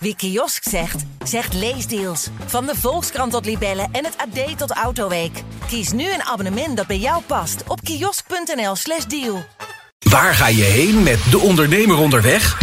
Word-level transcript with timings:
Wie 0.00 0.16
kiosk 0.16 0.62
zegt, 0.68 1.04
zegt 1.24 1.54
leesdeals. 1.54 2.28
Van 2.46 2.66
de 2.66 2.74
Volkskrant 2.76 3.32
tot 3.32 3.44
Libellen 3.44 3.88
en 3.92 4.04
het 4.04 4.16
AD 4.16 4.58
tot 4.58 4.70
Autoweek. 4.70 5.42
Kies 5.66 5.92
nu 5.92 6.12
een 6.12 6.22
abonnement 6.22 6.76
dat 6.76 6.86
bij 6.86 6.98
jou 6.98 7.22
past 7.26 7.62
op 7.66 7.80
kiosk.nl/slash 7.82 9.04
deal. 9.04 9.44
Waar 10.10 10.34
ga 10.34 10.48
je 10.48 10.62
heen 10.62 11.02
met 11.02 11.18
de 11.30 11.38
ondernemer 11.38 11.98
onderweg? 11.98 12.58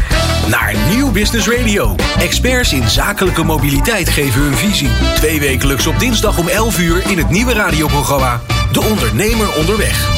Naar 0.49 0.75
Nieuw 0.89 1.11
Business 1.11 1.47
Radio. 1.47 1.95
Experts 2.19 2.73
in 2.73 2.89
zakelijke 2.89 3.43
mobiliteit 3.43 4.09
geven 4.09 4.41
hun 4.41 4.55
visie. 4.55 4.89
Twee 5.15 5.39
wekelijks 5.39 5.87
op 5.87 5.99
dinsdag 5.99 6.37
om 6.37 6.47
11 6.47 6.79
uur 6.79 7.09
in 7.09 7.17
het 7.17 7.29
nieuwe 7.29 7.53
radioprogramma 7.53 8.41
De 8.71 8.81
Ondernemer 8.81 9.57
Onderweg. 9.57 10.14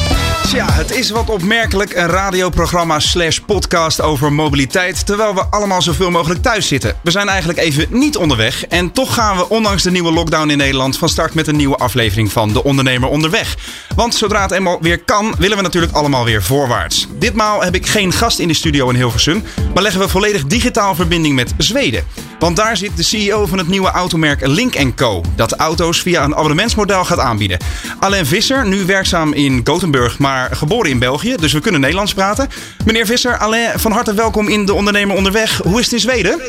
Tja, 0.48 0.72
het 0.72 0.90
is 0.90 1.10
wat 1.10 1.30
opmerkelijk 1.30 1.94
een 1.94 2.06
radioprogramma 2.06 2.98
slash 3.00 3.38
podcast 3.38 4.00
over 4.00 4.32
mobiliteit, 4.32 5.06
terwijl 5.06 5.34
we 5.34 5.44
allemaal 5.50 5.82
zoveel 5.82 6.10
mogelijk 6.10 6.42
thuis 6.42 6.68
zitten. 6.68 6.96
We 7.02 7.10
zijn 7.10 7.28
eigenlijk 7.28 7.58
even 7.58 7.86
niet 7.90 8.16
onderweg 8.16 8.66
en 8.66 8.92
toch 8.92 9.14
gaan 9.14 9.36
we 9.36 9.48
ondanks 9.48 9.82
de 9.82 9.90
nieuwe 9.90 10.12
lockdown 10.12 10.50
in 10.50 10.56
Nederland 10.56 10.98
van 10.98 11.08
start 11.08 11.34
met 11.34 11.46
een 11.46 11.56
nieuwe 11.56 11.76
aflevering 11.76 12.32
van 12.32 12.52
De 12.52 12.64
Ondernemer 12.64 13.08
Onderweg. 13.08 13.56
Want 13.94 14.14
zodra 14.14 14.42
het 14.42 14.50
eenmaal 14.50 14.78
weer 14.80 15.04
kan, 15.04 15.34
willen 15.38 15.56
we 15.56 15.62
natuurlijk 15.62 15.92
allemaal 15.92 16.24
weer 16.24 16.42
voorwaarts. 16.42 17.06
Ditmaal 17.18 17.62
heb 17.62 17.74
ik 17.74 17.86
geen 17.86 18.12
gast 18.12 18.38
in 18.38 18.48
de 18.48 18.54
studio 18.54 18.88
in 18.88 18.96
Hilversum, 18.96 19.44
maar 19.74 19.82
leggen 19.82 20.00
we 20.00 20.08
volledig 20.08 20.46
digitaal 20.46 20.94
verbinding 20.94 21.34
met 21.34 21.54
Zweden. 21.58 22.04
Want 22.38 22.56
daar 22.56 22.76
zit 22.76 22.96
de 22.96 23.02
CEO 23.02 23.46
van 23.46 23.58
het 23.58 23.68
nieuwe 23.68 23.90
automerk 23.90 24.46
Link 24.46 24.96
Co. 24.96 25.22
Dat 25.36 25.52
auto's 25.52 26.02
via 26.02 26.24
een 26.24 26.34
abonnementsmodel 26.34 27.04
gaat 27.04 27.18
aanbieden. 27.18 27.58
Alain 28.00 28.26
Visser, 28.26 28.66
nu 28.66 28.84
werkzaam 28.84 29.32
in 29.32 29.60
Gothenburg, 29.64 30.18
maar 30.18 30.56
geboren 30.56 30.90
in 30.90 30.98
België. 30.98 31.34
Dus 31.36 31.52
we 31.52 31.60
kunnen 31.60 31.80
Nederlands 31.80 32.14
praten. 32.14 32.48
Meneer 32.84 33.06
Visser, 33.06 33.38
Alain, 33.38 33.78
van 33.78 33.92
harte 33.92 34.14
welkom 34.14 34.48
in 34.48 34.66
De 34.66 34.74
Ondernemer 34.74 35.16
Onderweg. 35.16 35.60
Hoe 35.62 35.78
is 35.78 35.84
het 35.84 35.94
in 35.94 36.00
Zweden? 36.00 36.40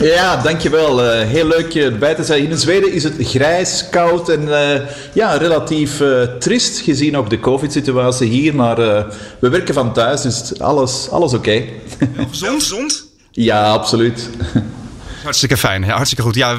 Ja, 0.00 0.36
dankjewel. 0.36 1.04
Uh, 1.04 1.28
heel 1.28 1.46
leuk 1.46 1.72
je 1.72 1.82
erbij 1.82 2.14
te 2.14 2.24
zijn. 2.24 2.40
Hier 2.40 2.50
in 2.50 2.58
Zweden 2.58 2.92
is 2.92 3.04
het 3.04 3.14
grijs, 3.18 3.86
koud 3.90 4.28
en 4.28 4.42
uh, 4.42 4.80
ja, 5.12 5.36
relatief 5.36 6.00
uh, 6.00 6.22
trist 6.22 6.80
gezien 6.80 7.16
ook 7.16 7.30
de 7.30 7.40
COVID-situatie 7.40 8.28
hier. 8.28 8.54
Maar 8.54 8.76
we 9.38 9.48
werken 9.48 9.74
van 9.74 9.92
thuis, 9.92 10.22
dus 10.22 10.60
alles, 10.60 11.08
alles 11.10 11.34
oké. 11.34 11.48
Okay. 11.48 11.72
Gezond? 12.30 12.62
Gezond? 12.62 13.04
Ja, 13.30 13.70
absoluut. 13.70 14.28
Hartstikke 15.22 15.56
fijn, 15.56 15.84
hartstikke 15.84 16.22
goed. 16.22 16.34
Ja, 16.34 16.56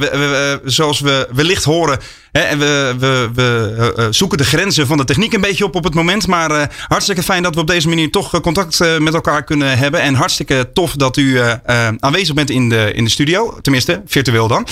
zoals 0.64 1.00
we 1.00 1.28
wellicht 1.34 1.64
horen, 1.64 2.00
hè, 2.32 2.42
en 2.42 2.60
we, 2.60 2.96
we 3.34 3.94
uh, 3.98 4.06
zoeken 4.10 4.38
de 4.38 4.44
grenzen 4.44 4.88
van 4.88 4.98
de 4.98 5.04
techniek 5.04 5.34
een 5.34 5.42
beetje 5.42 5.66
op 5.66 5.76
op 5.76 5.84
het 5.84 5.94
moment. 5.94 6.28
Maar 6.28 6.52
uh, 6.52 6.64
hartstikke 6.88 7.24
fijn 7.24 7.44
dat 7.44 7.56
we 7.56 7.62
op 7.62 7.68
deze 7.68 7.88
manier 7.88 8.12
toch 8.12 8.42
contact 8.42 8.80
met 9.00 9.14
elkaar 9.14 9.44
kunnen 9.44 9.78
hebben. 9.78 10.02
En 10.02 10.14
hartstikke 10.14 10.70
tof 10.74 10.96
dat 10.96 11.18
u 11.18 11.40
aanwezig 12.00 12.36
bent 12.36 12.50
in 12.50 12.70
de, 12.70 12.92
in 12.94 13.04
de 13.04 13.10
studio. 13.10 13.58
Tenminste, 13.62 14.02
virtueel 14.06 14.48
dan. 14.48 14.68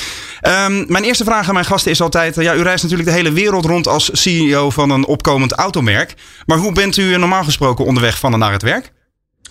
Um, 0.66 0.86
mijn 0.88 1.04
eerste 1.04 1.24
vraag 1.24 1.48
aan 1.48 1.54
mijn 1.54 1.66
gasten 1.66 1.92
is 1.92 2.02
altijd: 2.02 2.36
ja, 2.36 2.56
u 2.56 2.62
reist 2.62 2.84
natuurlijk 2.84 3.10
de 3.10 3.16
hele 3.16 3.32
wereld 3.32 3.66
rond 3.66 3.88
als 3.88 4.10
CEO 4.14 4.70
van 4.70 4.90
een 4.90 5.06
opkomend 5.06 5.52
automerk. 5.54 6.14
Maar 6.46 6.58
hoe 6.58 6.72
bent 6.72 6.98
u 6.98 7.18
normaal 7.18 7.44
gesproken 7.44 7.86
onderweg 7.86 8.20
van 8.20 8.34
en 8.34 8.40
naar 8.40 8.52
het 8.52 8.62
werk? 8.62 8.92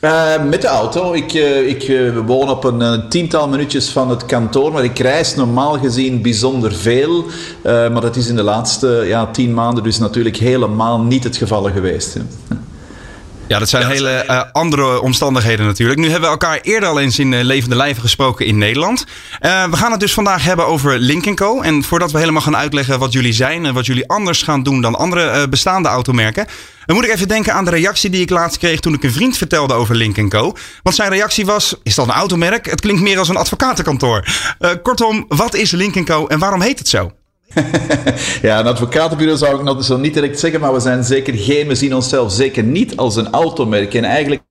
Uh, 0.00 0.42
met 0.42 0.62
de 0.62 0.68
auto. 0.68 1.12
Ik, 1.12 1.34
uh, 1.34 1.68
ik 1.68 1.88
uh, 1.88 2.18
woon 2.26 2.48
op 2.48 2.64
een 2.64 3.08
tiental 3.08 3.48
minuutjes 3.48 3.88
van 3.88 4.10
het 4.10 4.26
kantoor, 4.26 4.72
maar 4.72 4.84
ik 4.84 4.98
reis 4.98 5.34
normaal 5.34 5.78
gezien 5.78 6.22
bijzonder 6.22 6.74
veel. 6.74 7.24
maar 7.62 8.00
dat 8.00 8.16
is 8.16 8.28
in 8.28 8.36
de 8.36 8.42
laatste 8.42 9.04
ja, 9.06 9.26
tien 9.26 9.54
maanden 9.54 9.84
dus 9.84 9.98
natuurlijk 9.98 10.36
helemaal 10.36 11.00
niet 11.00 11.24
het 11.24 11.36
geval 11.36 11.62
geweest. 11.62 12.16
Ja, 13.50 13.58
dat 13.58 13.68
zijn 13.68 13.86
hele 13.86 14.24
uh, 14.26 14.42
andere 14.52 15.00
omstandigheden 15.00 15.66
natuurlijk. 15.66 15.98
Nu 16.00 16.04
hebben 16.04 16.28
we 16.28 16.38
elkaar 16.38 16.58
eerder 16.62 16.88
al 16.88 17.00
eens 17.00 17.18
in 17.18 17.32
uh, 17.32 17.42
levende 17.42 17.76
lijven 17.76 18.02
gesproken 18.02 18.46
in 18.46 18.58
Nederland. 18.58 19.04
Uh, 19.40 19.64
we 19.64 19.76
gaan 19.76 19.90
het 19.90 20.00
dus 20.00 20.14
vandaag 20.14 20.44
hebben 20.44 20.66
over 20.66 20.98
Link 20.98 21.34
Co. 21.34 21.60
En 21.60 21.82
voordat 21.82 22.12
we 22.12 22.18
helemaal 22.18 22.42
gaan 22.42 22.56
uitleggen 22.56 22.98
wat 22.98 23.12
jullie 23.12 23.32
zijn 23.32 23.66
en 23.66 23.74
wat 23.74 23.86
jullie 23.86 24.08
anders 24.08 24.42
gaan 24.42 24.62
doen 24.62 24.80
dan 24.80 24.94
andere 24.94 25.48
bestaande 25.48 25.88
automerken, 25.88 26.46
dan 26.90 26.98
moet 26.98 27.08
ik 27.08 27.14
even 27.14 27.28
denken 27.28 27.54
aan 27.54 27.64
de 27.64 27.70
reactie 27.70 28.10
die 28.10 28.20
ik 28.20 28.30
laatst 28.30 28.58
kreeg 28.58 28.80
toen 28.80 28.94
ik 28.94 29.02
een 29.02 29.12
vriend 29.12 29.36
vertelde 29.36 29.74
over 29.74 29.94
Link 29.94 30.30
Co. 30.30 30.52
Want 30.82 30.96
zijn 30.96 31.10
reactie 31.10 31.46
was: 31.46 31.74
is 31.82 31.94
dat 31.94 32.06
een 32.06 32.12
automerk? 32.12 32.70
Het 32.70 32.80
klinkt 32.80 33.02
meer 33.02 33.18
als 33.18 33.28
een 33.28 33.36
advocatenkantoor. 33.36 34.24
kortom, 34.82 35.24
wat 35.28 35.54
is 35.54 35.70
Link 35.70 36.06
Co 36.06 36.26
en 36.26 36.38
waarom 36.38 36.60
heet 36.60 36.78
het 36.78 36.88
zo? 36.88 37.12
ja, 38.42 38.58
een 38.58 38.66
advocatenbureau 38.66 39.38
zou 39.38 39.56
ik 39.56 39.62
nog 39.62 39.84
zo 39.84 39.96
niet 39.96 40.14
direct 40.14 40.40
zeggen, 40.40 40.60
maar 40.60 40.72
we 40.72 40.80
zijn 40.80 41.04
zeker 41.04 41.34
geen, 41.34 41.68
we 41.68 41.74
zien 41.74 41.94
onszelf 41.94 42.32
zeker 42.32 42.62
niet 42.62 42.96
als 42.96 43.16
een 43.16 43.30
automerk. 43.30 43.94
En 43.94 44.04
eigenlijk 44.04 44.42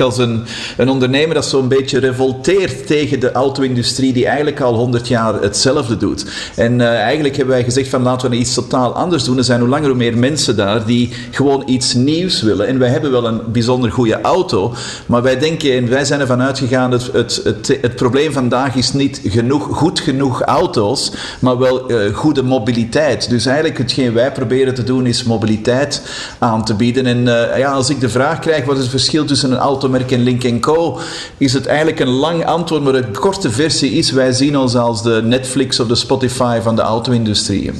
als 0.00 0.18
een, 0.18 0.44
een 0.76 0.88
ondernemer 0.88 1.34
dat 1.34 1.46
zo'n 1.46 1.68
beetje 1.68 1.98
revolteert 1.98 2.86
tegen 2.86 3.20
de 3.20 3.32
auto-industrie 3.32 4.12
die 4.12 4.26
eigenlijk 4.26 4.60
al 4.60 4.74
100 4.74 5.08
jaar 5.08 5.42
hetzelfde 5.42 5.96
doet. 5.96 6.24
En 6.54 6.80
uh, 6.80 6.86
eigenlijk 6.86 7.36
hebben 7.36 7.54
wij 7.54 7.64
gezegd 7.64 7.88
van 7.88 8.02
laten 8.02 8.30
we 8.30 8.36
iets 8.36 8.54
totaal 8.54 8.94
anders 8.94 9.24
doen. 9.24 9.38
Er 9.38 9.44
zijn 9.44 9.60
hoe 9.60 9.68
langer 9.68 9.88
hoe 9.88 9.96
meer 9.96 10.18
mensen 10.18 10.56
daar 10.56 10.86
die 10.86 11.12
gewoon 11.30 11.62
iets 11.66 11.94
nieuws 11.94 12.42
willen. 12.42 12.66
En 12.66 12.78
wij 12.78 12.88
hebben 12.88 13.10
wel 13.10 13.26
een 13.26 13.40
bijzonder 13.52 13.92
goede 13.92 14.20
auto, 14.20 14.74
maar 15.06 15.22
wij 15.22 15.38
denken 15.38 15.72
en 15.72 15.88
wij 15.88 16.04
zijn 16.04 16.20
ervan 16.20 16.42
uitgegaan 16.42 16.90
dat 16.90 17.10
het, 17.12 17.40
het, 17.44 17.78
het, 17.80 17.96
probleem 17.96 18.32
vandaag 18.32 18.74
is 18.74 18.92
niet 18.92 19.20
genoeg, 19.24 19.68
goed 19.70 20.00
genoeg 20.00 20.42
auto's, 20.42 21.12
maar 21.38 21.58
wel 21.58 21.92
uh, 21.92 22.14
goede 22.14 22.42
mobiliteit. 22.42 23.30
Dus 23.30 23.46
eigenlijk 23.46 23.78
hetgeen 23.78 24.12
wij 24.12 24.32
proberen 24.32 24.74
te 24.74 24.84
doen 24.84 25.06
is 25.06 25.22
mobiliteit 25.22 26.02
aan 26.38 26.64
te 26.64 26.74
bieden. 26.74 27.06
En 27.06 27.18
uh, 27.18 27.58
ja, 27.58 27.72
als 27.72 27.90
ik 27.90 28.00
de 28.00 28.08
vraag 28.08 28.38
krijg 28.38 28.64
wat 28.64 28.76
is 28.76 28.82
het 28.82 28.90
verschil 28.90 29.24
tussen 29.24 29.52
een 29.52 29.58
auto 29.58 29.87
automerk 29.88 30.12
en 30.12 30.22
Link 30.22 30.62
Co. 30.62 30.98
is 31.38 31.52
het 31.52 31.66
eigenlijk 31.66 32.00
een 32.00 32.08
lang 32.08 32.46
antwoord, 32.46 32.82
maar 32.82 32.92
de 32.92 33.10
korte 33.10 33.50
versie 33.50 33.90
is: 33.90 34.10
wij 34.10 34.32
zien 34.32 34.58
ons 34.58 34.74
als 34.74 35.02
de 35.02 35.20
Netflix 35.24 35.80
of 35.80 35.88
de 35.88 35.94
Spotify 35.94 36.58
van 36.62 36.76
de 36.76 36.82
auto-industrie. 36.82 37.70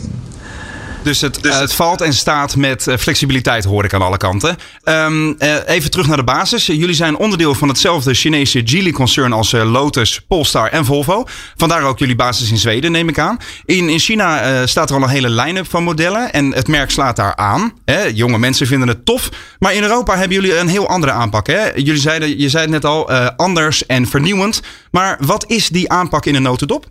Dus 1.08 1.20
het, 1.20 1.42
dus 1.42 1.58
het 1.58 1.72
valt 1.72 2.00
en 2.00 2.12
staat 2.12 2.56
met 2.56 2.86
eh, 2.86 2.96
flexibiliteit, 2.96 3.64
hoor 3.64 3.84
ik 3.84 3.94
aan 3.94 4.02
alle 4.02 4.16
kanten. 4.16 4.56
Um, 4.84 5.36
uh, 5.38 5.54
even 5.66 5.90
terug 5.90 6.06
naar 6.06 6.16
de 6.16 6.24
basis. 6.24 6.66
Jullie 6.66 6.94
zijn 6.94 7.16
onderdeel 7.16 7.54
van 7.54 7.68
hetzelfde 7.68 8.14
Chinese 8.14 8.62
Geely-concern 8.64 9.32
als 9.32 9.52
uh, 9.52 9.70
Lotus, 9.70 10.20
Polestar 10.28 10.68
en 10.68 10.84
Volvo. 10.84 11.24
Vandaar 11.56 11.82
ook 11.82 11.98
jullie 11.98 12.16
basis 12.16 12.50
in 12.50 12.58
Zweden, 12.58 12.92
neem 12.92 13.08
ik 13.08 13.18
aan. 13.18 13.38
In, 13.64 13.88
in 13.88 13.98
China 13.98 14.66
staat 14.66 14.90
er 14.90 14.96
al 14.96 15.02
een 15.02 15.08
hele 15.08 15.30
line-up 15.30 15.70
van 15.70 15.82
modellen 15.82 16.32
en 16.32 16.54
het 16.54 16.68
merk 16.68 16.90
slaat 16.90 17.16
daar 17.16 17.36
aan. 17.36 17.72
Hè? 17.84 18.02
Jonge 18.02 18.38
mensen 18.38 18.66
vinden 18.66 18.88
het 18.88 19.04
tof. 19.04 19.28
Maar 19.58 19.74
in 19.74 19.82
Europa 19.82 20.16
hebben 20.16 20.36
jullie 20.40 20.58
een 20.58 20.68
heel 20.68 20.88
andere 20.88 21.12
aanpak. 21.12 21.46
Hè? 21.46 21.68
Jullie 21.74 22.00
zeiden, 22.00 22.38
je 22.38 22.48
zei 22.48 22.62
het 22.62 22.72
net 22.72 22.84
al, 22.84 23.10
anders 23.36 23.86
en 23.86 24.06
vernieuwend. 24.06 24.62
Maar 24.90 25.16
wat 25.20 25.44
is 25.50 25.68
die 25.68 25.90
aanpak 25.90 26.26
in 26.26 26.34
een 26.34 26.42
notendop? 26.42 26.86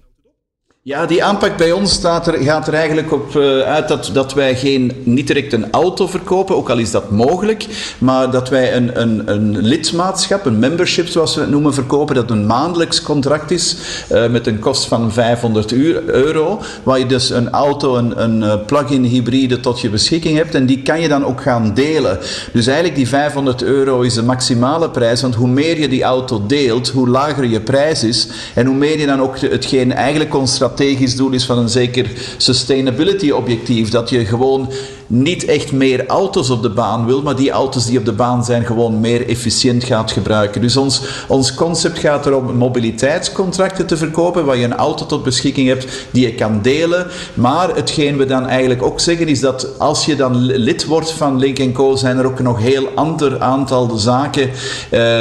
Ja, 0.88 1.06
die 1.06 1.24
aanpak 1.24 1.58
bij 1.58 1.72
ons 1.72 1.92
staat 1.92 2.28
er, 2.28 2.34
gaat 2.44 2.68
er 2.68 2.74
eigenlijk 2.74 3.12
op 3.12 3.36
uh, 3.36 3.60
uit 3.60 3.88
dat, 3.88 4.10
dat 4.14 4.34
wij 4.34 4.56
geen, 4.56 4.92
niet 5.04 5.28
direct 5.28 5.54
een 5.54 5.72
auto 5.72 6.08
verkopen, 6.08 6.56
ook 6.56 6.70
al 6.70 6.78
is 6.78 6.92
dat 6.92 7.12
mogelijk, 7.12 7.66
maar 7.98 8.32
dat 8.32 8.50
wij 8.50 8.76
een, 8.76 9.02
een, 9.02 9.22
een 9.26 9.58
lidmaatschap, 9.58 10.46
een 10.46 10.60
membership 10.60 11.08
zoals 11.08 11.36
we 11.36 11.42
het 11.42 11.50
noemen, 11.50 11.74
verkopen, 11.74 12.16
dat 12.16 12.32
een 12.32 12.46
maandelijks 12.46 13.02
contract 13.02 13.52
is 13.52 13.78
uh, 14.12 14.30
met 14.30 14.48
een 14.48 14.60
kost 14.60 14.88
van 14.88 15.12
500 15.12 15.74
euro, 16.06 16.62
waar 16.84 17.00
je 17.00 17.06
dus 17.06 17.30
een 17.30 17.50
auto, 17.50 17.96
een, 17.96 18.24
een 18.24 18.44
eh, 18.44 18.66
plug-in 18.66 19.04
hybride 19.04 19.60
tot 19.60 19.82
je 19.82 19.90
beschikking 19.90 20.38
hebt 20.38 20.56
en 20.56 20.66
die 20.66 20.82
kan 20.82 21.02
je 21.02 21.08
dan 21.08 21.26
ook 21.26 21.42
gaan 21.42 21.74
delen. 21.74 22.20
Dus 22.54 22.66
eigenlijk 22.68 22.96
die 22.96 23.08
500 23.08 23.64
euro 23.64 24.02
is 24.02 24.14
de 24.14 24.24
maximale 24.24 24.90
prijs, 24.90 25.22
want 25.22 25.36
hoe 25.36 25.50
meer 25.50 25.80
je 25.80 25.88
die 25.88 26.04
auto 26.04 26.44
deelt, 26.46 26.90
hoe 26.90 27.08
lager 27.08 27.46
je 27.46 27.62
prijs 27.62 28.04
is 28.04 28.28
en 28.54 28.66
hoe 28.66 28.76
meer 28.76 29.00
je 29.00 29.06
dan 29.06 29.22
ook 29.22 29.40
hetgeen 29.40 29.94
eigenlijk 29.94 30.36
ons 30.36 30.58
strategisch 30.78 31.16
doel 31.16 31.32
is 31.32 31.46
van 31.46 31.58
een 31.58 31.70
zeker 31.70 32.12
sustainability 32.38 33.30
objectief. 33.30 33.90
Dat 33.90 34.10
je 34.10 34.26
gewoon 34.26 34.72
niet 35.08 35.46
echt 35.46 35.72
meer 35.72 36.06
auto's 36.06 36.50
op 36.50 36.62
de 36.62 36.70
baan 36.70 37.06
wil, 37.06 37.22
maar 37.22 37.36
die 37.36 37.52
auto's 37.52 37.86
die 37.86 37.98
op 37.98 38.06
de 38.06 38.14
baan 38.14 38.46
zijn 38.46 38.66
gewoon 38.66 39.00
meer 39.00 39.28
efficiënt 39.30 39.84
gaat 39.84 40.12
gebruiken. 40.12 40.62
Dus 40.62 40.78
ons, 40.78 41.02
ons 41.28 41.54
concept 41.54 42.00
gaat 42.00 42.26
erom 42.26 42.56
mobiliteitscontracten 42.56 43.86
te 43.86 43.98
verkopen, 43.98 44.46
waar 44.46 44.58
je 44.58 44.64
een 44.64 44.76
auto 44.76 45.06
tot 45.06 45.24
beschikking 45.24 45.68
hebt 45.68 46.08
die 46.12 46.26
je 46.26 46.34
kan 46.34 46.60
delen. 46.62 47.08
Maar 47.34 47.76
hetgeen 47.76 48.18
we 48.18 48.26
dan 48.26 48.48
eigenlijk 48.48 48.84
ook 48.84 49.00
zeggen 49.00 49.28
is 49.28 49.40
dat 49.40 49.80
als 49.80 50.06
je 50.06 50.16
dan 50.16 50.42
lid 50.42 50.86
wordt 50.86 51.12
van 51.12 51.38
Link 51.38 51.74
Co, 51.74 51.96
zijn 51.96 52.18
er 52.18 52.26
ook 52.26 52.40
nog 52.40 52.60
heel 52.60 52.88
ander 52.96 53.40
aantal 53.40 53.98
zaken. 53.98 54.48
Uh, 54.48 54.52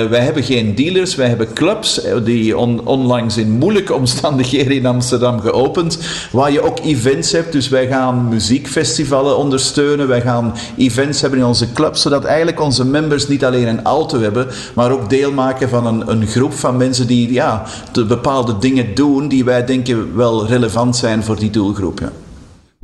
wij 0.05 0.21
hebben 0.21 0.43
geen 0.43 0.75
dealers, 0.75 1.15
wij 1.15 1.29
hebben 1.29 1.53
clubs 1.53 2.03
eh, 2.03 2.15
die 2.25 2.59
on, 2.59 2.87
onlangs 2.87 3.37
in 3.37 3.51
moeilijke 3.51 3.95
omstandigheden 3.95 4.73
in 4.73 4.87
Amsterdam 4.87 5.41
geopend, 5.41 5.99
waar 6.31 6.53
je 6.53 6.61
ook 6.61 6.79
events 6.85 7.33
hebt. 7.33 7.53
Dus 7.53 7.69
wij 7.69 7.87
gaan 7.87 8.29
muziekfestivalen 8.29 9.37
ondersteunen 9.37 9.76
wij 9.85 10.21
gaan 10.21 10.55
events 10.77 11.21
hebben 11.21 11.39
in 11.39 11.45
onze 11.45 11.73
club, 11.73 11.97
zodat 11.97 12.25
eigenlijk 12.25 12.61
onze 12.61 12.87
members 12.87 13.29
niet 13.29 13.45
alleen 13.45 13.69
een 13.69 13.85
auto 13.85 14.21
hebben, 14.21 14.47
maar 14.75 14.91
ook 14.91 15.11
deel 15.11 15.33
maken 15.33 15.69
van 15.69 15.87
een, 15.87 16.11
een 16.11 16.27
groep 16.27 16.53
van 16.53 16.77
mensen 16.77 17.07
die 17.07 17.33
ja, 17.33 17.65
de 17.93 18.05
bepaalde 18.05 18.59
dingen 18.59 18.95
doen 18.95 19.29
die 19.29 19.45
wij 19.45 19.65
denken 19.65 20.17
wel 20.17 20.47
relevant 20.47 20.97
zijn 20.97 21.25
voor 21.25 21.39
die 21.39 21.51
doelgroep. 21.51 21.99
Ja. 22.01 22.13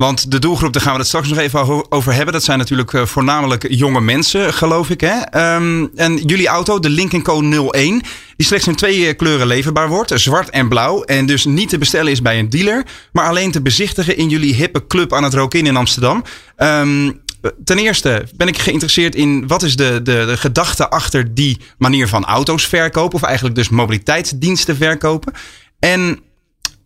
Want 0.03 0.31
de 0.31 0.39
doelgroep, 0.39 0.73
daar 0.73 0.81
gaan 0.81 0.93
we 0.93 0.99
het 0.99 1.07
straks 1.07 1.29
nog 1.29 1.37
even 1.37 1.91
over 1.91 2.13
hebben. 2.13 2.33
Dat 2.33 2.43
zijn 2.43 2.57
natuurlijk 2.57 2.93
eh, 2.93 3.05
voornamelijk 3.05 3.65
jonge 3.69 4.01
mensen, 4.01 4.53
geloof 4.53 4.89
ik. 4.89 5.01
Hè? 5.01 5.19
Ehm, 5.19 5.87
en 5.95 6.17
jullie 6.17 6.47
auto, 6.47 6.79
de 6.79 6.89
Lincoln 6.89 7.23
Co 7.23 7.41
01, 7.69 8.01
die 8.35 8.45
slechts 8.45 8.67
in 8.67 8.75
twee 8.75 9.07
eh, 9.07 9.17
kleuren 9.17 9.47
leverbaar 9.47 9.89
wordt. 9.89 10.11
Zwart 10.15 10.49
en 10.49 10.69
blauw. 10.69 11.03
En 11.03 11.25
dus 11.25 11.45
niet 11.45 11.69
te 11.69 11.77
bestellen 11.77 12.11
is 12.11 12.21
bij 12.21 12.39
een 12.39 12.49
dealer. 12.49 12.85
Maar 13.11 13.27
alleen 13.27 13.51
te 13.51 13.61
bezichtigen 13.61 14.17
in 14.17 14.29
jullie 14.29 14.53
hippe 14.53 14.87
club 14.87 15.13
aan 15.13 15.23
het 15.23 15.33
Rokin 15.33 15.65
in 15.65 15.77
Amsterdam. 15.77 16.23
Um, 16.57 17.21
ten 17.63 17.77
eerste 17.77 18.25
ben 18.35 18.47
ik 18.47 18.57
geïnteresseerd 18.57 19.15
in 19.15 19.47
wat 19.47 19.63
is 19.63 19.75
de, 19.75 19.99
de, 20.03 20.25
de 20.27 20.37
gedachte 20.37 20.89
achter 20.89 21.33
die 21.33 21.59
manier 21.77 22.07
van 22.07 22.25
auto's 22.25 22.67
verkopen. 22.67 23.15
Of 23.15 23.23
eigenlijk 23.23 23.55
dus 23.55 23.69
mobiliteitsdiensten 23.69 24.75
verkopen. 24.75 25.33
En 25.79 26.19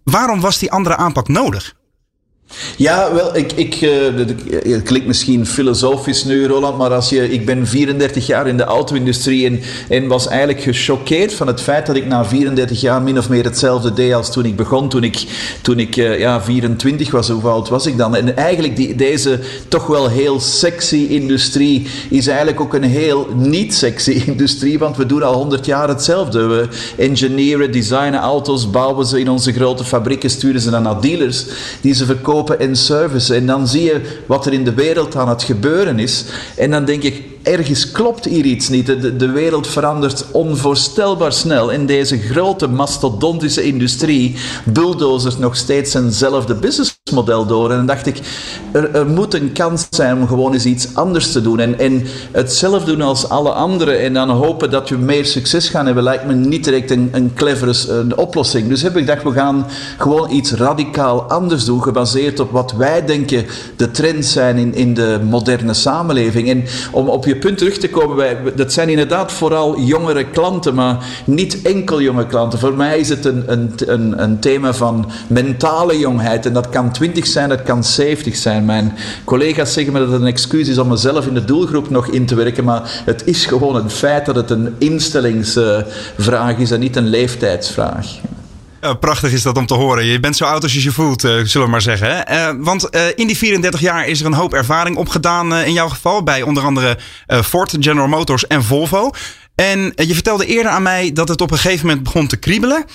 waarom 0.03 0.39
was 0.39 0.57
die 0.57 0.71
andere 0.71 0.95
aanpak 0.95 1.27
nodig? 1.27 1.75
Ja, 2.77 3.13
wel, 3.13 3.37
ik, 3.37 3.51
ik, 3.51 3.81
uh, 3.81 3.91
het 4.73 4.83
klinkt 4.83 5.07
misschien 5.07 5.45
filosofisch 5.45 6.23
nu, 6.23 6.47
Roland, 6.47 6.77
maar 6.77 6.93
als 6.93 7.09
je, 7.09 7.31
ik 7.31 7.45
ben 7.45 7.67
34 7.67 8.27
jaar 8.27 8.47
in 8.47 8.57
de 8.57 8.63
auto-industrie 8.63 9.45
en, 9.45 9.59
en 9.89 10.07
was 10.07 10.27
eigenlijk 10.27 10.61
gechoqueerd 10.61 11.33
van 11.33 11.47
het 11.47 11.61
feit 11.61 11.85
dat 11.85 11.95
ik 11.95 12.05
na 12.05 12.25
34 12.25 12.81
jaar 12.81 13.01
min 13.01 13.17
of 13.17 13.29
meer 13.29 13.43
hetzelfde 13.43 13.93
deed 13.93 14.13
als 14.13 14.31
toen 14.31 14.45
ik 14.45 14.55
begon, 14.55 14.89
toen 14.89 15.03
ik, 15.03 15.25
toen 15.61 15.79
ik 15.79 15.95
uh, 15.95 16.19
ja, 16.19 16.41
24 16.41 17.11
was. 17.11 17.29
Hoe 17.29 17.49
oud 17.49 17.69
was 17.69 17.85
ik 17.85 17.97
dan? 17.97 18.15
En 18.15 18.35
eigenlijk 18.35 18.75
die, 18.75 18.95
deze 18.95 19.39
toch 19.67 19.87
wel 19.87 20.09
heel 20.09 20.39
sexy 20.39 21.05
industrie 21.09 21.87
is 22.09 22.27
eigenlijk 22.27 22.59
ook 22.59 22.73
een 22.73 22.83
heel 22.83 23.27
niet 23.35 23.75
sexy 23.75 24.11
industrie, 24.25 24.79
want 24.79 24.97
we 24.97 25.05
doen 25.05 25.23
al 25.23 25.33
100 25.33 25.65
jaar 25.65 25.87
hetzelfde. 25.87 26.45
We 26.45 26.67
engineeren, 26.97 27.71
designen 27.71 28.19
auto's, 28.19 28.69
bouwen 28.69 29.05
ze 29.05 29.19
in 29.19 29.29
onze 29.29 29.53
grote 29.53 29.83
fabrieken, 29.83 30.29
sturen 30.29 30.61
ze 30.61 30.69
dan 30.69 30.83
naar 30.83 31.01
dealers 31.01 31.45
die 31.81 31.93
ze 31.93 32.05
verkopen 32.05 32.35
en 32.45 32.75
service. 32.75 33.35
En 33.35 33.45
dan 33.45 33.67
zie 33.67 33.83
je 33.83 34.01
wat 34.25 34.45
er 34.45 34.53
in 34.53 34.63
de 34.63 34.73
wereld 34.73 35.15
aan 35.15 35.29
het 35.29 35.43
gebeuren 35.43 35.99
is. 35.99 36.25
En 36.55 36.71
dan 36.71 36.85
denk 36.85 37.03
ik, 37.03 37.23
ergens 37.43 37.91
klopt 37.91 38.25
hier 38.25 38.45
iets 38.45 38.69
niet. 38.69 38.85
De, 38.85 39.15
de 39.15 39.31
wereld 39.31 39.67
verandert 39.67 40.25
onvoorstelbaar 40.31 41.33
snel. 41.33 41.69
In 41.69 41.85
deze 41.85 42.17
grote 42.17 42.67
mastodontische 42.67 43.63
industrie 43.63 44.35
bulldozers 44.65 45.37
nog 45.37 45.55
steeds 45.55 45.93
eenzelfde 45.93 46.55
businessmodel 47.07 47.45
door. 47.45 47.71
En 47.71 47.77
dan 47.77 47.85
dacht 47.85 48.05
ik, 48.05 48.19
er, 48.71 48.95
er, 48.95 49.07
moet 49.07 49.33
een 49.33 49.51
kans 49.51 49.87
zijn 49.89 50.17
om 50.17 50.27
gewoon 50.27 50.53
eens 50.53 50.65
iets 50.65 50.95
anders 50.95 51.31
te 51.31 51.41
doen. 51.41 51.59
En, 51.59 51.79
en 51.79 52.03
hetzelfde 52.31 52.91
doen 52.91 53.01
als 53.01 53.29
alle 53.29 53.49
anderen 53.49 53.99
en 53.99 54.13
dan 54.13 54.29
hopen 54.29 54.71
dat 54.71 54.89
we 54.89 54.97
meer 54.97 55.25
succes 55.25 55.69
gaan 55.69 55.85
hebben, 55.85 56.03
lijkt 56.03 56.25
me 56.25 56.33
niet 56.33 56.63
direct 56.63 56.91
een, 56.91 57.09
een 57.11 57.33
clevere 57.33 57.73
een 57.89 58.17
oplossing. 58.17 58.67
Dus 58.67 58.81
heb 58.81 58.97
ik 58.97 59.05
gedacht, 59.05 59.23
we 59.23 59.31
gaan 59.31 59.65
gewoon 59.97 60.31
iets 60.31 60.51
radicaal 60.51 61.21
anders 61.21 61.65
doen, 61.65 61.83
gebaseerd 61.83 62.39
op 62.39 62.51
wat 62.51 62.71
wij 62.71 63.05
denken 63.05 63.45
de 63.75 63.91
trends 63.91 64.31
zijn 64.31 64.57
in, 64.57 64.73
in 64.73 64.93
de 64.93 65.19
moderne 65.29 65.73
samenleving. 65.73 66.49
En 66.49 66.63
om 66.91 67.09
op 67.09 67.25
je 67.25 67.37
punt 67.37 67.57
terug 67.57 67.77
te 67.77 67.89
komen, 67.89 68.15
wij, 68.15 68.37
dat 68.55 68.73
zijn 68.73 68.89
inderdaad 68.89 69.31
vooral 69.31 69.79
jongere 69.79 70.25
klanten, 70.29 70.75
maar 70.75 71.05
niet 71.25 71.61
enkel 71.61 72.01
jonge 72.01 72.25
klanten. 72.25 72.59
Voor 72.59 72.73
mij 72.73 72.99
is 72.99 73.09
het 73.09 73.25
een, 73.25 73.43
een, 73.45 73.71
een, 73.85 74.23
een 74.23 74.39
thema 74.39 74.73
van 74.73 75.09
mentale 75.27 75.99
jongheid. 75.99 76.45
En 76.45 76.53
dat 76.53 76.69
kan 76.69 76.91
20 76.97 77.27
zijn, 77.27 77.49
dat 77.49 77.63
kan 77.63 77.83
70 77.83 78.35
zijn. 78.35 78.65
Mijn 78.65 78.97
collega's 79.23 79.73
zeggen 79.73 79.93
me 79.93 79.99
dat 79.99 80.11
het 80.11 80.21
een 80.21 80.27
excuus 80.27 80.67
is 80.67 80.77
om 80.77 80.87
mezelf 80.87 81.27
in 81.27 81.33
de 81.33 81.45
doelgroep 81.45 81.89
nog 81.89 82.07
in 82.07 82.25
te 82.25 82.35
werken, 82.35 82.63
maar 82.63 83.01
het 83.05 83.21
is 83.25 83.45
gewoon 83.45 83.75
een 83.75 83.89
feit 83.89 84.25
dat 84.25 84.35
het 84.35 84.49
een 84.49 84.75
instellingsvraag 84.77 86.57
is 86.57 86.71
en 86.71 86.79
niet 86.79 86.95
een 86.95 87.07
leeftijdsvraag. 87.07 88.05
Prachtig 88.99 89.31
is 89.31 89.41
dat 89.41 89.57
om 89.57 89.65
te 89.65 89.73
horen. 89.73 90.05
Je 90.05 90.19
bent 90.19 90.35
zo 90.35 90.45
oud 90.45 90.63
als 90.63 90.73
je 90.73 90.83
je 90.83 90.91
voelt, 90.91 91.23
uh, 91.23 91.31
zullen 91.43 91.67
we 91.67 91.71
maar 91.71 91.81
zeggen. 91.81 92.31
Uh, 92.31 92.49
want 92.57 92.95
uh, 92.95 93.01
in 93.15 93.27
die 93.27 93.37
34 93.37 93.79
jaar 93.79 94.07
is 94.07 94.19
er 94.19 94.25
een 94.25 94.33
hoop 94.33 94.53
ervaring 94.53 94.95
opgedaan 94.95 95.55
in 95.55 95.73
jouw 95.73 95.89
geval. 95.89 96.23
Bij 96.23 96.41
onder 96.41 96.63
andere 96.63 96.97
Ford, 97.43 97.75
General 97.79 98.07
Motors 98.07 98.47
en 98.47 98.63
Volvo. 98.63 99.11
En 99.55 99.93
je 99.95 100.13
vertelde 100.13 100.45
eerder 100.45 100.71
aan 100.71 100.83
mij 100.83 101.11
dat 101.11 101.27
het 101.27 101.41
op 101.41 101.51
een 101.51 101.57
gegeven 101.57 101.85
moment 101.87 102.03
begon 102.03 102.27
te 102.27 102.37
kriebelen. 102.37 102.85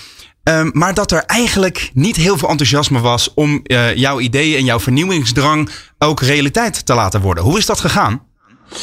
Ehm, 0.42 0.70
maar 0.72 0.94
dat 0.94 1.12
er 1.12 1.24
eigenlijk 1.24 1.90
niet 1.94 2.16
heel 2.16 2.38
veel 2.38 2.48
enthousiasme 2.48 3.00
was 3.00 3.34
om 3.34 3.60
jouw 3.94 4.20
ideeën 4.20 4.58
en 4.58 4.64
jouw 4.64 4.80
vernieuwingsdrang 4.80 5.70
ook 5.98 6.20
realiteit 6.20 6.86
te 6.86 6.94
laten 6.94 7.20
worden. 7.20 7.44
Hoe 7.44 7.58
is 7.58 7.66
dat 7.66 7.80
gegaan? 7.80 8.22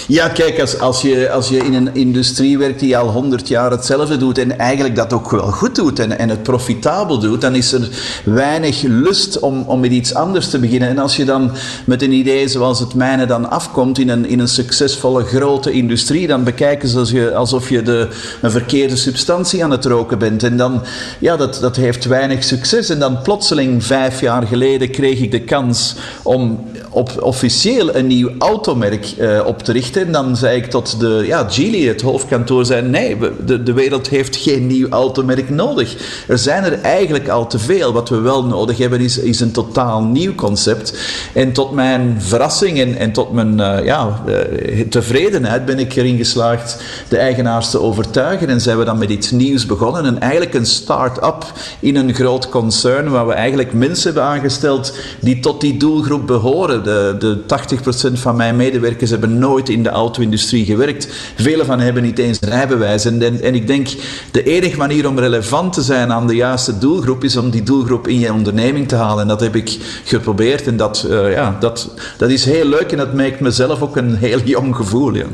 Ja, 0.07 0.27
kijk, 0.27 0.59
als, 0.79 1.01
je, 1.01 1.31
als 1.31 1.49
je 1.49 1.57
in 1.57 1.73
een 1.73 1.95
industrie 1.95 2.57
werkt 2.57 2.79
die 2.79 2.97
al 2.97 3.07
honderd 3.07 3.47
jaar 3.47 3.71
hetzelfde 3.71 4.17
doet 4.17 4.37
en 4.37 4.57
eigenlijk 4.57 4.95
dat 4.95 5.13
ook 5.13 5.31
wel 5.31 5.51
goed 5.51 5.75
doet 5.75 5.99
en, 5.99 6.19
en 6.19 6.29
het 6.29 6.43
profitabel 6.43 7.19
doet, 7.19 7.41
dan 7.41 7.55
is 7.55 7.71
er 7.71 7.89
weinig 8.25 8.81
lust 8.81 9.39
om, 9.39 9.63
om 9.67 9.79
met 9.79 9.91
iets 9.91 10.13
anders 10.13 10.49
te 10.49 10.59
beginnen. 10.59 10.89
En 10.89 10.97
als 10.97 11.15
je 11.15 11.25
dan 11.25 11.51
met 11.85 12.01
een 12.01 12.11
idee 12.11 12.47
zoals 12.47 12.79
het 12.79 12.93
mijne 12.93 13.25
dan 13.25 13.49
afkomt 13.49 13.99
in 13.99 14.09
een, 14.09 14.25
in 14.25 14.39
een 14.39 14.47
succesvolle 14.47 15.23
grote 15.23 15.71
industrie, 15.71 16.27
dan 16.27 16.43
bekijken 16.43 16.89
ze 16.89 16.97
als 16.97 17.11
je, 17.11 17.35
alsof 17.35 17.69
je 17.69 17.81
de, 17.81 18.07
een 18.41 18.51
verkeerde 18.51 18.95
substantie 18.95 19.63
aan 19.63 19.71
het 19.71 19.85
roken 19.85 20.19
bent. 20.19 20.43
En 20.43 20.57
dan, 20.57 20.81
ja, 21.19 21.37
dat, 21.37 21.57
dat 21.61 21.75
heeft 21.75 22.05
weinig 22.05 22.43
succes. 22.43 22.89
En 22.89 22.99
dan 22.99 23.21
plotseling, 23.21 23.83
vijf 23.83 24.21
jaar 24.21 24.47
geleden, 24.47 24.91
kreeg 24.91 25.19
ik 25.19 25.31
de 25.31 25.41
kans 25.41 25.95
om 26.23 26.67
op 26.89 27.21
officieel 27.21 27.95
een 27.95 28.07
nieuw 28.07 28.29
automerk 28.37 29.13
uh, 29.17 29.41
op 29.45 29.63
te 29.63 29.71
richten. 29.71 29.78
En 29.79 30.11
dan 30.11 30.37
zei 30.37 30.57
ik 30.57 30.65
tot 30.65 30.99
de, 30.99 31.23
ja, 31.25 31.47
Geely, 31.49 31.87
het 31.87 32.01
hoofdkantoor, 32.01 32.65
zei 32.65 32.81
nee, 32.81 33.17
de, 33.45 33.63
de 33.63 33.73
wereld 33.73 34.07
heeft 34.07 34.35
geen 34.35 34.67
nieuw 34.67 34.89
automerk 34.89 35.49
nodig. 35.49 35.95
Er 36.27 36.37
zijn 36.37 36.63
er 36.63 36.81
eigenlijk 36.81 37.27
al 37.27 37.47
te 37.47 37.59
veel. 37.59 37.93
Wat 37.93 38.09
we 38.09 38.19
wel 38.19 38.45
nodig 38.45 38.77
hebben 38.77 38.99
is, 38.99 39.17
is 39.17 39.39
een 39.39 39.51
totaal 39.51 40.03
nieuw 40.03 40.35
concept. 40.35 40.93
En 41.33 41.51
tot 41.51 41.71
mijn 41.71 42.15
verrassing 42.19 42.79
en, 42.79 42.97
en 42.97 43.11
tot 43.11 43.31
mijn 43.31 43.59
uh, 43.59 43.85
ja, 43.85 44.23
uh, 44.27 44.81
tevredenheid 44.89 45.65
ben 45.65 45.79
ik 45.79 45.95
erin 45.95 46.17
geslaagd 46.17 46.81
de 47.07 47.17
eigenaars 47.17 47.69
te 47.69 47.81
overtuigen. 47.81 48.47
En 48.47 48.61
zijn 48.61 48.77
we 48.77 48.85
dan 48.85 48.97
met 48.97 49.09
iets 49.09 49.31
nieuws 49.31 49.65
begonnen. 49.65 50.05
En 50.05 50.19
eigenlijk 50.19 50.53
een 50.53 50.65
start-up 50.65 51.45
in 51.79 51.95
een 51.95 52.13
groot 52.13 52.49
concern 52.49 53.09
waar 53.09 53.27
we 53.27 53.33
eigenlijk 53.33 53.73
mensen 53.73 54.13
hebben 54.13 54.23
aangesteld 54.23 54.93
die 55.19 55.39
tot 55.39 55.61
die 55.61 55.77
doelgroep 55.77 56.27
behoren 56.27 56.83
de, 56.83 57.15
de 57.19 57.37
80% 58.09 58.13
van 58.13 58.35
mijn 58.35 58.55
medewerkers 58.55 59.09
hebben 59.09 59.37
nooit 59.37 59.68
in 59.69 59.83
de 59.83 59.89
auto-industrie 59.89 60.65
gewerkt. 60.65 61.07
Velen 61.35 61.65
van 61.65 61.79
hebben 61.79 62.03
niet 62.03 62.19
eens 62.19 62.41
een 62.41 62.49
rijbewijs. 62.49 63.05
En, 63.05 63.41
en, 63.43 63.55
ik 63.55 63.67
denk, 63.67 63.87
de 64.31 64.43
enige 64.43 64.77
manier 64.77 65.07
om 65.07 65.19
relevant 65.19 65.73
te 65.73 65.81
zijn 65.81 66.11
aan 66.11 66.27
de 66.27 66.35
juiste 66.35 66.77
doelgroep 66.77 67.23
is 67.23 67.37
om 67.37 67.49
die 67.49 67.63
doelgroep 67.63 68.07
in 68.07 68.19
je 68.19 68.33
onderneming 68.33 68.87
te 68.87 68.95
halen. 68.95 69.21
En 69.21 69.27
dat 69.27 69.41
heb 69.41 69.55
ik 69.55 69.77
geprobeerd. 70.03 70.67
En 70.67 70.77
dat, 70.77 71.05
uh, 71.09 71.33
ja, 71.33 71.57
dat, 71.59 71.93
dat 72.17 72.29
is 72.29 72.45
heel 72.45 72.65
leuk 72.65 72.91
en 72.91 72.97
dat 72.97 73.13
maakt 73.13 73.39
mezelf 73.39 73.81
ook 73.81 73.97
een 73.97 74.15
heel 74.15 74.41
jong 74.43 74.75
gevoel. 74.75 75.13
Ja. 75.13 75.25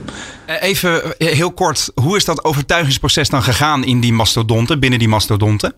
Eh, 0.45 0.55
even 0.61 1.01
heel 1.17 1.51
kort, 1.51 1.91
hoe 1.93 2.15
is 2.15 2.25
dat 2.25 2.43
overtuigingsproces 2.43 3.29
dan 3.29 3.43
gegaan 3.43 3.83
in 3.83 3.99
die 3.99 4.13
mastodonten, 4.13 4.79
binnen 4.79 4.99
die 4.99 5.07
mastodonten? 5.07 5.73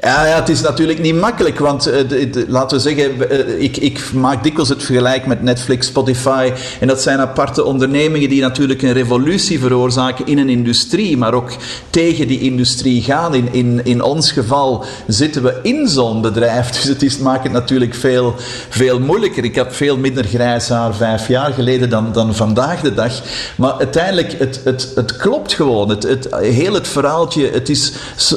Ja, 0.00 0.26
ja, 0.26 0.34
het 0.34 0.48
is 0.48 0.60
natuurlijk 0.60 0.98
niet 0.98 1.14
makkelijk, 1.14 1.58
want 1.58 1.88
uh, 1.88 2.44
laten 2.48 2.76
we 2.76 2.82
zeggen, 2.82 3.32
uh, 3.32 3.62
ik, 3.62 3.76
ik, 3.76 4.12
maak 4.12 4.42
dikwijls 4.42 4.68
het 4.68 4.82
vergelijk 4.82 5.26
met 5.26 5.42
Netflix, 5.42 5.86
Spotify. 5.86 6.52
En 6.80 6.86
dat 6.86 7.02
zijn 7.02 7.18
aparte 7.18 7.64
ondernemingen 7.64 8.28
die 8.28 8.40
natuurlijk 8.40 8.82
een 8.82 8.92
revolutie 8.92 9.60
veroorzaken 9.60 10.26
in 10.26 10.38
een 10.38 10.48
industrie, 10.48 11.16
maar 11.16 11.34
ook 11.34 11.50
tegen 11.90 12.28
die 12.28 12.40
industrie 12.40 13.02
gaan. 13.02 13.34
In, 13.34 13.48
in, 13.52 13.80
in 13.84 14.02
ons 14.02 14.32
geval 14.32 14.84
zitten 15.06 15.42
we 15.42 15.58
in 15.62 15.88
zo'n 15.88 16.20
bedrijf, 16.20 16.70
dus 16.76 16.84
het 16.84 17.02
is, 17.02 17.18
maakt 17.18 17.42
het 17.42 17.52
natuurlijk 17.52 17.94
veel, 17.94 18.34
veel 18.68 19.00
moeilijker. 19.00 19.44
Ik 19.44 19.54
heb 19.54 19.74
veel 19.74 19.96
minder 19.96 20.24
grijs 20.24 20.68
haar 20.68 20.94
vijf 20.94 21.28
jaar 21.28 21.52
geleden 21.52 21.90
dan, 21.90 22.12
dan 22.12 22.34
vandaag 22.34 22.80
de 22.80 22.94
dag. 22.94 23.12
Maar 23.56 23.72
uiteindelijk, 23.72 24.32
het, 24.38 24.60
het, 24.64 24.92
het 24.94 25.16
klopt 25.16 25.52
gewoon. 25.52 25.88
Het, 25.88 26.02
het, 26.02 26.28
heel 26.40 26.74
het 26.74 26.88
verhaaltje, 26.88 27.50
het 27.50 27.68
is, 27.68 27.92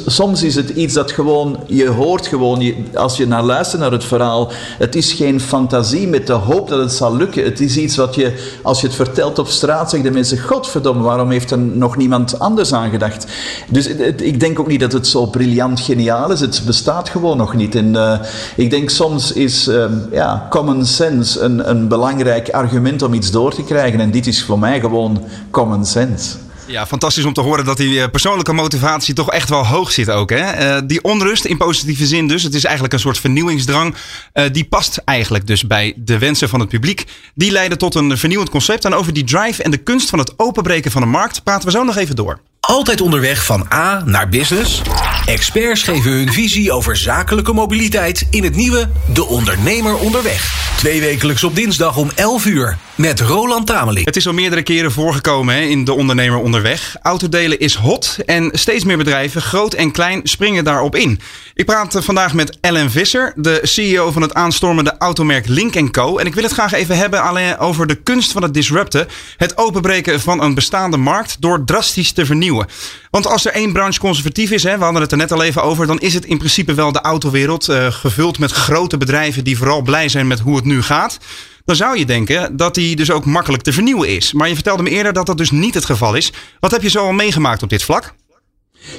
soms 0.06 0.44
is 0.44 0.56
het 0.56 0.70
iets 0.70 0.94
dat 0.94 1.12
gewoon 1.12 1.50
je 1.66 1.88
hoort 1.88 2.28
gewoon, 2.28 2.74
als 2.94 3.18
je 3.18 3.28
naar 3.28 3.44
luistert 3.44 3.82
naar 3.82 3.92
het 3.92 4.04
verhaal, 4.04 4.52
het 4.78 4.96
is 4.96 5.14
geen 5.14 5.42
fantasie 5.42 6.08
met 6.08 6.28
de 6.28 6.34
hoop 6.34 6.70
dat 6.70 6.80
het 6.80 6.92
zal 6.92 7.16
lukken. 7.16 7.44
Het 7.44 7.60
is 7.60 7.78
iets 7.78 7.96
wat 7.96 8.16
je, 8.16 8.58
als 8.62 8.82
je 8.82 8.88
het 8.88 8.96
vertelt 8.96 9.40
op 9.40 9.48
straat, 9.48 9.90
zeggen 9.90 10.10
de 10.10 10.16
mensen, 10.16 10.40
godverdomme, 10.40 11.04
waarom 11.04 11.32
heeft 11.32 11.52
er 11.52 11.58
nog 11.58 11.98
niemand 11.98 12.40
anders 12.40 12.74
aan 12.74 12.90
gedacht? 12.90 13.26
Dus 13.70 13.88
ik 14.18 14.40
denk 14.40 14.60
ook 14.60 14.68
niet 14.68 14.80
dat 14.80 14.92
het 14.92 15.08
zo 15.08 15.26
briljant 15.26 15.80
geniaal 15.80 16.32
is. 16.32 16.40
Het 16.40 16.62
bestaat 16.66 17.10
gewoon 17.10 17.38
nog 17.38 17.54
niet. 17.54 17.76
En 17.76 17.94
uh, 17.94 18.20
ik 18.56 18.70
denk 18.70 18.90
soms 18.90 19.32
is 19.32 19.68
uh, 19.68 19.86
ja, 20.12 20.48
common 20.50 20.86
sense 20.86 21.40
een, 21.40 21.70
een 21.70 21.88
belangrijk 21.88 22.50
argument 22.50 23.02
om 23.02 23.14
iets 23.14 23.32
door 23.32 23.54
te 23.54 23.64
krijgen. 23.64 24.00
En 24.00 24.12
dit 24.12 24.28
is 24.28 24.44
voor 24.44 24.60
mij 24.60 24.80
gewoon 24.80 25.24
common 25.52 25.86
sense. 25.86 26.36
Ja, 26.72 26.88
fantastisch 26.88 27.26
om 27.26 27.34
te 27.34 27.42
horen 27.42 27.66
dat 27.66 27.78
die 27.78 28.02
eh, 28.02 28.10
persoonlijke 28.10 28.54
motivatie 28.54 29.14
toch 29.14 29.32
echt 29.32 29.50
wel 29.50 29.66
hoog 29.66 29.92
zit 29.92 30.10
ook. 30.10 30.30
Hè? 30.30 30.76
Uh, 30.76 30.82
die 30.86 31.04
onrust 31.04 31.46
in 31.46 31.58
positieve 31.58 32.06
zin 32.06 32.28
dus. 32.28 32.44
Het 32.44 32.54
is 32.54 32.64
eigenlijk 32.64 32.94
een 32.94 33.00
soort 33.00 33.18
vernieuwingsdrang. 33.18 33.96
Uh, 34.34 34.46
die 34.52 34.66
past 34.66 35.02
eigenlijk 35.06 35.48
dus 35.48 35.68
bij 35.68 35.94
de 35.96 36.18
wensen 36.18 36.50
van 36.50 36.60
het 36.60 36.70
publiek. 36.70 37.06
Die 37.36 37.52
leiden 37.52 37.78
tot 37.78 37.96
een 37.96 38.18
vernieuwend 38.18 38.50
concept. 38.50 38.86
En 38.86 38.94
over 38.94 39.14
die 39.14 39.24
drive 39.24 39.64
en 39.64 39.72
de 39.72 39.78
kunst 39.78 40.10
van 40.10 40.20
het 40.20 40.40
openbreken 40.40 40.92
van 40.92 41.02
de 41.02 41.08
markt 41.08 41.44
praten 41.44 41.66
we 41.66 41.72
zo 41.72 41.84
nog 41.84 41.98
even 41.98 42.16
door. 42.16 42.40
Altijd 42.72 43.02
onderweg 43.02 43.46
van 43.46 43.68
A 43.74 44.02
naar 44.06 44.30
business? 44.30 44.82
Experts 45.26 45.84
geven 45.84 46.12
hun 46.12 46.32
visie 46.32 46.72
over 46.72 46.98
zakelijke 46.98 47.54
mobiliteit 47.54 48.28
in 48.30 48.44
het 48.44 48.56
nieuwe 48.56 48.90
De 49.14 49.26
Ondernemer 49.26 49.96
Onderweg. 49.96 50.70
Twee 50.78 51.00
wekelijks 51.00 51.44
op 51.44 51.56
dinsdag 51.56 51.98
om 51.98 52.12
11 52.16 52.46
uur 52.46 52.78
met 52.96 53.20
Roland 53.20 53.68
Tameling. 53.68 54.06
Het 54.06 54.16
is 54.16 54.28
al 54.28 54.34
meerdere 54.34 54.64
keren 54.64 54.92
voorgekomen 54.92 55.56
hè, 55.56 55.62
in 55.62 55.84
De 55.84 55.94
Ondernemer 55.94 56.40
Onderweg. 56.40 56.96
Autodelen 57.02 57.60
is 57.60 57.76
hot 57.76 58.18
en 58.26 58.50
steeds 58.54 58.84
meer 58.84 58.98
bedrijven, 58.98 59.42
groot 59.42 59.74
en 59.74 59.92
klein, 59.92 60.22
springen 60.24 60.64
daarop 60.64 60.96
in. 60.96 61.20
Ik 61.54 61.66
praat 61.66 61.98
vandaag 62.00 62.34
met 62.34 62.58
Ellen 62.62 62.92
Visser, 62.92 63.34
de 63.36 63.60
CEO 63.64 64.12
van 64.12 64.22
het 64.22 64.34
aanstormende 64.34 64.96
automerk 64.98 65.48
Link 65.48 65.92
Co. 65.92 66.18
En 66.18 66.26
ik 66.26 66.34
wil 66.34 66.44
het 66.44 66.54
graag 66.54 66.74
even 66.74 66.98
hebben 66.98 67.22
alleen 67.22 67.58
over 67.58 67.88
de 67.88 67.96
kunst 67.96 68.32
van 68.32 68.44
het 68.44 68.54
disrupten. 68.54 69.08
Het 69.38 69.58
openbreken 69.58 70.22
van 70.22 70.42
een 70.42 70.54
bestaande 70.54 70.98
markt 70.98 71.38
door 71.40 71.66
drastisch 71.66 72.12
te 72.12 72.26
vernieuwen. 72.26 72.61
Want 73.10 73.28
als 73.28 73.46
er 73.46 73.52
één 73.52 73.74
branche 73.74 74.00
conservatief 74.00 74.52
is, 74.52 74.64
hè, 74.64 74.78
we 74.78 74.84
hadden 74.84 75.02
het 75.02 75.12
er 75.12 75.18
net 75.18 75.32
al 75.32 75.44
even 75.44 75.64
over, 75.64 75.88
dan 75.88 76.00
is 76.00 76.14
het 76.14 76.26
in 76.26 76.38
principe 76.38 76.74
wel 76.74 76.92
de 76.92 77.02
autowereld. 77.02 77.70
Uh, 77.70 77.92
gevuld 77.92 78.40
met 78.40 78.52
grote 78.52 78.98
bedrijven 78.98 79.44
die 79.44 79.58
vooral 79.58 79.82
blij 79.82 80.10
zijn 80.10 80.28
met 80.28 80.40
hoe 80.40 80.56
het 80.56 80.66
nu 80.66 80.82
gaat. 80.82 81.18
Dan 81.66 81.76
zou 81.76 81.98
je 81.98 82.06
denken 82.06 82.58
dat 82.58 82.76
die 82.76 82.96
dus 82.96 83.12
ook 83.12 83.26
makkelijk 83.26 83.64
te 83.64 83.74
vernieuwen 83.74 84.10
is. 84.10 84.34
Maar 84.34 84.48
je 84.48 84.54
vertelde 84.54 84.84
me 84.84 84.90
eerder 84.90 85.14
dat 85.14 85.26
dat 85.26 85.38
dus 85.38 85.52
niet 85.52 85.74
het 85.74 85.86
geval 85.86 86.16
is. 86.16 86.32
Wat 86.60 86.72
heb 86.72 86.82
je 86.82 86.90
zo 86.90 87.06
al 87.06 87.12
meegemaakt 87.12 87.64
op 87.64 87.70
dit 87.70 87.84
vlak? 87.84 88.14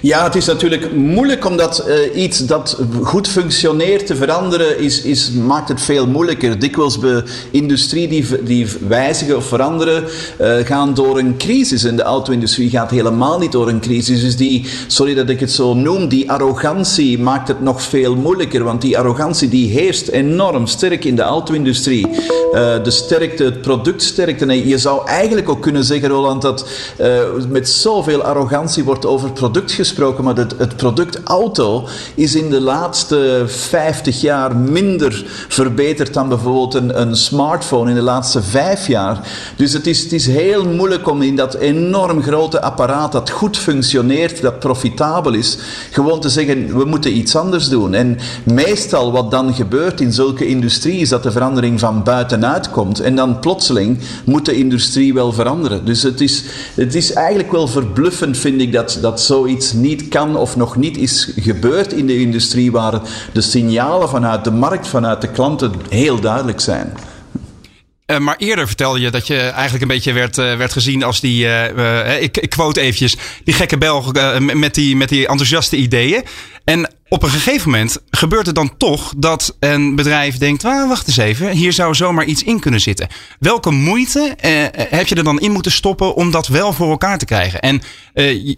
Ja, 0.00 0.24
het 0.24 0.34
is 0.34 0.46
natuurlijk 0.46 0.94
moeilijk 0.94 1.44
omdat 1.44 1.84
uh, 1.88 2.22
iets 2.22 2.38
dat 2.38 2.78
goed 3.02 3.28
functioneert 3.28 4.06
te 4.06 4.16
veranderen 4.16 4.78
is, 4.78 5.02
is, 5.02 5.30
maakt 5.30 5.68
het 5.68 5.80
veel 5.80 6.06
moeilijker. 6.06 6.58
Dikwijls 6.58 6.98
bij 6.98 7.22
industrie 7.50 8.08
die, 8.08 8.42
die 8.42 8.66
wijzigen 8.88 9.36
of 9.36 9.44
veranderen 9.44 10.04
uh, 10.40 10.54
gaan 10.56 10.94
door 10.94 11.18
een 11.18 11.36
crisis. 11.36 11.84
En 11.84 11.96
de 11.96 12.02
auto-industrie 12.02 12.70
gaat 12.70 12.90
helemaal 12.90 13.38
niet 13.38 13.52
door 13.52 13.68
een 13.68 13.80
crisis. 13.80 14.20
Dus 14.20 14.36
die, 14.36 14.66
sorry 14.86 15.14
dat 15.14 15.28
ik 15.28 15.40
het 15.40 15.52
zo 15.52 15.74
noem, 15.74 16.08
die 16.08 16.30
arrogantie 16.30 17.18
maakt 17.18 17.48
het 17.48 17.60
nog 17.60 17.82
veel 17.82 18.14
moeilijker. 18.14 18.64
Want 18.64 18.80
die 18.80 18.98
arrogantie 18.98 19.48
die 19.48 19.70
heerst 19.70 20.08
enorm 20.08 20.66
sterk 20.66 21.04
in 21.04 21.16
de 21.16 21.22
auto-industrie. 21.22 22.06
Uh, 22.06 22.82
de 22.82 22.90
sterkte, 22.90 23.44
het 23.44 23.60
productsterkte. 23.60 24.46
En 24.46 24.68
je 24.68 24.78
zou 24.78 25.06
eigenlijk 25.06 25.48
ook 25.48 25.62
kunnen 25.62 25.84
zeggen, 25.84 26.08
Roland, 26.08 26.42
dat 26.42 26.68
met 27.48 27.68
zoveel 27.68 28.22
arrogantie 28.22 28.84
wordt 28.84 29.06
over 29.06 29.32
product 29.32 29.71
gesproken, 29.74 30.24
maar 30.24 30.36
het, 30.36 30.54
het, 30.58 30.76
product 30.76 31.20
auto 31.24 31.88
is 32.14 32.34
in 32.34 32.50
de 32.50 32.60
laatste 32.60 33.44
50 33.46 34.20
jaar 34.20 34.56
minder 34.56 35.24
verbeterd 35.48 36.14
dan 36.14 36.28
bijvoorbeeld 36.28 36.74
een, 36.74 37.00
een 37.00 37.16
smartphone 37.16 37.90
in 37.90 37.96
de 37.96 38.02
laatste 38.02 38.42
vijf 38.42 38.86
jaar. 38.86 39.28
Dus 39.56 39.72
het 39.72 39.86
is, 39.86 40.02
het 40.02 40.12
is 40.12 40.26
heel 40.26 40.64
moeilijk 40.64 41.08
om 41.08 41.22
in 41.22 41.36
dat 41.36 41.54
enorm 41.54 42.22
grote 42.22 42.62
apparaat 42.62 43.12
dat 43.12 43.30
goed 43.30 43.56
functioneert, 43.56 44.42
dat 44.42 44.58
profitabel 44.58 45.32
is, 45.32 45.58
gewoon 45.90 46.20
te 46.20 46.28
zeggen 46.28 46.76
we 46.78 46.84
moeten 46.84 47.16
iets 47.16 47.36
anders 47.36 47.68
doen. 47.68 47.94
En 47.94 48.18
meestal 48.44 49.12
wat 49.12 49.30
dan 49.30 49.54
gebeurt 49.54 50.00
in 50.00 50.12
zulke 50.12 50.46
industrie 50.46 50.98
is 50.98 51.08
dat 51.08 51.22
de 51.22 51.32
verandering 51.32 51.80
van 51.80 52.02
buitenuit 52.02 52.70
komt 52.70 53.00
en 53.00 53.16
dan 53.16 53.38
plotseling 53.40 53.98
moet 54.24 54.44
de 54.44 54.54
industrie 54.54 55.14
wel 55.14 55.32
veranderen. 55.32 55.84
Dus 55.84 56.02
het 56.02 56.20
is, 56.20 56.44
het 56.74 56.94
is 56.94 57.12
eigenlijk 57.12 57.52
wel 57.52 57.68
verbluffend, 57.68 58.38
vind 58.38 58.60
ik, 58.60 58.72
dat, 58.72 58.98
dat 59.00 59.20
zoiets 59.20 59.61
niet 59.72 60.08
kan 60.08 60.36
of 60.36 60.56
nog 60.56 60.76
niet 60.76 60.96
is 60.96 61.32
gebeurd 61.36 61.92
in 61.92 62.06
de 62.06 62.20
industrie 62.20 62.72
waar 62.72 63.00
de 63.32 63.40
signalen 63.40 64.08
vanuit 64.08 64.44
de 64.44 64.50
markt, 64.50 64.88
vanuit 64.88 65.20
de 65.20 65.28
klanten 65.28 65.72
heel 65.88 66.20
duidelijk 66.20 66.60
zijn. 66.60 66.92
Uh, 68.06 68.18
maar 68.18 68.36
eerder 68.38 68.66
vertelde 68.66 69.00
je 69.00 69.10
dat 69.10 69.26
je 69.26 69.38
eigenlijk 69.38 69.82
een 69.82 69.88
beetje 69.88 70.12
werd, 70.12 70.38
uh, 70.38 70.56
werd 70.56 70.72
gezien 70.72 71.02
als 71.02 71.20
die, 71.20 71.44
uh, 71.44 72.22
ik, 72.22 72.36
ik 72.36 72.50
quote 72.50 72.80
eventjes, 72.80 73.16
die 73.44 73.54
gekke 73.54 73.78
Belg 73.78 74.12
met, 74.38 74.74
die, 74.74 74.96
met 74.96 75.08
die 75.08 75.26
enthousiaste 75.26 75.76
ideeën. 75.76 76.24
En 76.64 76.91
op 77.12 77.22
een 77.22 77.30
gegeven 77.30 77.70
moment 77.70 77.98
gebeurt 78.10 78.46
het 78.46 78.54
dan 78.54 78.76
toch 78.76 79.12
dat 79.16 79.56
een 79.60 79.94
bedrijf 79.94 80.38
denkt: 80.38 80.64
ah, 80.64 80.88
wacht 80.88 81.06
eens 81.06 81.16
even, 81.16 81.50
hier 81.50 81.72
zou 81.72 81.94
zomaar 81.94 82.24
iets 82.24 82.42
in 82.42 82.60
kunnen 82.60 82.80
zitten. 82.80 83.08
Welke 83.38 83.70
moeite 83.70 84.36
heb 84.72 85.06
je 85.06 85.14
er 85.14 85.24
dan 85.24 85.40
in 85.40 85.52
moeten 85.52 85.72
stoppen 85.72 86.14
om 86.14 86.30
dat 86.30 86.46
wel 86.46 86.72
voor 86.72 86.90
elkaar 86.90 87.18
te 87.18 87.24
krijgen? 87.24 87.60
En 87.60 87.82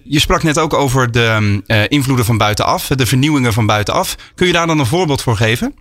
je 0.04 0.20
sprak 0.20 0.42
net 0.42 0.58
ook 0.58 0.75
over 0.75 1.11
de 1.11 1.62
invloeden 1.88 2.25
van 2.25 2.38
buitenaf, 2.38 2.87
de 2.87 3.06
vernieuwingen 3.06 3.52
van 3.52 3.66
buitenaf. 3.66 4.16
Kun 4.34 4.46
je 4.46 4.52
daar 4.52 4.66
dan 4.66 4.78
een 4.78 4.87
voorbeeld 4.87 5.23
voor 5.23 5.37
geven? 5.37 5.75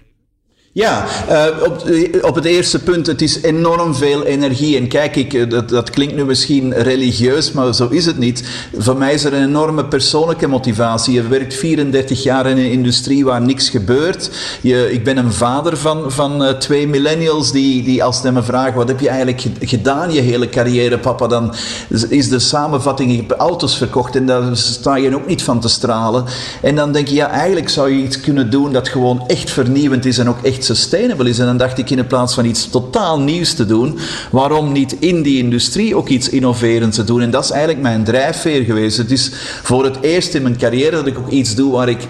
Ja, 0.75 1.05
uh, 1.29 1.45
op, 1.63 1.83
op, 2.21 2.35
het 2.35 2.45
eerste 2.45 2.79
punt, 2.79 3.07
het 3.07 3.21
is 3.21 3.41
enorm 3.41 3.95
veel 3.95 4.23
energie. 4.23 4.77
En 4.77 4.87
kijk, 4.87 5.15
ik, 5.15 5.33
eh, 5.33 5.49
dat, 5.49 5.69
dat, 5.69 5.89
klinkt 5.89 6.15
nu 6.15 6.25
misschien 6.25 6.73
religieus, 6.73 7.51
maar 7.51 7.73
zo 7.73 7.87
is 7.87 8.05
het 8.05 8.17
niet. 8.17 8.43
Voor 8.77 8.97
mij 8.97 9.13
is 9.13 9.23
er 9.23 9.33
een 9.33 9.43
enorme 9.43 9.85
persoonlijke 9.85 10.47
motivatie. 10.47 11.13
Je 11.13 11.27
werkt 11.27 11.53
34 11.53 12.23
jaar 12.23 12.45
in 12.45 12.57
een 12.57 12.71
industrie 12.71 13.25
waar 13.25 13.41
niks 13.41 13.69
gebeurt. 13.69 14.29
Je, 14.61 14.91
ik 14.91 15.03
ben 15.03 15.17
een 15.17 15.33
vader 15.33 15.77
van, 15.77 16.11
van 16.11 16.55
twee 16.59 16.87
millennials 16.87 17.51
die, 17.51 17.83
die 17.83 18.03
als 18.03 18.21
ze 18.21 18.31
me 18.31 18.43
vragen, 18.43 18.73
wat 18.73 18.87
heb 18.87 18.99
je 18.99 19.09
eigenlijk 19.09 19.43
gedaan 19.59 20.13
je 20.13 20.21
hele 20.21 20.49
carrière, 20.49 20.99
papa? 20.99 21.27
Dan 21.27 21.53
is 22.09 22.29
de 22.29 22.39
samenvatting, 22.39 23.11
ik 23.11 23.29
heb 23.29 23.39
auto's 23.39 23.77
verkocht 23.77 24.15
en 24.15 24.25
daar 24.25 24.57
sta 24.57 24.95
je 24.95 25.15
ook 25.15 25.27
niet 25.27 25.43
van 25.43 25.59
te 25.59 25.69
stralen. 25.69 26.23
En 26.61 26.75
dan 26.75 26.91
denk 26.91 27.07
je, 27.07 27.15
ja, 27.15 27.29
eigenlijk 27.29 27.69
zou 27.69 27.91
je 27.91 28.03
iets 28.03 28.19
kunnen 28.19 28.49
doen 28.49 28.73
dat 28.73 28.89
gewoon 28.89 29.27
echt 29.27 29.51
vernieuwend 29.51 30.05
is 30.05 30.17
en 30.17 30.29
ook 30.29 30.41
echt 30.43 30.61
sustainable 30.65 31.29
is. 31.29 31.39
En 31.39 31.46
dan 31.46 31.58
dacht 31.58 31.77
ik 31.77 31.89
in 31.89 32.08
plaats 32.08 32.34
van 32.34 32.46
iets 32.46 32.70
totaal 32.70 33.20
nieuws 33.20 33.53
te 33.53 33.65
doen, 33.65 33.98
waarom 34.32 34.72
niet 34.72 34.96
in 35.00 35.22
die 35.22 35.38
industrie 35.38 35.96
ook 35.96 36.10
iets 36.10 36.29
innoverends 36.29 36.98
te 36.98 37.03
doen? 37.03 37.22
En 37.22 37.32
dat 37.32 37.43
is 37.43 37.51
eigenlijk 37.51 37.82
mijn 37.82 38.03
drijfveer 38.03 38.63
geweest. 38.63 38.98
Het 38.98 39.12
is 39.12 39.32
voor 39.63 39.84
het 39.84 39.98
eerst 40.01 40.34
in 40.34 40.41
mijn 40.41 40.58
carrière 40.58 40.96
dat 40.96 41.08
ik 41.08 41.17
ook 41.17 41.29
iets 41.29 41.55
doe 41.55 41.72
waar 41.72 41.89
ik 41.89 42.08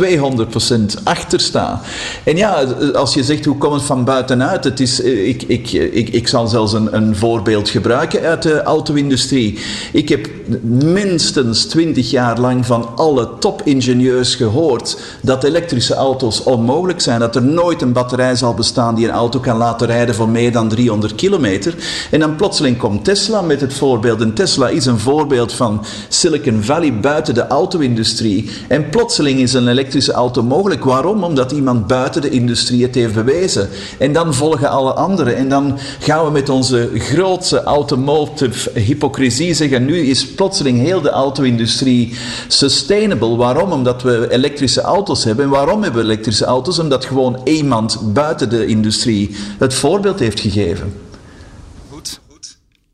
200% 0.00 1.02
achter 1.04 1.40
sta. 1.40 1.80
En 2.24 2.36
ja, 2.36 2.64
als 2.94 3.14
je 3.14 3.24
zegt 3.24 3.44
hoe 3.44 3.56
komt 3.56 3.74
het 3.74 3.82
van 3.82 4.04
buitenuit, 4.04 4.64
het 4.64 4.80
is, 4.80 5.02
eh, 5.02 5.28
ik, 5.28 5.42
ik, 5.42 5.72
ik, 5.72 6.08
ik 6.08 6.28
zal 6.28 6.46
zelfs 6.46 6.72
een, 6.72 6.96
een 6.96 7.16
voorbeeld 7.16 7.68
gebruiken 7.68 8.22
uit 8.22 8.42
de 8.42 8.62
auto-industrie. 8.62 9.58
Ik 9.92 10.08
heb 10.08 10.28
minstens 10.62 11.64
20 11.64 12.10
jaar 12.10 12.40
lang 12.40 12.66
van 12.66 12.88
alle 12.96 13.28
topingenieurs 13.38 14.34
gehoord 14.34 14.98
dat 15.20 15.44
elektrische 15.44 15.94
auto's 15.94 16.42
onmogelijk 16.42 17.00
zijn, 17.00 17.20
dat 17.20 17.36
er 17.36 17.42
nooit 17.42 17.82
een 17.82 17.92
batterij 17.92 18.36
zal 18.36 18.54
bestaan 18.54 18.94
die 18.94 19.04
een 19.06 19.14
auto 19.14 19.40
kan 19.40 19.56
laten 19.56 19.86
rijden 19.86 20.14
voor 20.14 20.28
meer 20.28 20.52
dan 20.52 20.68
300 20.68 21.14
kilometer. 21.14 21.74
En 22.10 22.20
dan 22.20 22.36
plotseling 22.36 22.78
komt 22.78 23.04
Tesla 23.04 23.40
met 23.40 23.60
het 23.60 23.74
voorbeeld. 23.74 24.20
En 24.20 24.34
Tesla 24.34 24.68
is 24.68 24.86
een 24.86 24.98
voorbeeld 24.98 25.52
van 25.52 25.84
Silicon 26.08 26.62
Valley 26.62 27.00
buiten 27.00 27.34
de 27.34 27.46
auto-industrie. 27.46 28.50
En 28.68 28.88
plotseling 28.90 29.40
is 29.40 29.52
een 29.52 29.68
elektrische 29.68 29.80
auto 30.12 30.42
mogelijk. 30.42 30.84
Waarom? 30.84 31.24
Omdat 31.24 31.52
iemand 31.52 31.86
buiten 31.86 32.22
de 32.22 32.30
industrie 32.30 32.82
het 32.82 32.94
heeft 32.94 33.14
bewezen. 33.14 33.68
En 33.98 34.12
dan 34.12 34.34
volgen 34.34 34.70
alle 34.70 34.92
anderen. 34.92 35.36
En 35.36 35.48
dan 35.48 35.78
gaan 35.98 36.24
we 36.24 36.30
met 36.30 36.48
onze 36.48 36.90
grootste 36.94 37.62
automotive 37.62 38.80
hypocrisie 38.80 39.54
zeggen: 39.54 39.84
nu 39.84 39.98
is 39.98 40.26
plotseling 40.26 40.80
heel 40.80 41.00
de 41.00 41.10
auto-industrie 41.10 42.14
sustainable. 42.48 43.36
Waarom? 43.36 43.72
Omdat 43.72 44.02
we 44.02 44.26
elektrische 44.30 44.80
auto's 44.80 45.24
hebben. 45.24 45.44
En 45.44 45.50
waarom 45.50 45.82
hebben 45.82 46.00
we 46.00 46.06
elektrische 46.06 46.44
auto's? 46.44 46.78
Omdat 46.78 47.04
gewoon 47.04 47.40
iemand 47.44 47.98
buiten 48.12 48.50
de 48.50 48.66
industrie 48.66 49.36
het 49.58 49.74
voorbeeld 49.74 50.18
heeft 50.18 50.40
gegeven. 50.40 51.10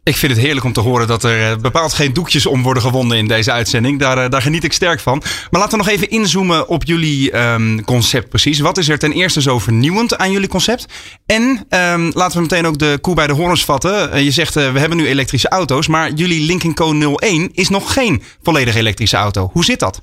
Ik 0.09 0.17
vind 0.17 0.33
het 0.33 0.41
heerlijk 0.41 0.67
om 0.67 0.73
te 0.73 0.81
horen 0.81 1.07
dat 1.07 1.25
er 1.25 1.51
eh, 1.51 1.57
bepaald 1.57 1.93
geen 1.93 2.13
doekjes 2.13 2.47
om 2.47 2.63
worden 2.63 2.83
gewonden 2.83 3.19
in 3.19 3.27
deze 3.27 3.53
uitzending. 3.53 3.99
Daar, 3.99 4.19
eh, 4.19 4.31
daar 4.31 4.43
geniet 4.43 4.65
ik 4.65 4.73
sterk 4.73 5.01
van. 5.01 5.23
Maar 5.51 5.61
laten 5.61 5.79
we 5.79 5.85
nog 5.85 5.95
even 5.95 6.11
inzoomen 6.11 6.69
op 6.69 6.85
jullie 6.85 7.39
um, 7.39 7.85
concept 7.85 8.29
precies. 8.29 8.59
Wat 8.59 8.79
is 8.79 8.89
er 8.89 8.99
ten 8.99 9.13
eerste 9.13 9.43
zo 9.43 9.59
vernieuwend 9.59 10.19
aan 10.19 10.31
jullie 10.31 10.49
concept? 10.49 10.87
En 11.27 11.67
um, 11.71 12.11
laten 12.15 12.37
we 12.37 12.43
meteen 12.43 12.67
ook 12.67 12.79
de 12.79 12.99
koe 13.01 13.15
bij 13.15 13.27
de 13.27 13.33
horens 13.33 13.65
vatten. 13.65 14.15
Uh, 14.15 14.25
je 14.25 14.31
zegt 14.31 14.55
we 14.55 14.61
hebben 14.61 14.97
nu 14.97 15.07
elektrische 15.07 15.49
auto's, 15.49 15.87
maar 15.87 16.13
jullie 16.13 16.47
Lincoln 16.47 16.75
Co 16.75 17.17
01 17.17 17.51
is 17.53 17.69
nog 17.69 17.93
geen 17.93 18.23
volledig 18.43 18.75
elektrische 18.75 19.17
auto. 19.17 19.51
Hoe 19.53 19.65
zit 19.65 19.81
dat? 19.81 20.01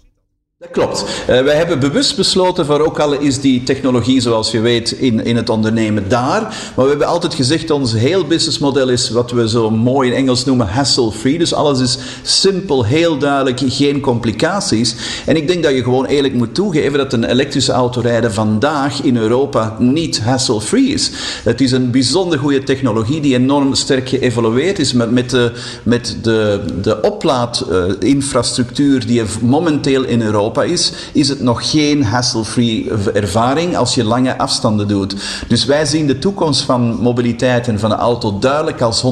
Dat 0.59 0.71
klopt. 0.71 1.05
Uh, 1.29 1.41
wij 1.41 1.55
hebben 1.55 1.79
bewust 1.79 2.15
besloten, 2.15 2.65
voor 2.65 2.79
ook 2.79 2.99
al 2.99 3.13
is 3.13 3.41
die 3.41 3.63
technologie, 3.63 4.21
zoals 4.21 4.51
je 4.51 4.59
weet, 4.59 4.91
in, 4.91 5.25
in 5.25 5.35
het 5.35 5.49
ondernemen 5.49 6.09
daar. 6.09 6.41
Maar 6.41 6.85
we 6.85 6.89
hebben 6.89 7.07
altijd 7.07 7.33
gezegd, 7.33 7.71
ons 7.71 7.93
heel 7.93 8.25
businessmodel 8.25 8.89
is 8.89 9.09
wat 9.09 9.31
we 9.31 9.49
zo 9.49 9.69
mooi 9.69 10.09
in 10.09 10.15
Engels 10.15 10.45
noemen 10.45 10.67
hassle-free. 10.67 11.37
Dus 11.37 11.53
alles 11.53 11.79
is 11.79 11.97
simpel, 12.23 12.85
heel 12.85 13.17
duidelijk, 13.17 13.61
geen 13.65 13.99
complicaties. 13.99 14.95
En 15.25 15.35
ik 15.35 15.47
denk 15.47 15.63
dat 15.63 15.73
je 15.73 15.83
gewoon 15.83 16.05
eerlijk 16.05 16.33
moet 16.33 16.55
toegeven 16.55 16.97
dat 16.97 17.13
een 17.13 17.23
elektrische 17.23 17.71
auto 17.71 18.01
rijden 18.01 18.33
vandaag 18.33 19.01
in 19.01 19.17
Europa 19.17 19.75
niet 19.79 20.21
hassle-free 20.21 20.87
is. 20.87 21.11
Het 21.43 21.61
is 21.61 21.71
een 21.71 21.91
bijzonder 21.91 22.39
goede 22.39 22.63
technologie 22.63 23.21
die 23.21 23.35
enorm 23.35 23.73
sterk 23.73 24.09
geëvolueerd 24.09 24.79
is 24.79 24.93
met, 24.93 25.11
met 25.11 25.29
de, 25.29 25.51
met 25.83 26.17
de, 26.21 26.61
de 26.81 27.01
oplaadinfrastructuur 27.01 29.05
die 29.05 29.15
je 29.15 29.25
momenteel 29.41 30.03
in 30.03 30.21
Europa 30.21 30.43
Is, 30.53 30.91
is 31.13 31.29
het 31.29 31.41
nog 31.41 31.71
geen 31.71 32.03
hassle-free 32.03 32.91
ervaring 33.13 33.77
als 33.77 33.95
je 33.95 34.03
lange 34.03 34.37
afstanden 34.37 34.87
doet. 34.87 35.15
Dus 35.47 35.65
wij 35.65 35.85
zien 35.85 36.07
de 36.07 36.19
toekomst 36.19 36.61
van 36.61 36.97
mobiliteit 37.01 37.67
en 37.67 37.79
van 37.79 37.89
de 37.89 37.95
auto 37.95 38.39
duidelijk 38.39 38.81
als 38.81 39.03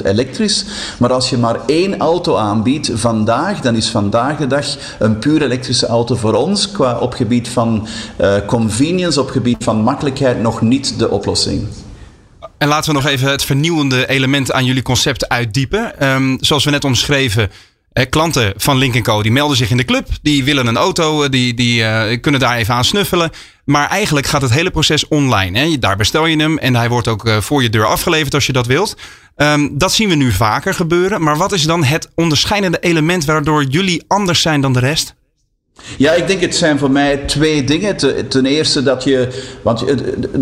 100% 0.00 0.04
elektrisch. 0.04 0.64
Maar 0.98 1.12
als 1.12 1.30
je 1.30 1.38
maar 1.38 1.60
één 1.66 1.98
auto 1.98 2.36
aanbiedt 2.36 2.90
vandaag, 2.94 3.60
dan 3.60 3.74
is 3.74 3.88
vandaag 3.88 4.38
de 4.38 4.46
dag 4.46 4.66
een 4.98 5.18
puur 5.18 5.42
elektrische 5.42 5.86
auto 5.86 6.14
voor 6.14 6.34
ons 6.34 6.70
qua 6.70 6.98
op 6.98 7.12
gebied 7.12 7.48
van 7.48 7.86
uh, 8.20 8.34
convenience, 8.46 9.20
op 9.20 9.30
gebied 9.30 9.64
van 9.64 9.76
makkelijkheid 9.76 10.40
nog 10.40 10.60
niet 10.60 10.98
de 10.98 11.10
oplossing. 11.10 11.66
En 12.58 12.68
laten 12.68 12.94
we 12.94 13.00
nog 13.00 13.10
even 13.10 13.30
het 13.30 13.44
vernieuwende 13.44 14.06
element 14.06 14.52
aan 14.52 14.64
jullie 14.64 14.82
concept 14.82 15.28
uitdiepen. 15.28 16.08
Um, 16.08 16.36
zoals 16.40 16.64
we 16.64 16.70
net 16.70 16.84
omschreven, 16.84 17.42
eh, 17.42 17.48
klanten 18.08 18.52
van 18.56 18.76
Link 18.76 19.02
Co. 19.02 19.22
die 19.22 19.32
melden 19.32 19.56
zich 19.56 19.70
in 19.70 19.76
de 19.76 19.84
club. 19.84 20.08
Die 20.22 20.44
willen 20.44 20.66
een 20.66 20.76
auto, 20.76 21.22
eh, 21.22 21.30
die, 21.30 21.54
die 21.54 21.80
uh, 21.80 22.20
kunnen 22.20 22.40
daar 22.40 22.56
even 22.56 22.74
aan 22.74 22.84
snuffelen. 22.84 23.30
Maar 23.64 23.88
eigenlijk 23.88 24.26
gaat 24.26 24.42
het 24.42 24.52
hele 24.52 24.70
proces 24.70 25.08
online. 25.08 25.58
Hè? 25.58 25.78
Daar 25.78 25.96
bestel 25.96 26.26
je 26.26 26.36
hem 26.36 26.58
en 26.58 26.76
hij 26.76 26.88
wordt 26.88 27.08
ook 27.08 27.26
uh, 27.26 27.36
voor 27.40 27.62
je 27.62 27.70
deur 27.70 27.86
afgeleverd 27.86 28.34
als 28.34 28.46
je 28.46 28.52
dat 28.52 28.66
wilt. 28.66 28.96
Um, 29.36 29.78
dat 29.78 29.92
zien 29.92 30.08
we 30.08 30.14
nu 30.14 30.32
vaker 30.32 30.74
gebeuren. 30.74 31.22
Maar 31.22 31.36
wat 31.36 31.52
is 31.52 31.62
dan 31.62 31.84
het 31.84 32.10
onderscheidende 32.14 32.78
element 32.78 33.24
waardoor 33.24 33.64
jullie 33.64 34.04
anders 34.08 34.42
zijn 34.42 34.60
dan 34.60 34.72
de 34.72 34.78
rest? 34.78 35.14
Ja, 35.96 36.12
ik 36.12 36.26
denk 36.26 36.40
het 36.40 36.56
zijn 36.56 36.78
voor 36.78 36.90
mij 36.90 37.16
twee 37.16 37.64
dingen. 37.64 37.96
Ten 38.28 38.46
eerste 38.46 38.82
dat 38.82 39.04
je, 39.04 39.28
want 39.62 39.84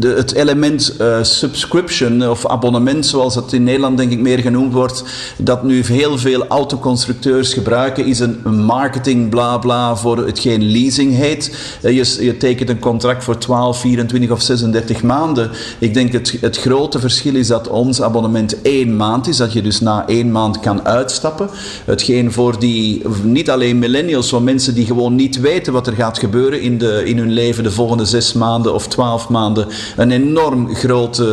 het 0.00 0.33
element 0.33 0.97
uh, 1.00 1.23
subscription 1.23 2.28
of 2.28 2.47
abonnement, 2.47 3.07
zoals 3.07 3.35
het 3.35 3.52
in 3.52 3.64
Nederland 3.64 3.99
denk 3.99 4.12
ik 4.12 4.18
meer 4.18 4.38
genoemd 4.38 4.73
wordt, 4.73 5.04
dat 5.37 5.62
nu 5.62 5.85
heel 5.85 6.18
veel 6.18 6.47
autoconstructeurs 6.47 7.52
gebruiken, 7.54 8.04
is 8.04 8.21
een 8.21 8.40
marketing 8.64 9.30
bla 9.30 9.59
bla 9.59 9.97
voor 9.97 10.26
hetgeen 10.26 10.71
leasing 10.71 11.16
heet. 11.16 11.57
Uh, 11.83 11.97
je, 11.97 12.25
je 12.25 12.37
tekent 12.37 12.68
een 12.68 12.78
contract 12.78 13.25
voor 13.25 13.38
12, 13.38 13.80
24 13.80 14.30
of 14.30 14.42
36 14.42 15.02
maanden. 15.02 15.50
Ik 15.78 15.95
denk 15.95 16.12
het, 16.12 16.37
het 16.40 16.57
grote 16.57 16.99
verschil 16.99 17.35
is 17.35 17.47
dat 17.47 17.68
ons 17.68 18.02
abonnement 18.02 18.62
één 18.62 18.97
maand 18.97 19.28
is, 19.28 19.37
dat 19.37 19.52
je 19.52 19.62
dus 19.62 19.80
na 19.80 20.07
één 20.07 20.33
maand 20.33 20.61
kan 20.61 20.87
uitstappen. 20.87 21.49
Hetgeen 21.85 22.33
voor 22.33 22.59
die, 22.59 23.02
niet 23.23 23.50
alleen 23.50 23.78
millennials, 23.78 24.33
maar 24.33 24.42
mensen 24.42 24.75
die 24.75 24.87
gewoon 24.87 25.14
niet 25.14 25.28
niet 25.29 25.41
weten 25.41 25.73
wat 25.73 25.87
er 25.87 25.93
gaat 25.93 26.19
gebeuren 26.19 26.61
in, 26.61 26.79
de, 26.79 27.03
in 27.05 27.19
hun 27.19 27.33
leven 27.33 27.63
de 27.63 27.71
volgende 27.71 28.05
zes 28.05 28.33
maanden 28.33 28.75
of 28.75 28.89
twaalf 28.89 29.29
maanden 29.29 29.67
een 29.97 30.11
enorm 30.11 30.75
groot 30.75 31.19
uh, 31.19 31.27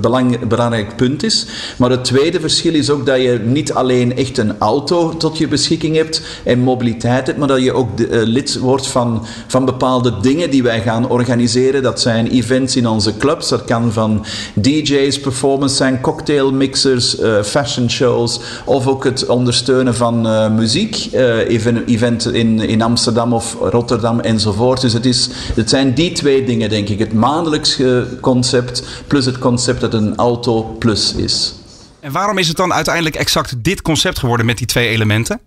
belang, 0.00 0.48
belangrijk 0.48 0.96
punt 0.96 1.22
is. 1.22 1.46
Maar 1.76 1.90
het 1.90 2.04
tweede 2.04 2.40
verschil 2.40 2.74
is 2.74 2.90
ook 2.90 3.06
dat 3.06 3.20
je 3.20 3.40
niet 3.44 3.72
alleen 3.72 4.16
echt 4.16 4.38
een 4.38 4.58
auto 4.58 5.16
tot 5.16 5.38
je 5.38 5.48
beschikking 5.48 5.96
hebt 5.96 6.22
en 6.44 6.58
mobiliteit 6.58 7.26
hebt, 7.26 7.38
maar 7.38 7.48
dat 7.48 7.62
je 7.62 7.72
ook 7.72 7.96
de, 7.96 8.08
uh, 8.08 8.22
lid 8.22 8.58
wordt 8.58 8.86
van, 8.86 9.26
van 9.46 9.64
bepaalde 9.64 10.12
dingen 10.20 10.50
die 10.50 10.62
wij 10.62 10.80
gaan 10.80 11.08
organiseren. 11.08 11.82
Dat 11.82 12.00
zijn 12.00 12.26
events 12.26 12.76
in 12.76 12.88
onze 12.88 13.16
clubs, 13.16 13.48
dat 13.48 13.64
kan 13.64 13.92
van 13.92 14.24
DJ's, 14.54 15.20
performance 15.20 15.76
zijn, 15.76 16.00
cocktailmixers, 16.00 17.20
uh, 17.20 17.42
fashion 17.42 17.90
shows 17.90 18.40
of 18.64 18.86
ook 18.86 19.04
het 19.04 19.26
ondersteunen 19.26 19.94
van 19.94 20.28
muziek, 20.54 21.08
even, 21.46 21.84
event 21.86 22.32
in, 22.32 22.60
in 22.60 22.82
Amsterdam 22.82 23.29
of 23.32 23.56
Rotterdam 23.60 24.20
enzovoort. 24.20 24.80
Dus 24.80 24.92
het, 24.92 25.06
is, 25.06 25.28
het 25.54 25.70
zijn 25.70 25.94
die 25.94 26.12
twee 26.12 26.44
dingen, 26.44 26.68
denk 26.68 26.88
ik. 26.88 26.98
Het 26.98 27.12
maandelijks 27.12 27.80
concept 28.20 28.82
plus 29.06 29.24
het 29.24 29.38
concept 29.38 29.80
dat 29.80 29.94
een 29.94 30.16
auto 30.16 30.62
plus 30.62 31.14
is. 31.14 31.54
En 32.00 32.12
waarom 32.12 32.38
is 32.38 32.48
het 32.48 32.56
dan 32.56 32.72
uiteindelijk 32.72 33.14
exact 33.14 33.64
dit 33.64 33.82
concept 33.82 34.18
geworden 34.18 34.46
met 34.46 34.58
die 34.58 34.66
twee 34.66 34.88
elementen? 34.88 35.40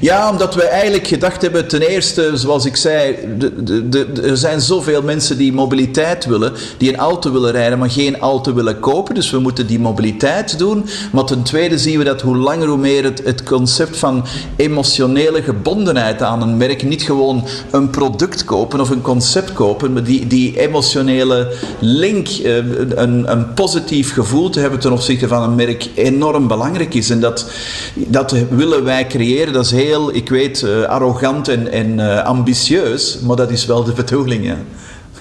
Ja, 0.00 0.30
omdat 0.30 0.54
we 0.54 0.62
eigenlijk 0.62 1.06
gedacht 1.06 1.42
hebben, 1.42 1.68
ten 1.68 1.80
eerste, 1.80 2.30
zoals 2.34 2.64
ik 2.64 2.76
zei, 2.76 3.16
de, 3.38 3.62
de, 3.64 3.88
de, 3.88 4.06
er 4.22 4.36
zijn 4.36 4.60
zoveel 4.60 5.02
mensen 5.02 5.38
die 5.38 5.52
mobiliteit 5.52 6.24
willen, 6.24 6.52
die 6.76 6.88
een 6.88 6.98
auto 6.98 7.32
willen 7.32 7.50
rijden, 7.52 7.78
maar 7.78 7.90
geen 7.90 8.18
auto 8.18 8.54
willen 8.54 8.80
kopen. 8.80 9.14
Dus 9.14 9.30
we 9.30 9.38
moeten 9.38 9.66
die 9.66 9.78
mobiliteit 9.78 10.58
doen. 10.58 10.84
Maar 11.12 11.24
ten 11.24 11.42
tweede 11.42 11.78
zien 11.78 11.98
we 11.98 12.04
dat 12.04 12.20
hoe 12.20 12.36
langer 12.36 12.68
hoe 12.68 12.78
meer 12.78 13.04
het, 13.04 13.22
het 13.24 13.42
concept 13.42 13.96
van 13.96 14.24
emotionele 14.56 15.42
gebondenheid 15.42 16.22
aan 16.22 16.42
een 16.42 16.56
merk, 16.56 16.82
niet 16.82 17.02
gewoon 17.02 17.44
een 17.70 17.90
product 17.90 18.44
kopen 18.44 18.80
of 18.80 18.90
een 18.90 19.02
concept 19.02 19.52
kopen, 19.52 19.92
maar 19.92 20.04
die, 20.04 20.26
die 20.26 20.60
emotionele 20.60 21.52
link, 21.78 22.28
eh, 22.28 22.56
een, 22.94 23.30
een 23.30 23.54
positief 23.54 24.12
gevoel 24.12 24.50
te 24.50 24.60
hebben 24.60 24.80
ten 24.80 24.92
opzichte 24.92 25.28
van 25.28 25.42
een 25.42 25.54
merk, 25.54 25.88
enorm 25.94 26.48
belangrijk 26.48 26.94
is. 26.94 27.10
En 27.10 27.20
dat, 27.20 27.50
dat 27.94 28.34
willen 28.50 28.84
wij 28.84 29.06
creëren. 29.06 29.52
Dat 29.52 29.64
is 29.64 29.72
heel, 29.74 30.14
ik 30.14 30.28
weet, 30.28 30.62
uh, 30.62 30.82
arrogant 30.82 31.48
en, 31.48 31.72
en 31.72 31.98
uh, 31.98 32.24
ambitieus, 32.24 33.18
maar 33.18 33.36
dat 33.36 33.50
is 33.50 33.66
wel 33.66 33.84
de 33.84 33.92
bedoeling, 33.92 34.44
ja. 34.44 34.56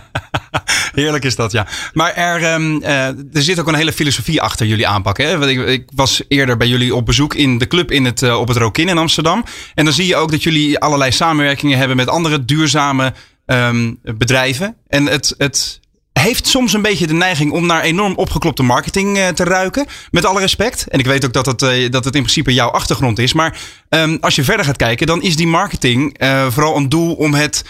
Heerlijk 0.95 1.25
is 1.25 1.37
dat, 1.37 1.53
ja. 1.53 1.67
Maar 1.93 2.15
er, 2.15 2.55
um, 2.55 2.83
uh, 2.83 3.07
er 3.07 3.43
zit 3.43 3.61
ook 3.61 3.69
een 3.69 3.75
hele 3.75 3.93
filosofie 3.93 4.43
achter 4.43 4.67
jullie 4.67 4.87
aanpak. 4.87 5.19
Ik, 5.19 5.67
ik, 5.67 5.89
was 5.95 6.23
eerder 6.29 6.57
bij 6.57 6.67
jullie 6.67 6.95
op 6.95 7.07
bezoek 7.07 7.35
in 7.35 7.59
de 7.59 7.67
club 7.67 7.91
in 7.91 8.05
het, 8.05 8.33
op 8.33 8.49
het 8.49 8.57
Rokin 8.57 8.89
in 8.89 8.99
Amsterdam. 8.99 9.45
En 9.75 9.85
dan 9.85 9.95
zie 9.95 10.07
je 10.07 10.17
ook 10.17 10.31
dat 10.31 10.43
jullie 10.43 10.79
allerlei 10.79 11.13
samenwerkingen 11.13 11.79
hebben 11.79 11.97
met 11.97 12.09
andere 12.09 12.45
duurzame 12.45 13.13
um, 13.47 13.99
bedrijven. 14.03 14.77
En 14.89 15.07
het, 15.07 15.35
het 15.39 15.81
heeft 16.21 16.47
soms 16.47 16.73
een 16.73 16.83
beetje 16.83 17.07
de 17.07 17.13
neiging 17.13 17.53
om 17.53 17.67
naar 17.67 17.83
enorm 17.83 18.15
opgeklopte 18.15 18.63
marketing 18.63 19.17
uh, 19.17 19.29
te 19.29 19.45
ruiken. 19.45 19.87
Met 20.11 20.25
alle 20.25 20.41
respect. 20.41 20.89
En 20.89 20.99
ik 20.99 21.07
weet 21.07 21.25
ook 21.25 21.33
dat 21.33 21.47
het, 21.47 21.63
uh, 21.63 21.91
dat 21.91 22.05
het 22.05 22.15
in 22.15 22.21
principe 22.23 22.55
jouw 22.55 22.69
achtergrond 22.69 23.19
is. 23.19 23.33
Maar 23.33 23.59
um, 23.89 24.19
als 24.21 24.35
je 24.35 24.45
verder 24.45 24.65
gaat 24.65 24.77
kijken, 24.77 25.07
dan 25.07 25.23
is 25.23 25.37
die 25.37 25.47
marketing 25.47 26.23
uh, 26.23 26.47
vooral 26.51 26.77
een 26.77 26.89
doel 26.89 27.15
om, 27.15 27.35
het, 27.35 27.65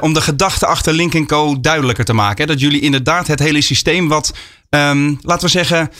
om 0.00 0.12
de 0.12 0.20
gedachte 0.20 0.66
achter 0.66 0.92
Link 0.92 1.26
Co. 1.26 1.60
duidelijker 1.60 2.04
te 2.04 2.12
maken. 2.12 2.46
Dat 2.46 2.60
jullie 2.60 2.80
inderdaad 2.80 3.26
het 3.26 3.38
hele 3.38 3.60
systeem 3.60 4.08
wat, 4.08 4.34
um, 4.70 5.18
laten 5.22 5.44
we 5.44 5.50
zeggen, 5.50 5.90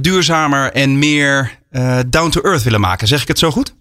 duurzamer 0.00 0.72
en 0.72 0.98
meer 0.98 1.58
down 2.06 2.28
to 2.30 2.40
earth 2.40 2.62
willen 2.62 2.80
maken. 2.80 3.08
Zeg 3.08 3.22
ik 3.22 3.28
het 3.28 3.38
zo 3.38 3.50
goed? 3.50 3.74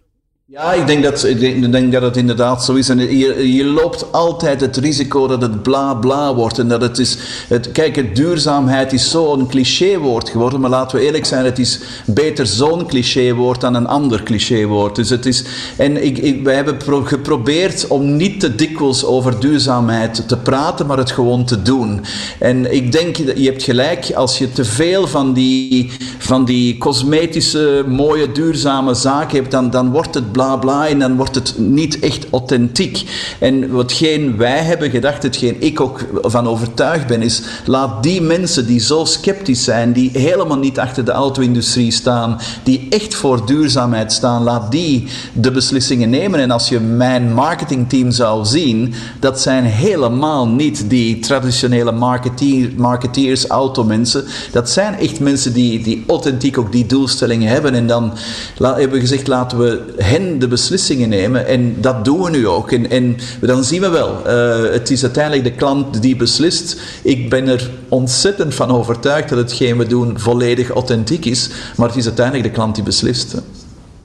Ja, 0.57 0.73
ik 0.73 0.87
denk, 0.87 1.03
dat, 1.03 1.23
ik 1.23 1.71
denk 1.71 1.91
dat 1.91 2.01
het 2.01 2.17
inderdaad 2.17 2.63
zo 2.63 2.73
is. 2.73 2.89
En 2.89 3.17
je, 3.53 3.65
loopt 3.65 4.11
altijd 4.11 4.61
het 4.61 4.77
risico 4.77 5.27
dat 5.27 5.41
het 5.41 5.63
bla 5.63 5.93
bla 5.93 6.35
wordt. 6.35 6.59
En 6.59 6.67
dat 6.67 6.81
het 6.81 6.97
is. 6.97 7.17
Het, 7.47 7.71
kijk, 7.71 8.15
duurzaamheid 8.15 8.93
is 8.93 9.09
zo'n 9.09 9.47
clichéwoord 9.47 10.29
geworden. 10.29 10.59
Maar 10.59 10.69
laten 10.69 10.97
we 10.97 11.03
eerlijk 11.03 11.25
zijn, 11.25 11.45
het 11.45 11.59
is 11.59 11.79
beter 12.05 12.47
zo'n 12.47 12.85
clichéwoord 12.87 13.61
dan 13.61 13.73
een 13.73 13.87
ander 13.87 14.23
clichéwoord. 14.23 14.95
Dus 14.95 15.09
het 15.09 15.25
is. 15.25 15.43
En 15.77 16.03
ik, 16.05 16.43
wij 16.43 16.55
hebben 16.55 16.77
pro, 16.77 17.01
geprobeerd 17.01 17.87
om 17.87 18.15
niet 18.15 18.39
te 18.39 18.55
dikwijls 18.55 19.05
over 19.05 19.39
duurzaamheid 19.39 20.27
te 20.27 20.37
praten, 20.37 20.85
maar 20.85 20.97
het 20.97 21.11
gewoon 21.11 21.45
te 21.45 21.61
doen. 21.61 22.01
En 22.39 22.73
ik 22.73 22.91
denk, 22.91 23.15
je 23.15 23.45
hebt 23.49 23.63
gelijk, 23.63 24.11
als 24.11 24.37
je 24.37 24.51
te 24.51 24.65
veel 24.65 25.07
van 25.07 25.33
die, 25.33 25.91
van 26.17 26.45
die 26.45 26.77
cosmetische, 26.77 27.83
mooie, 27.87 28.31
duurzame 28.31 28.93
zaken 28.93 29.37
hebt, 29.37 29.51
dan, 29.51 29.69
dan 29.69 29.91
wordt 29.91 30.13
het 30.13 30.31
bla 30.31 30.44
en 30.89 30.99
dan 30.99 31.15
wordt 31.15 31.35
het 31.35 31.53
niet 31.57 31.99
echt 31.99 32.25
authentiek. 32.31 33.03
En 33.39 33.71
watgeen 33.71 34.37
wij 34.37 34.59
hebben 34.59 34.89
gedacht, 34.89 35.23
hetgeen 35.23 35.55
ik 35.59 35.81
ook 35.81 36.05
van 36.21 36.47
overtuigd 36.47 37.07
ben, 37.07 37.21
is 37.21 37.41
laat 37.65 38.03
die 38.03 38.21
mensen 38.21 38.67
die 38.67 38.79
zo 38.79 39.05
sceptisch 39.05 39.63
zijn, 39.63 39.93
die 39.93 40.09
helemaal 40.13 40.57
niet 40.57 40.79
achter 40.79 41.05
de 41.05 41.11
auto-industrie 41.11 41.91
staan, 41.91 42.39
die 42.63 42.87
echt 42.89 43.15
voor 43.15 43.45
duurzaamheid 43.45 44.13
staan, 44.13 44.43
laat 44.43 44.71
die 44.71 45.07
de 45.33 45.51
beslissingen 45.51 46.09
nemen. 46.09 46.39
En 46.39 46.51
als 46.51 46.69
je 46.69 46.79
mijn 46.79 47.33
marketingteam 47.33 48.11
zou 48.11 48.45
zien, 48.45 48.93
dat 49.19 49.41
zijn 49.41 49.63
helemaal 49.63 50.47
niet 50.47 50.89
die 50.89 51.19
traditionele 51.19 51.91
marketeer, 51.91 52.69
marketeers, 52.77 53.47
automensen. 53.47 54.25
Dat 54.51 54.69
zijn 54.69 54.99
echt 54.99 55.19
mensen 55.19 55.53
die, 55.53 55.83
die 55.83 56.03
authentiek 56.07 56.57
ook 56.57 56.71
die 56.71 56.85
doelstellingen 56.85 57.49
hebben. 57.49 57.73
En 57.73 57.87
dan 57.87 58.13
hebben 58.59 58.91
we 58.91 58.99
gezegd, 58.99 59.27
laten 59.27 59.57
we 59.57 59.93
hen 59.97 60.24
de 60.39 60.47
beslissingen 60.47 61.09
nemen. 61.09 61.47
En 61.47 61.81
dat 61.81 62.05
doen 62.05 62.21
we 62.21 62.29
nu 62.29 62.47
ook. 62.47 62.71
En, 62.71 62.89
en 62.89 63.17
dan 63.41 63.63
zien 63.63 63.81
we 63.81 63.89
wel, 63.89 64.21
uh, 64.27 64.71
het 64.71 64.91
is 64.91 65.03
uiteindelijk 65.03 65.43
de 65.43 65.51
klant 65.51 66.01
die 66.01 66.15
beslist. 66.15 66.81
Ik 67.01 67.29
ben 67.29 67.47
er 67.47 67.69
ontzettend 67.89 68.55
van 68.55 68.69
overtuigd 68.71 69.29
dat 69.29 69.37
hetgeen 69.37 69.77
we 69.77 69.87
doen 69.87 70.19
volledig 70.19 70.69
authentiek 70.69 71.25
is. 71.25 71.49
Maar 71.75 71.87
het 71.87 71.97
is 71.97 72.05
uiteindelijk 72.05 72.47
de 72.47 72.53
klant 72.53 72.75
die 72.75 72.83
beslist. 72.83 73.35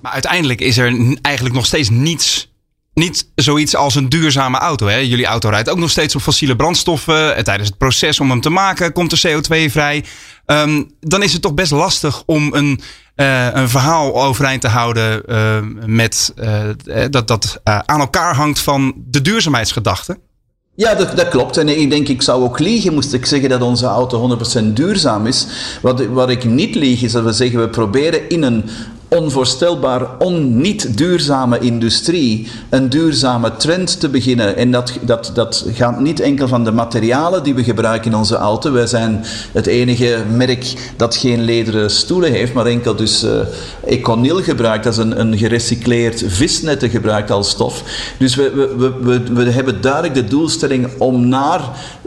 Maar 0.00 0.12
uiteindelijk 0.12 0.60
is 0.60 0.78
er 0.78 1.16
eigenlijk 1.22 1.54
nog 1.54 1.66
steeds 1.66 1.90
niets 1.90 2.49
niet 3.00 3.30
zoiets 3.34 3.76
als 3.76 3.94
een 3.94 4.08
duurzame 4.08 4.58
auto. 4.58 4.86
Hè? 4.86 4.96
Jullie 4.96 5.26
auto 5.26 5.48
rijdt 5.48 5.70
ook 5.70 5.78
nog 5.78 5.90
steeds 5.90 6.14
op 6.14 6.22
fossiele 6.22 6.56
brandstoffen. 6.56 7.36
En 7.36 7.44
tijdens 7.44 7.68
het 7.68 7.78
proces 7.78 8.20
om 8.20 8.30
hem 8.30 8.40
te 8.40 8.50
maken 8.50 8.92
komt 8.92 9.12
er 9.12 9.28
CO2 9.28 9.70
vrij. 9.70 10.04
Um, 10.46 10.90
dan 11.00 11.22
is 11.22 11.32
het 11.32 11.42
toch 11.42 11.54
best 11.54 11.70
lastig 11.70 12.22
om 12.26 12.54
een 12.54 12.80
uh, 13.16 13.54
een 13.54 13.68
verhaal 13.68 14.22
overeind 14.22 14.60
te 14.60 14.68
houden 14.68 15.22
uh, 15.28 15.86
met, 15.86 16.34
dat, 17.10 17.28
dat 17.28 17.60
aan 17.64 18.00
elkaar 18.00 18.34
hangt 18.34 18.58
van 18.58 18.94
de 18.96 19.22
duurzaamheidsgedachte? 19.22 20.18
Ja, 20.74 20.94
dat, 20.94 21.16
dat, 21.16 21.28
klopt. 21.28 21.56
En 21.56 21.68
ik 21.68 21.90
denk, 21.90 22.08
ik 22.08 22.22
zou 22.22 22.42
ook 22.42 22.58
liegen 22.58 22.94
moest 22.94 23.12
ik 23.12 23.26
zeggen 23.26 23.48
dat 23.48 23.62
onze 23.62 23.86
auto 23.86 24.38
100% 24.60 24.64
duurzaam 24.64 25.26
is. 25.26 25.46
Wat, 25.82 26.06
wat 26.06 26.30
ik 26.30 26.44
niet 26.44 26.74
lieg 26.74 27.02
is 27.02 27.12
dat 27.12 27.24
we 27.24 27.32
zeggen, 27.32 27.60
we 27.60 27.68
proberen 27.68 28.28
in 28.28 28.42
een 28.42 28.64
onvoorstelbaar 29.10 30.18
on-niet 30.18 30.98
duurzame 30.98 31.58
industrie 31.58 32.48
een 32.68 32.88
duurzame 32.88 33.56
trend 33.56 34.00
te 34.00 34.08
beginnen. 34.08 34.56
En 34.56 34.70
dat, 34.70 34.92
dat, 35.02 35.30
dat 35.34 35.64
gaat 35.72 36.00
niet 36.00 36.20
enkel 36.20 36.48
van 36.48 36.64
de 36.64 36.72
materialen 36.72 37.42
die 37.42 37.54
we 37.54 37.64
gebruiken 37.64 38.10
in 38.10 38.16
onze 38.16 38.36
auto. 38.36 38.72
Wij 38.72 38.86
zijn 38.86 39.24
het 39.52 39.66
enige 39.66 40.24
merk 40.32 40.92
dat 40.96 41.16
geen 41.16 41.44
lederen 41.44 41.90
stoelen 41.90 42.32
heeft, 42.32 42.52
maar 42.52 42.66
enkel 42.66 42.96
dus 42.96 43.24
uh, 43.24 43.30
Econil 43.86 44.42
gebruikt. 44.42 44.84
Dat 44.84 44.92
is 44.92 44.98
een, 44.98 45.20
een 45.20 45.38
gerecycleerd 45.38 46.22
visnetten 46.26 46.90
gebruikt 46.90 47.30
als 47.30 47.50
stof. 47.50 47.82
Dus 48.18 48.34
we, 48.34 48.74
we, 48.76 48.92
we, 49.00 49.22
we 49.32 49.50
hebben 49.50 49.80
duidelijk 49.80 50.14
de 50.14 50.24
doelstelling 50.24 50.88
om 50.98 51.28
naar 51.28 51.60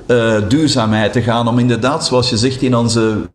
uh, 0.08 0.36
duurzaamheid 0.48 1.14
te 1.14 1.22
gaan. 1.22 1.48
Om 1.48 1.60
inderdaad, 1.60 2.06
zoals 2.06 2.30
je 2.30 2.38
zegt, 2.38 2.62
in 2.62 2.76
onze 2.76 3.32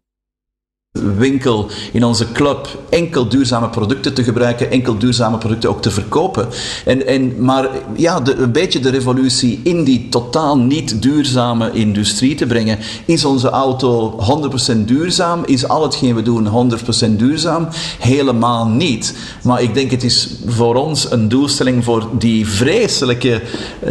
winkel, 0.93 1.71
in 1.93 2.05
onze 2.05 2.33
club, 2.33 2.69
enkel 2.89 3.29
duurzame 3.29 3.69
producten 3.69 4.15
te 4.15 4.25
gebruiken, 4.25 4.71
enkel 4.71 4.99
duurzame 4.99 5.39
producten 5.39 5.71
ook 5.71 5.83
te 5.83 5.91
verkopen. 5.91 6.49
En, 6.85 7.07
en, 7.07 7.45
maar 7.45 7.69
ja, 7.97 8.21
de, 8.21 8.35
een 8.35 8.53
beetje 8.53 8.81
de 8.81 8.91
revolutie 8.91 9.61
in 9.63 9.85
die 9.85 10.09
totaal 10.09 10.59
niet 10.59 11.03
duurzame 11.03 11.71
industrie 11.73 12.35
te 12.35 12.47
brengen. 12.47 12.79
Is 13.05 13.25
onze 13.25 13.49
auto 13.49 14.19
100% 14.73 14.85
duurzaam? 14.85 15.43
Is 15.45 15.69
al 15.69 15.83
hetgeen 15.83 16.15
we 16.15 16.23
doen 16.23 16.71
100% 17.07 17.17
duurzaam? 17.17 17.69
Helemaal 17.99 18.67
niet. 18.67 19.15
Maar 19.43 19.63
ik 19.63 19.75
denk 19.75 19.91
het 19.91 20.05
is 20.05 20.29
voor 20.47 20.75
ons 20.75 21.11
een 21.11 21.29
doelstelling 21.29 21.85
voor 21.85 22.09
die 22.19 22.49
vreselijke 22.49 23.43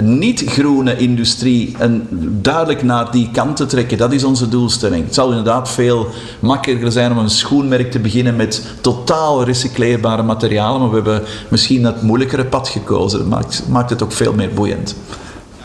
niet-groene 0.01 0.97
industrie 0.97 1.75
en 1.77 2.07
duidelijk 2.41 2.83
naar 2.83 3.11
die 3.11 3.29
kant 3.31 3.55
te 3.55 3.65
trekken. 3.65 3.97
Dat 3.97 4.13
is 4.13 4.23
onze 4.23 4.49
doelstelling. 4.49 5.05
Het 5.05 5.13
zal 5.13 5.29
inderdaad 5.29 5.69
veel 5.69 6.07
makkelijker 6.39 6.86
zijn 6.91 7.11
om 7.11 7.17
een 7.17 7.29
schoenmerk 7.29 7.91
te 7.91 7.99
beginnen 7.99 8.35
met 8.35 8.63
totaal 8.81 9.43
recycleerbare 9.43 10.23
materialen, 10.23 10.79
maar 10.79 10.89
we 10.89 10.95
hebben 10.95 11.23
misschien 11.49 11.85
het 11.85 12.01
moeilijkere 12.01 12.45
pad 12.45 12.69
gekozen. 12.69 13.19
Dat 13.19 13.27
maakt, 13.27 13.63
maakt 13.69 13.89
het 13.89 14.03
ook 14.03 14.11
veel 14.11 14.33
meer 14.33 14.53
boeiend. 14.53 14.95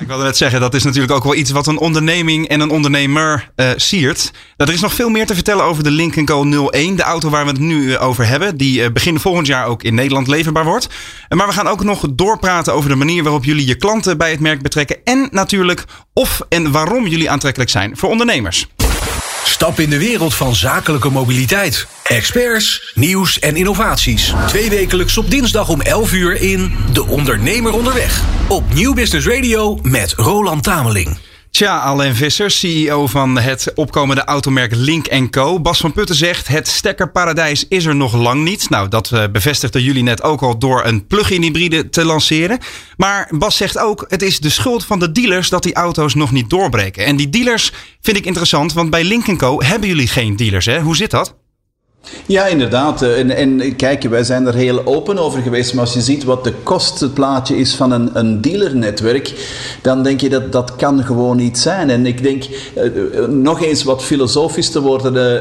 Ik 0.03 0.09
wilde 0.09 0.25
net 0.25 0.37
zeggen, 0.37 0.61
dat 0.61 0.75
is 0.75 0.83
natuurlijk 0.83 1.13
ook 1.13 1.25
wel 1.25 1.35
iets 1.35 1.51
wat 1.51 1.67
een 1.67 1.79
onderneming 1.79 2.49
en 2.49 2.61
een 2.61 2.71
ondernemer 2.71 3.51
uh, 3.57 3.71
siert. 3.77 4.31
Nou, 4.57 4.71
er 4.71 4.77
is 4.77 4.83
nog 4.83 4.95
veel 4.95 5.09
meer 5.09 5.27
te 5.27 5.35
vertellen 5.35 5.65
over 5.65 5.83
de 5.83 5.91
Link 5.91 6.25
Co 6.25 6.69
01, 6.71 6.97
de 6.97 7.03
auto 7.03 7.31
waar 7.31 7.45
we 7.45 7.51
het 7.51 7.61
nu 7.61 7.93
eh, 7.93 8.07
over 8.07 8.27
hebben. 8.27 8.57
Die 8.57 8.81
uh, 8.81 8.91
begin 8.93 9.21
volgend 9.21 9.47
jaar 9.47 9.67
ook 9.67 9.83
in 9.83 9.95
Nederland 9.95 10.27
leverbaar 10.27 10.65
wordt. 10.65 10.89
Maar 11.29 11.47
we 11.47 11.53
gaan 11.53 11.67
ook 11.67 11.85
nog 11.85 12.07
doorpraten 12.13 12.75
over 12.75 12.91
de 12.91 12.97
manier 12.97 13.23
waarop 13.23 13.45
jullie 13.45 13.67
je 13.67 13.77
klanten 13.77 14.19
bij 14.19 14.31
het 14.31 14.41
merk 14.41 14.63
betrekken. 14.63 14.97
En 15.05 15.29
natuurlijk 15.31 15.85
of 16.13 16.41
en 16.49 16.73
waarom 16.73 17.07
jullie 17.07 17.31
aantrekkelijk 17.31 17.71
zijn 17.71 17.97
voor 17.97 18.11
ondernemers. 18.11 18.69
Stap 19.45 19.81
in 19.81 19.91
de 19.91 19.99
wereld 19.99 20.35
van 20.35 20.55
zakelijke 20.55 21.11
mobiliteit. 21.11 21.87
Experts, 22.03 22.93
nieuws 22.95 23.39
en 23.39 23.57
innovaties. 23.57 24.35
Twee 24.47 24.71
wekelijks 24.71 25.19
op 25.19 25.31
dinsdag 25.31 25.69
om 25.69 25.81
11 25.81 26.13
uur 26.13 26.41
in 26.41 26.75
De 26.93 27.07
Ondernemer 27.07 27.73
Onderweg. 27.73 28.23
Op 28.49 28.75
Nieuw 28.75 28.95
Business 28.95 29.27
Radio 29.27 29.79
met 29.83 30.13
Roland 30.13 30.63
Tameling. 30.63 31.32
Tja, 31.53 31.79
Alain 31.79 32.15
Visser, 32.15 32.51
CEO 32.51 33.07
van 33.07 33.39
het 33.39 33.73
opkomende 33.75 34.25
automerk 34.25 34.75
Link 34.75 35.31
Co. 35.31 35.61
Bas 35.61 35.81
van 35.81 35.93
Putten 35.93 36.17
zegt: 36.17 36.49
het 36.49 36.69
stekkerparadijs 36.69 37.69
is 37.69 37.85
er 37.85 37.97
nog 37.97 38.15
lang 38.15 38.45
niet. 38.45 38.71
Nou, 38.71 38.89
dat 38.89 39.11
eh, 39.11 39.25
bevestigden 39.33 39.83
jullie 39.83 40.03
net 40.03 40.23
ook 40.23 40.43
al 40.43 40.59
door 40.59 40.85
een 40.85 41.07
plug-in 41.07 41.43
hybride 41.43 41.89
te 41.89 42.05
lanceren. 42.05 42.59
Maar 42.97 43.31
Bas 43.31 43.57
zegt 43.57 43.79
ook: 43.79 44.05
het 44.09 44.23
is 44.23 44.41
de 44.41 44.51
schuld 44.51 44.85
van 44.85 44.99
de 44.99 45.13
dealers 45.13 45.49
dat 45.49 45.63
die 45.63 45.75
auto's 45.75 46.15
nog 46.15 46.31
niet 46.31 46.51
doorbreken. 46.51 47.05
En 47.05 47.17
die 47.17 47.29
dealers 47.29 47.73
vind 48.01 48.17
ik 48.17 48.27
interessant, 48.27 48.73
want 48.73 48.91
bij 48.91 49.05
Link 49.05 49.39
Co 49.39 49.63
hebben 49.63 49.89
jullie 49.89 50.09
geen 50.09 50.37
dealers, 50.37 50.67
hè? 50.67 50.81
Hoe 50.81 50.97
zit 50.97 51.11
dat? 51.11 51.42
Ja, 52.27 52.47
inderdaad. 52.47 53.03
En, 53.03 53.31
en 53.31 53.77
kijk, 53.77 54.03
wij 54.03 54.25
zijn 54.25 54.47
er 54.47 54.55
heel 54.55 54.87
open 54.87 55.19
over 55.19 55.43
geweest. 55.43 55.75
Maar 55.75 55.85
als 55.85 55.95
je 55.95 56.01
ziet 56.01 56.25
wat 56.25 56.45
de 56.45 56.53
kostenplaatje 56.63 57.57
is 57.57 57.75
van 57.75 57.93
een, 57.93 58.11
een 58.13 58.41
dealernetwerk, 58.41 59.33
dan 59.83 60.03
denk 60.03 60.21
je 60.21 60.29
dat 60.29 60.53
dat 60.53 60.77
kan 60.77 61.05
gewoon 61.05 61.37
niet 61.37 61.59
zijn. 61.59 61.91
En 61.91 62.07
ik 62.07 62.23
denk, 62.23 62.45
eh, 62.75 62.85
nog 63.29 63.63
eens 63.63 63.83
wat 63.83 64.03
filosofisch 64.03 64.71
te 64.71 64.81
worden, 64.81 65.41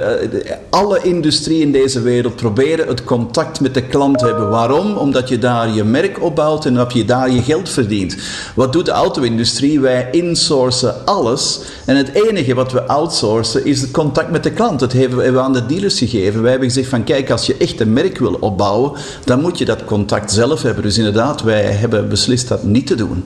alle 0.69 0.99
industrie 1.01 1.61
in 1.61 1.71
deze 1.71 2.01
wereld 2.01 2.35
proberen 2.35 2.87
het 2.87 3.03
contact 3.03 3.59
met 3.59 3.73
de 3.73 3.83
klant 3.83 4.17
te 4.17 4.25
hebben. 4.25 4.49
Waarom? 4.49 4.97
Omdat 4.97 5.29
je 5.29 5.39
daar 5.39 5.73
je 5.73 5.83
merk 5.83 6.23
opbouwt 6.23 6.65
en 6.65 6.73
dat 6.73 6.93
je 6.93 7.05
daar 7.05 7.31
je 7.31 7.41
geld 7.41 7.69
verdient. 7.69 8.15
Wat 8.55 8.73
doet 8.73 8.85
de 8.85 8.91
auto-industrie? 8.91 9.79
Wij 9.79 10.07
insourcen 10.11 11.05
alles. 11.05 11.59
En 11.85 11.95
het 11.95 12.09
enige 12.13 12.53
wat 12.53 12.71
we 12.71 12.83
outsourcen 12.87 13.65
is 13.65 13.81
het 13.81 13.91
contact 13.91 14.31
met 14.31 14.43
de 14.43 14.51
klant. 14.51 14.79
Dat 14.79 14.93
hebben 14.93 15.33
we 15.33 15.39
aan 15.39 15.53
de 15.53 15.65
dealers 15.65 15.97
gegeven 15.97 16.41
hebben 16.51 16.69
gezegd 16.69 16.89
van 16.89 17.03
kijk, 17.03 17.29
als 17.29 17.45
je 17.45 17.57
echt 17.57 17.79
een 17.79 17.93
merk 17.93 18.17
wil 18.17 18.33
opbouwen, 18.33 18.99
dan 19.25 19.41
moet 19.41 19.57
je 19.57 19.65
dat 19.65 19.85
contact 19.85 20.31
zelf 20.31 20.61
hebben. 20.61 20.83
Dus 20.83 20.97
inderdaad, 20.97 21.41
wij 21.41 21.63
hebben 21.63 22.09
beslist 22.09 22.47
dat 22.47 22.63
niet 22.63 22.87
te 22.87 22.95
doen. 22.95 23.23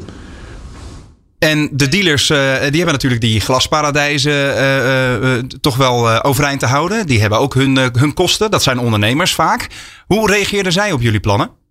En 1.39 1.69
de 1.71 1.89
dealers 1.89 2.29
uh, 2.29 2.37
die 2.37 2.75
hebben 2.75 2.93
natuurlijk 2.93 3.21
die 3.21 3.39
glasparadijzen 3.39 4.31
uh, 4.31 5.21
uh, 5.21 5.43
toch 5.61 5.75
wel 5.75 6.23
overeind 6.23 6.59
te 6.59 6.65
houden. 6.65 7.07
Die 7.07 7.21
hebben 7.21 7.39
ook 7.39 7.53
hun, 7.53 7.77
hun 7.77 8.13
kosten. 8.13 8.51
Dat 8.51 8.63
zijn 8.63 8.79
ondernemers 8.79 9.33
vaak. 9.33 9.67
Hoe 10.07 10.31
reageerden 10.31 10.71
zij 10.71 10.91
op 10.91 11.01
jullie 11.01 11.19
plannen? 11.19 11.64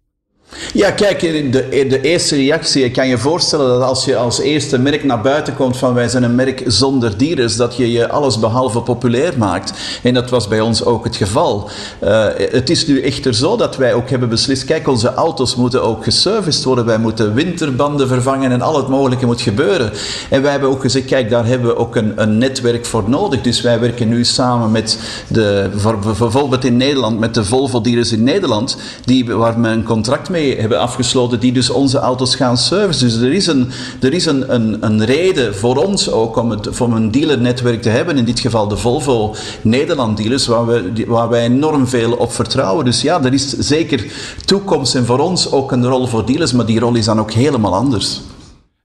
Ja, 0.72 0.90
kijk, 0.90 1.20
de, 1.20 1.86
de 1.88 2.00
eerste 2.00 2.36
reactie, 2.36 2.82
je 2.82 2.90
kan 2.90 3.08
je 3.08 3.18
voorstellen 3.18 3.68
dat 3.68 3.88
als 3.88 4.04
je 4.04 4.16
als 4.16 4.40
eerste 4.40 4.78
merk 4.78 5.04
naar 5.04 5.20
buiten 5.20 5.54
komt 5.54 5.76
van 5.76 5.94
wij 5.94 6.08
zijn 6.08 6.22
een 6.22 6.34
merk 6.34 6.62
zonder 6.66 7.16
dieren, 7.16 7.56
dat 7.56 7.76
je 7.76 7.92
je 7.92 8.08
alles 8.08 8.38
behalve 8.38 8.80
populair 8.80 9.32
maakt. 9.38 9.72
En 10.02 10.14
dat 10.14 10.30
was 10.30 10.48
bij 10.48 10.60
ons 10.60 10.84
ook 10.84 11.04
het 11.04 11.16
geval. 11.16 11.70
Uh, 12.02 12.26
het 12.36 12.70
is 12.70 12.86
nu 12.86 13.00
echter 13.00 13.34
zo 13.34 13.56
dat 13.56 13.76
wij 13.76 13.94
ook 13.94 14.10
hebben 14.10 14.28
beslist, 14.28 14.64
kijk, 14.64 14.88
onze 14.88 15.14
auto's 15.14 15.56
moeten 15.56 15.82
ook 15.82 16.04
geserviced 16.04 16.64
worden, 16.64 16.84
wij 16.84 16.98
moeten 16.98 17.34
winterbanden 17.34 18.08
vervangen 18.08 18.50
en 18.50 18.62
al 18.62 18.76
het 18.76 18.88
mogelijke 18.88 19.26
moet 19.26 19.40
gebeuren. 19.40 19.92
En 20.30 20.42
wij 20.42 20.50
hebben 20.50 20.68
ook 20.68 20.80
gezegd, 20.80 21.06
kijk, 21.06 21.30
daar 21.30 21.46
hebben 21.46 21.68
we 21.68 21.76
ook 21.76 21.96
een, 21.96 22.12
een 22.16 22.38
netwerk 22.38 22.86
voor 22.86 23.04
nodig. 23.06 23.40
Dus 23.40 23.60
wij 23.60 23.80
werken 23.80 24.08
nu 24.08 24.24
samen 24.24 24.70
met 24.70 24.98
de, 25.28 25.70
bijvoorbeeld 26.18 26.64
in 26.64 26.76
Nederland, 26.76 27.18
met 27.18 27.34
de 27.34 27.44
Volvo 27.44 27.80
dealers 27.80 28.12
in 28.12 28.22
Nederland, 28.22 28.76
die, 29.04 29.34
waar 29.34 29.60
we 29.60 29.68
een 29.68 29.84
contract 29.84 30.28
mee 30.28 30.43
hebben 30.52 30.80
afgesloten, 30.80 31.40
die 31.40 31.52
dus 31.52 31.70
onze 31.70 31.98
auto's 31.98 32.36
gaan 32.36 32.56
servicen. 32.56 33.08
Dus 33.08 33.16
er 33.16 33.32
is 33.32 33.46
een, 33.46 33.70
er 34.00 34.12
is 34.12 34.26
een, 34.26 34.54
een, 34.54 34.76
een 34.80 35.04
reden 35.04 35.54
voor 35.54 35.76
ons 35.76 36.10
ook 36.10 36.36
om, 36.36 36.50
het, 36.50 36.80
om 36.80 36.92
een 36.92 37.10
dealernetwerk 37.10 37.82
te 37.82 37.88
hebben. 37.88 38.18
In 38.18 38.24
dit 38.24 38.40
geval 38.40 38.68
de 38.68 38.76
Volvo 38.76 39.34
Nederland 39.62 40.16
dealers, 40.16 40.46
waar, 40.46 40.66
we, 40.66 41.04
waar 41.06 41.28
wij 41.28 41.44
enorm 41.44 41.86
veel 41.86 42.12
op 42.12 42.32
vertrouwen. 42.32 42.84
Dus 42.84 43.02
ja, 43.02 43.22
er 43.22 43.32
is 43.32 43.48
zeker 43.58 44.04
toekomst 44.44 44.94
en 44.94 45.06
voor 45.06 45.18
ons 45.18 45.52
ook 45.52 45.72
een 45.72 45.86
rol 45.86 46.06
voor 46.06 46.26
dealers, 46.26 46.52
maar 46.52 46.66
die 46.66 46.80
rol 46.80 46.94
is 46.94 47.04
dan 47.04 47.20
ook 47.20 47.32
helemaal 47.32 47.74
anders. 47.74 48.20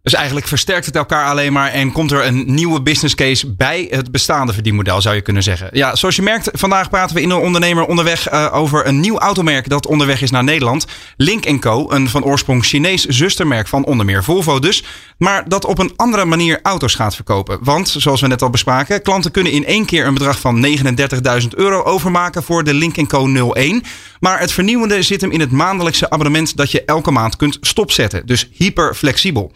Dus 0.04 0.14
eigenlijk 0.14 0.48
versterkt 0.48 0.86
het 0.86 0.96
elkaar 0.96 1.26
alleen 1.26 1.54
maar 1.54 1.72
en 1.72 1.92
komt 1.92 2.12
er 2.12 2.26
een 2.26 2.54
nieuwe 2.54 2.82
business 2.82 3.16
case 3.16 3.54
bij 3.54 3.88
het 3.90 4.12
bestaande 4.12 4.54
verdienmodel, 4.54 5.02
zou 5.02 5.16
je 5.16 5.22
kunnen 5.22 5.44
zeggen. 5.44 5.70
Ja, 5.72 5.96
zoals 5.96 6.16
je 6.16 6.22
merkt, 6.22 6.50
vandaag 6.54 6.90
praten 6.90 7.16
we 7.16 7.22
in 7.22 7.30
een 7.30 7.42
ondernemer 7.42 7.86
onderweg 7.86 8.32
uh, 8.32 8.50
over 8.54 8.88
een 8.88 9.00
nieuw 9.00 9.18
automerk 9.18 9.70
dat 9.70 9.88
onderweg 9.88 10.22
is 10.22 10.32
naar 10.32 10.44
Nederland. 10.44 10.86
Link 11.18 11.60
Co, 11.60 11.92
een 11.92 12.10
van 12.10 12.24
oorsprong 12.24 12.66
Chinees 12.66 13.06
zustermerk 13.06 13.68
van 13.68 13.86
onder 13.86 14.06
meer 14.06 14.24
Volvo 14.24 14.60
dus, 14.60 14.84
maar 15.18 15.50
dat 15.50 15.66
op 15.66 15.80
een 15.80 15.94
andere 15.96 16.26
manier 16.26 16.60
auto's 16.64 16.96
gaat 16.96 17.16
verkopen. 17.16 17.58
Want, 17.62 17.96
zoals 17.98 18.22
we 18.22 18.28
net 18.28 18.42
al 18.42 18.50
bespraken, 18.50 19.02
klanten 19.02 19.32
kunnen 19.32 19.52
in 19.52 19.66
één 19.66 19.86
keer 19.86 20.06
een 20.06 20.14
bedrag 20.14 20.40
van 20.40 20.66
39.000 21.42 21.48
euro 21.50 21.84
overmaken 21.84 22.44
voor 22.44 22.64
de 22.64 22.74
Link 22.74 23.08
Co 23.08 23.54
01. 23.54 23.84
Maar 24.20 24.40
het 24.40 24.52
vernieuwende 24.52 25.02
zit 25.02 25.22
hem 25.22 25.32
in 25.32 25.40
het 25.40 25.52
maandelijkse 25.52 26.10
abonnement 26.10 26.58
dat 26.58 26.72
je 26.72 26.86
elke 26.86 27.12
maand 27.12 27.36
kunt 27.36 27.58
stopzetten. 27.62 28.26
Dus 28.26 28.50
hyper 28.52 28.96
flexibel. 28.96 29.52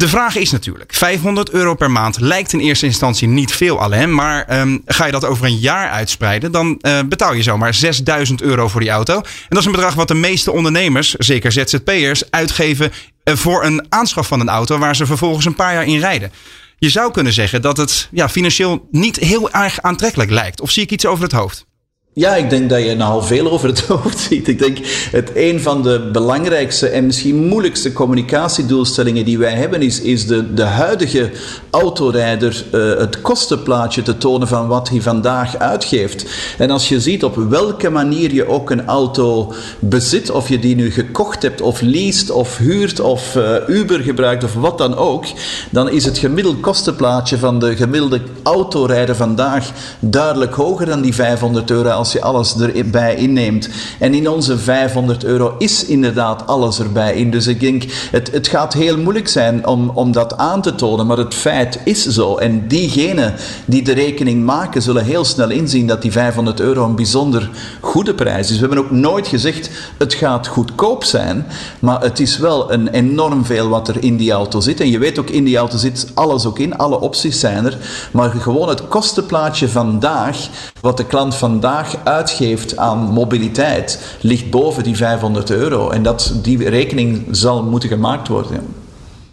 De 0.00 0.08
vraag 0.08 0.36
is 0.36 0.50
natuurlijk, 0.50 0.94
500 0.94 1.50
euro 1.50 1.74
per 1.74 1.90
maand 1.90 2.20
lijkt 2.20 2.52
in 2.52 2.58
eerste 2.58 2.86
instantie 2.86 3.28
niet 3.28 3.52
veel 3.52 3.80
alleen. 3.80 4.14
Maar 4.14 4.60
um, 4.60 4.82
ga 4.86 5.06
je 5.06 5.12
dat 5.12 5.24
over 5.24 5.46
een 5.46 5.58
jaar 5.58 5.90
uitspreiden, 5.90 6.52
dan 6.52 6.78
uh, 6.82 7.00
betaal 7.08 7.34
je 7.34 7.42
zomaar 7.42 7.74
6000 7.74 8.42
euro 8.42 8.68
voor 8.68 8.80
die 8.80 8.90
auto. 8.90 9.14
En 9.14 9.22
dat 9.48 9.58
is 9.58 9.64
een 9.64 9.72
bedrag 9.72 9.94
wat 9.94 10.08
de 10.08 10.14
meeste 10.14 10.52
ondernemers, 10.52 11.14
zeker 11.14 11.52
ZZP'ers, 11.52 12.30
uitgeven 12.30 12.92
uh, 13.24 13.34
voor 13.34 13.64
een 13.64 13.86
aanschaf 13.88 14.26
van 14.26 14.40
een 14.40 14.48
auto 14.48 14.78
waar 14.78 14.96
ze 14.96 15.06
vervolgens 15.06 15.44
een 15.44 15.54
paar 15.54 15.74
jaar 15.74 15.86
in 15.86 15.98
rijden. 15.98 16.32
Je 16.78 16.90
zou 16.90 17.12
kunnen 17.12 17.32
zeggen 17.32 17.62
dat 17.62 17.76
het 17.76 18.08
ja, 18.10 18.28
financieel 18.28 18.88
niet 18.90 19.16
heel 19.16 19.50
erg 19.50 19.80
aantrekkelijk 19.80 20.30
lijkt. 20.30 20.60
Of 20.60 20.70
zie 20.70 20.82
ik 20.82 20.90
iets 20.90 21.06
over 21.06 21.24
het 21.24 21.32
hoofd? 21.32 21.66
Ja, 22.12 22.34
ik 22.34 22.50
denk 22.50 22.70
dat 22.70 22.84
je 22.84 22.94
nogal 22.94 23.22
veel 23.22 23.50
over 23.50 23.68
het 23.68 23.80
hoofd 23.88 24.18
ziet. 24.18 24.48
Ik 24.48 24.58
denk 24.58 24.78
het 25.10 25.30
een 25.34 25.60
van 25.60 25.82
de 25.82 26.08
belangrijkste 26.12 26.88
en 26.88 27.06
misschien 27.06 27.46
moeilijkste 27.48 27.92
communicatiedoelstellingen 27.92 29.24
die 29.24 29.38
wij 29.38 29.52
hebben, 29.52 29.82
is, 29.82 30.00
is 30.00 30.26
de, 30.26 30.54
de 30.54 30.62
huidige 30.62 31.30
autorijder 31.70 32.64
uh, 32.74 32.98
het 32.98 33.20
kostenplaatje 33.20 34.02
te 34.02 34.18
tonen 34.18 34.48
van 34.48 34.66
wat 34.66 34.88
hij 34.88 35.00
vandaag 35.00 35.58
uitgeeft. 35.58 36.24
En 36.58 36.70
als 36.70 36.88
je 36.88 37.00
ziet 37.00 37.24
op 37.24 37.36
welke 37.36 37.90
manier 37.90 38.32
je 38.32 38.48
ook 38.48 38.70
een 38.70 38.86
auto 38.86 39.52
bezit, 39.78 40.30
of 40.30 40.48
je 40.48 40.58
die 40.58 40.74
nu 40.74 40.90
gekocht 40.90 41.42
hebt, 41.42 41.60
of 41.60 41.80
leest, 41.80 42.30
of 42.30 42.56
huurt, 42.56 43.00
of 43.00 43.34
uh, 43.34 43.54
Uber 43.68 44.00
gebruikt, 44.00 44.44
of 44.44 44.54
wat 44.54 44.78
dan 44.78 44.96
ook, 44.96 45.24
dan 45.70 45.90
is 45.90 46.04
het 46.04 46.18
gemiddeld 46.18 46.60
kostenplaatje 46.60 47.38
van 47.38 47.58
de 47.58 47.76
gemiddelde 47.76 48.20
autorijder 48.42 49.16
vandaag 49.16 49.70
duidelijk 50.00 50.54
hoger 50.54 50.86
dan 50.86 51.00
die 51.00 51.14
500 51.14 51.70
euro 51.70 51.98
als 52.00 52.12
je 52.12 52.22
alles 52.22 52.56
erbij 52.56 53.14
inneemt. 53.14 53.68
En 53.98 54.14
in 54.14 54.28
onze 54.28 54.58
500 54.58 55.24
euro 55.24 55.54
is 55.58 55.84
inderdaad 55.84 56.46
alles 56.46 56.78
erbij 56.78 57.14
in. 57.14 57.30
Dus 57.30 57.46
ik 57.46 57.60
denk, 57.60 57.84
het, 58.10 58.30
het 58.32 58.48
gaat 58.48 58.72
heel 58.72 58.98
moeilijk 58.98 59.28
zijn 59.28 59.66
om, 59.66 59.90
om 59.94 60.12
dat 60.12 60.36
aan 60.36 60.62
te 60.62 60.74
tonen, 60.74 61.06
maar 61.06 61.16
het 61.16 61.34
feit 61.34 61.78
is 61.84 62.06
zo. 62.06 62.36
En 62.36 62.68
diegenen 62.68 63.34
die 63.64 63.82
de 63.82 63.92
rekening 63.92 64.44
maken, 64.44 64.82
zullen 64.82 65.04
heel 65.04 65.24
snel 65.24 65.50
inzien 65.50 65.86
dat 65.86 66.02
die 66.02 66.12
500 66.12 66.60
euro 66.60 66.84
een 66.84 66.94
bijzonder 66.94 67.50
goede 67.80 68.14
prijs 68.14 68.50
is. 68.50 68.58
We 68.58 68.66
hebben 68.66 68.84
ook 68.84 68.90
nooit 68.90 69.28
gezegd, 69.28 69.70
het 69.98 70.14
gaat 70.14 70.46
goedkoop 70.46 71.04
zijn, 71.04 71.46
maar 71.78 72.00
het 72.00 72.20
is 72.20 72.38
wel 72.38 72.72
een 72.72 72.88
enorm 72.88 73.44
veel 73.44 73.68
wat 73.68 73.88
er 73.88 74.02
in 74.02 74.16
die 74.16 74.32
auto 74.32 74.60
zit. 74.60 74.80
En 74.80 74.90
je 74.90 74.98
weet 74.98 75.18
ook, 75.18 75.30
in 75.30 75.44
die 75.44 75.56
auto 75.56 75.76
zit 75.76 76.06
alles 76.14 76.46
ook 76.46 76.58
in, 76.58 76.76
alle 76.76 77.00
opties 77.00 77.40
zijn 77.40 77.66
er. 77.66 77.78
Maar 78.12 78.30
gewoon 78.30 78.68
het 78.68 78.88
kostenplaatje 78.88 79.68
vandaag, 79.68 80.48
wat 80.80 80.96
de 80.96 81.06
klant 81.06 81.34
vandaag 81.34 81.94
uitgeeft 82.04 82.76
aan 82.76 82.98
mobiliteit, 82.98 84.16
ligt 84.20 84.50
boven 84.50 84.82
die 84.82 84.96
500 84.96 85.50
euro. 85.50 85.90
En 85.90 86.02
dat, 86.02 86.32
die 86.42 86.68
rekening 86.68 87.26
zal 87.30 87.62
moeten 87.62 87.88
gemaakt 87.88 88.28
worden. 88.28 88.80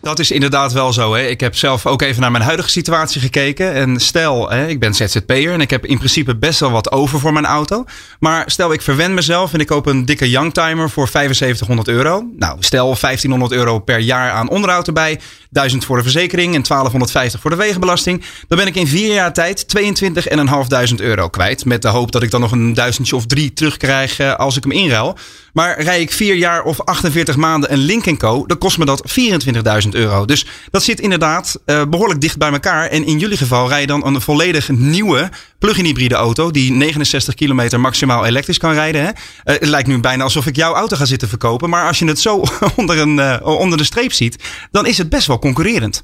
Dat 0.08 0.20
is 0.20 0.32
inderdaad 0.32 0.74
wel 0.74 0.94
zo. 0.94 1.14
Hè. 1.14 1.28
Ik 1.28 1.40
heb 1.40 1.56
zelf 1.56 1.86
ook 1.86 2.02
even 2.02 2.22
naar 2.22 2.32
mijn 2.32 2.44
huidige 2.44 2.70
situatie 2.70 3.22
gekeken. 3.22 3.74
En 3.74 4.00
stel, 4.00 4.50
hè, 4.50 4.68
ik 4.68 4.80
ben 4.80 4.94
ZZP'er 4.94 5.54
en 5.54 5.62
ik 5.62 5.70
heb 5.70 5.86
in 5.86 5.98
principe 5.98 6.36
best 6.36 6.60
wel 6.60 6.72
wat 6.72 6.92
over 6.92 7.20
voor 7.20 7.34
mijn 7.34 7.46
auto. 7.46 7.86
Maar 8.20 8.44
stel, 8.46 8.74
ik 8.74 8.82
verwen 8.82 9.14
mezelf 9.14 9.54
en 9.54 9.60
ik 9.60 9.68
koop 9.68 9.86
een 9.86 10.06
dikke 10.06 10.30
Youngtimer 10.30 10.90
voor 10.90 11.08
7500 11.08 11.88
euro. 11.88 12.26
Nou, 12.38 12.58
stel 12.60 12.86
1500 12.86 13.52
euro 13.52 13.80
per 13.80 14.00
jaar 14.00 14.32
aan 14.32 14.50
onderhoud 14.50 14.88
erbij. 14.88 15.20
1000 15.58 15.86
voor 15.86 15.98
de 15.98 16.04
verzekering 16.04 16.56
en 16.56 16.62
1250 16.62 17.42
voor 17.42 17.50
de 17.50 17.56
wegenbelasting. 17.56 18.24
Dan 18.48 18.58
ben 18.58 18.68
ik 18.68 18.76
in 18.76 18.88
vier 18.88 19.14
jaar 19.14 19.34
tijd 19.34 19.66
22.500 20.92 20.96
euro 20.96 21.30
kwijt. 21.30 21.66
Met 21.66 21.82
de 21.82 21.88
hoop 21.88 22.12
dat 22.12 22.24
ik 22.24 22.32
dan 22.32 22.42
nog 22.42 22.52
een 22.52 22.74
duizendje 22.74 23.16
of 23.16 23.26
drie 23.26 23.54
terugkrijg 23.54 24.20
eh, 24.20 24.36
als 24.36 24.58
ik 24.58 24.64
hem 24.64 24.72
inruil. 24.72 25.18
Maar 25.58 25.82
rij 25.82 26.02
ik 26.02 26.12
vier 26.12 26.36
jaar 26.36 26.64
of 26.64 26.82
48 26.82 27.36
maanden 27.36 27.72
een 27.72 27.78
Link 27.78 28.18
Co, 28.18 28.46
dan 28.46 28.58
kost 28.58 28.78
me 28.78 28.86
dat 28.86 29.12
24.000 29.84 29.90
euro. 29.90 30.26
Dus 30.26 30.46
dat 30.72 30.84
zit 30.84 31.00
inderdaad 31.00 31.60
uh, 31.66 31.82
behoorlijk 31.90 32.22
dicht 32.22 32.38
bij 32.38 32.52
elkaar. 32.52 32.88
En 32.88 33.06
in 33.06 33.20
jullie 33.20 33.38
geval 33.38 33.68
rij 33.68 33.82
je 33.82 33.88
dan 33.88 34.06
een 34.06 34.22
volledig 34.22 34.70
nieuwe 34.70 35.30
plug-in 35.60 35.86
hybride 35.86 36.16
auto 36.16 36.52
die 36.52 36.72
69 36.72 37.34
kilometer 37.34 37.80
maximaal 37.80 38.26
elektrisch 38.26 38.58
kan 38.58 38.74
rijden. 38.74 39.02
Hè? 39.02 39.08
Uh, 39.08 39.14
het 39.44 39.66
lijkt 39.68 39.88
nu 39.88 40.00
bijna 40.00 40.24
alsof 40.24 40.46
ik 40.46 40.56
jouw 40.56 40.74
auto 40.74 40.96
ga 40.96 41.06
zitten 41.06 41.30
verkopen. 41.30 41.70
Maar 41.70 41.88
als 41.88 42.00
je 42.00 42.06
het 42.06 42.20
zo 42.20 42.44
onder, 42.76 42.98
een, 42.98 43.44
onder 43.44 43.78
de 43.78 43.84
streep 43.84 44.14
ziet, 44.14 44.44
dan 44.72 44.86
is 44.86 44.98
het 44.98 45.10
best 45.10 45.28
wel 45.28 45.40
concurrerend. 45.54 46.04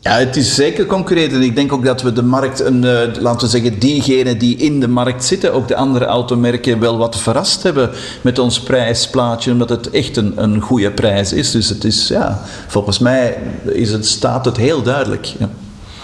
Ja, 0.00 0.12
het 0.12 0.36
is 0.36 0.54
zeker 0.54 0.86
concurrerend. 0.86 1.32
En 1.32 1.42
ik 1.42 1.54
denk 1.54 1.72
ook 1.72 1.84
dat 1.84 2.02
we 2.02 2.12
de 2.12 2.22
markt, 2.22 2.60
een, 2.60 2.82
uh, 2.82 3.00
laten 3.20 3.40
we 3.40 3.46
zeggen, 3.46 3.78
diegenen 3.78 4.38
die 4.38 4.56
in 4.56 4.80
de 4.80 4.88
markt 4.88 5.24
zitten, 5.24 5.52
ook 5.52 5.68
de 5.68 5.76
andere 5.76 6.04
automerken, 6.04 6.78
wel 6.80 6.98
wat 6.98 7.18
verrast 7.18 7.62
hebben 7.62 7.90
met 8.22 8.38
ons 8.38 8.60
prijsplaatje, 8.60 9.52
omdat 9.52 9.68
het 9.68 9.90
echt 9.90 10.16
een, 10.16 10.32
een 10.42 10.60
goede 10.60 10.90
prijs 10.90 11.32
is. 11.32 11.50
Dus 11.50 11.68
het 11.68 11.84
is, 11.84 12.08
ja, 12.08 12.42
volgens 12.66 12.98
mij 12.98 13.38
is 13.64 13.90
het, 13.92 14.06
staat 14.06 14.44
het 14.44 14.56
heel 14.56 14.82
duidelijk. 14.82 15.26
Ja. 15.38 15.50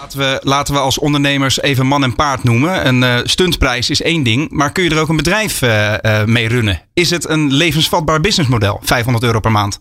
Laten 0.00 0.18
we, 0.18 0.40
laten 0.42 0.74
we 0.74 0.80
als 0.80 0.98
ondernemers 0.98 1.60
even 1.60 1.86
man 1.86 2.02
en 2.02 2.14
paard 2.14 2.44
noemen. 2.44 2.86
Een 2.86 3.02
uh, 3.02 3.18
stuntprijs 3.24 3.90
is 3.90 4.02
één 4.02 4.22
ding, 4.22 4.50
maar 4.50 4.72
kun 4.72 4.84
je 4.84 4.90
er 4.90 5.00
ook 5.00 5.08
een 5.08 5.16
bedrijf 5.16 5.62
uh, 5.62 6.24
mee 6.24 6.48
runnen? 6.48 6.80
Is 6.94 7.10
het 7.10 7.28
een 7.28 7.52
levensvatbaar 7.52 8.20
businessmodel, 8.20 8.80
500 8.82 9.24
euro 9.24 9.40
per 9.40 9.52
maand? 9.52 9.80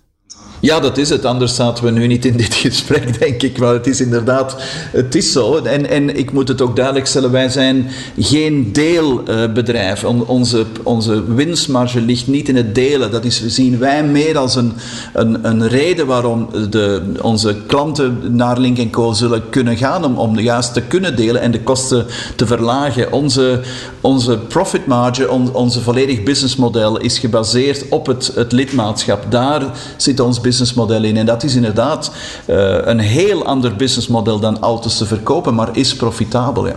Ja, 0.61 0.79
dat 0.79 0.97
is 0.97 1.09
het. 1.09 1.25
Anders 1.25 1.55
zaten 1.55 1.83
we 1.83 1.91
nu 1.91 2.07
niet 2.07 2.25
in 2.25 2.37
dit 2.37 2.53
gesprek, 2.65 3.19
denk 3.19 3.41
ik. 3.41 3.57
Maar 3.57 3.73
het 3.73 3.87
is 3.87 4.01
inderdaad, 4.01 4.55
het 4.91 5.15
is 5.15 5.31
zo. 5.31 5.55
En, 5.57 5.89
en 5.89 6.17
ik 6.17 6.31
moet 6.31 6.47
het 6.47 6.61
ook 6.61 6.75
duidelijk 6.75 7.05
stellen, 7.05 7.31
wij 7.31 7.49
zijn 7.49 7.87
geen 8.17 8.71
deelbedrijf. 8.73 10.03
On, 10.03 10.25
onze, 10.25 10.65
onze 10.83 11.33
winstmarge 11.33 12.01
ligt 12.01 12.27
niet 12.27 12.49
in 12.49 12.55
het 12.55 12.75
delen. 12.75 13.11
Dat 13.11 13.25
is, 13.25 13.45
zien 13.47 13.79
wij 13.79 14.03
meer 14.03 14.37
als 14.37 14.55
een, 14.55 14.73
een, 15.13 15.47
een 15.47 15.67
reden 15.67 16.05
waarom 16.05 16.49
de, 16.69 17.01
onze 17.21 17.55
klanten 17.67 18.35
naar 18.35 18.59
Link 18.59 18.91
Co 18.91 19.13
zullen 19.13 19.49
kunnen 19.49 19.77
gaan 19.77 20.05
om, 20.05 20.17
om 20.17 20.39
juist 20.39 20.73
te 20.73 20.81
kunnen 20.81 21.15
delen 21.15 21.41
en 21.41 21.51
de 21.51 21.61
kosten 21.61 22.05
te 22.35 22.45
verlagen. 22.45 23.11
Onze, 23.11 23.59
onze 24.01 24.37
profit 24.37 24.85
marge, 24.85 25.29
on, 25.29 25.53
onze 25.53 25.81
volledig 25.81 26.23
businessmodel 26.23 26.99
is 26.99 27.19
gebaseerd 27.19 27.89
op 27.89 28.05
het, 28.07 28.31
het 28.35 28.51
lidmaatschap. 28.51 29.25
Daar 29.29 29.63
zit 29.97 30.19
ons 30.19 30.41
businessmodel 30.51 31.03
in. 31.03 31.17
En 31.17 31.25
dat 31.25 31.43
is 31.43 31.55
inderdaad 31.55 32.11
uh, 32.47 32.77
een 32.81 32.99
heel 32.99 33.45
ander 33.45 33.75
businessmodel 33.75 34.39
dan 34.39 34.59
auto's 34.59 34.97
te 34.97 35.05
verkopen, 35.05 35.55
maar 35.55 35.77
is 35.77 35.95
profitabel. 35.95 36.67
Ja. 36.67 36.75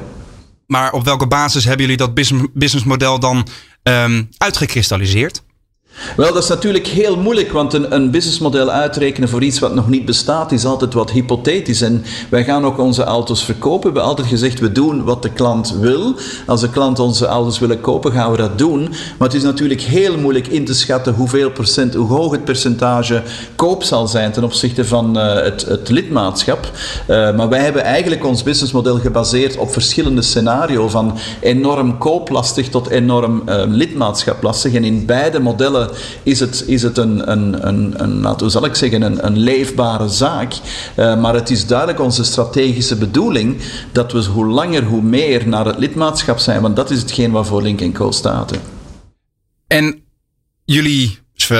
Maar 0.66 0.92
op 0.92 1.04
welke 1.04 1.26
basis 1.26 1.64
hebben 1.64 1.82
jullie 1.86 1.96
dat 1.96 2.14
businessmodel 2.52 3.18
dan 3.18 3.46
um, 3.82 4.28
uitgekristalliseerd? 4.38 5.42
Wel, 6.16 6.32
dat 6.32 6.42
is 6.42 6.48
natuurlijk 6.48 6.86
heel 6.86 7.16
moeilijk, 7.16 7.52
want 7.52 7.72
een, 7.72 7.94
een 7.94 8.10
businessmodel 8.10 8.70
uitrekenen 8.70 9.28
voor 9.28 9.42
iets 9.42 9.58
wat 9.58 9.74
nog 9.74 9.88
niet 9.88 10.04
bestaat 10.04 10.52
is 10.52 10.64
altijd 10.64 10.94
wat 10.94 11.10
hypothetisch. 11.10 11.82
En 11.82 12.04
wij 12.28 12.44
gaan 12.44 12.64
ook 12.64 12.78
onze 12.78 13.04
auto's 13.04 13.44
verkopen. 13.44 13.78
We 13.78 13.84
hebben 13.84 14.02
altijd 14.02 14.28
gezegd, 14.28 14.60
we 14.60 14.72
doen 14.72 15.04
wat 15.04 15.22
de 15.22 15.30
klant 15.30 15.74
wil. 15.80 16.14
Als 16.46 16.60
de 16.60 16.70
klant 16.70 16.98
onze 16.98 17.26
auto's 17.26 17.58
willen 17.58 17.80
kopen, 17.80 18.12
gaan 18.12 18.30
we 18.30 18.36
dat 18.36 18.58
doen. 18.58 18.80
Maar 19.18 19.28
het 19.28 19.34
is 19.36 19.42
natuurlijk 19.42 19.80
heel 19.80 20.18
moeilijk 20.18 20.46
in 20.46 20.64
te 20.64 20.74
schatten 20.74 21.14
hoeveel 21.14 21.50
procent, 21.50 21.94
hoe 21.94 22.08
hoog 22.08 22.32
het 22.32 22.44
percentage 22.44 23.22
koop 23.56 23.82
zal 23.82 24.06
zijn 24.06 24.32
ten 24.32 24.44
opzichte 24.44 24.84
van 24.84 25.18
uh, 25.18 25.34
het, 25.34 25.64
het, 25.64 25.88
lidmaatschap. 25.88 26.70
Uh, 27.08 27.36
maar 27.36 27.48
wij 27.48 27.60
hebben 27.60 27.82
eigenlijk 27.82 28.24
ons 28.24 28.42
businessmodel 28.42 28.98
gebaseerd 28.98 29.56
op 29.56 29.72
verschillende 29.72 30.22
scenario's, 30.22 30.92
van 30.92 31.18
enorm 31.40 31.98
kooplastig 31.98 32.68
tot 32.68 32.88
enorm 32.88 33.42
uh, 33.48 33.62
lidmaatschaplastig. 33.66 34.74
En 34.74 34.84
in 34.84 35.06
beide 35.06 35.40
modellen 35.40 35.83
is 36.22 36.40
het, 36.40 36.64
is 36.66 36.82
het 36.82 36.98
een, 36.98 37.30
een, 37.30 37.68
een, 37.68 38.02
een 38.02 38.50
zal 38.50 38.64
ik 38.64 38.74
zeggen, 38.74 39.02
een, 39.02 39.26
een 39.26 39.38
leefbare 39.38 40.08
zaak. 40.08 40.52
Uh, 40.96 41.20
maar 41.20 41.34
het 41.34 41.50
is 41.50 41.66
duidelijk 41.66 42.00
onze 42.00 42.24
strategische 42.24 42.96
bedoeling 42.96 43.60
dat 43.92 44.12
we 44.12 44.24
hoe 44.24 44.46
langer 44.46 44.84
hoe 44.84 45.02
meer 45.02 45.48
naar 45.48 45.66
het 45.66 45.78
lidmaatschap 45.78 46.38
zijn, 46.38 46.60
want 46.60 46.76
dat 46.76 46.90
is 46.90 47.00
hetgeen 47.00 47.30
waarvoor 47.30 47.62
Link 47.62 47.94
Co 47.94 48.10
staat. 48.10 48.52
En 49.66 50.02
jullie, 50.64 51.18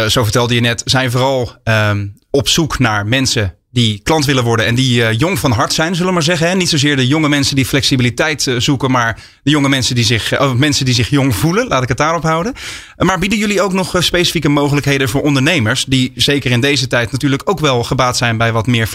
zo 0.09 0.23
vertelde 0.23 0.55
je 0.55 0.61
net, 0.61 0.83
zijn 0.85 1.11
vooral 1.11 1.53
um, 1.65 2.15
op 2.31 2.49
zoek 2.49 2.79
naar 2.79 3.07
mensen 3.07 3.55
die 3.75 4.01
klant 4.03 4.25
willen 4.25 4.45
worden 4.45 4.67
en 4.67 4.75
die 4.75 5.01
uh, 5.01 5.13
jong 5.13 5.39
van 5.39 5.51
hart 5.51 5.73
zijn, 5.73 5.93
zullen 5.93 6.09
we 6.09 6.13
maar 6.13 6.23
zeggen. 6.23 6.49
Hè? 6.49 6.55
Niet 6.55 6.69
zozeer 6.69 6.97
de 6.97 7.07
jonge 7.07 7.29
mensen 7.29 7.57
die 7.57 7.67
flexibiliteit 7.67 8.47
uh, 8.47 8.61
zoeken, 8.61 8.91
maar 8.91 9.21
de 9.43 9.51
jonge 9.51 9.69
mensen 9.69 9.95
die 9.95 10.05
zich, 10.05 10.33
uh, 10.33 10.53
mensen 10.53 10.85
die 10.85 10.95
zich 10.95 11.09
jong 11.09 11.37
voelen. 11.37 11.67
Laat 11.67 11.83
ik 11.83 11.89
het 11.89 11.99
daarop 11.99 12.23
houden. 12.23 12.53
maar 12.97 13.19
bieden 13.19 13.39
jullie 13.39 13.63
ook 13.63 13.73
nog 13.73 13.97
specifieke 13.99 14.49
mogelijkheden 14.49 15.09
voor 15.09 15.23
ondernemers, 15.23 15.85
die 15.85 16.13
zeker 16.15 16.51
in 16.51 16.61
deze 16.61 16.87
tijd 16.87 17.13
natuurlijk 17.13 17.43
ook 17.45 17.61
wel 17.61 17.85
gebaat 17.85 18.17
zijn 18.17 18.37
bij 18.37 18.53
wat 18.53 18.67
meer 18.67 18.89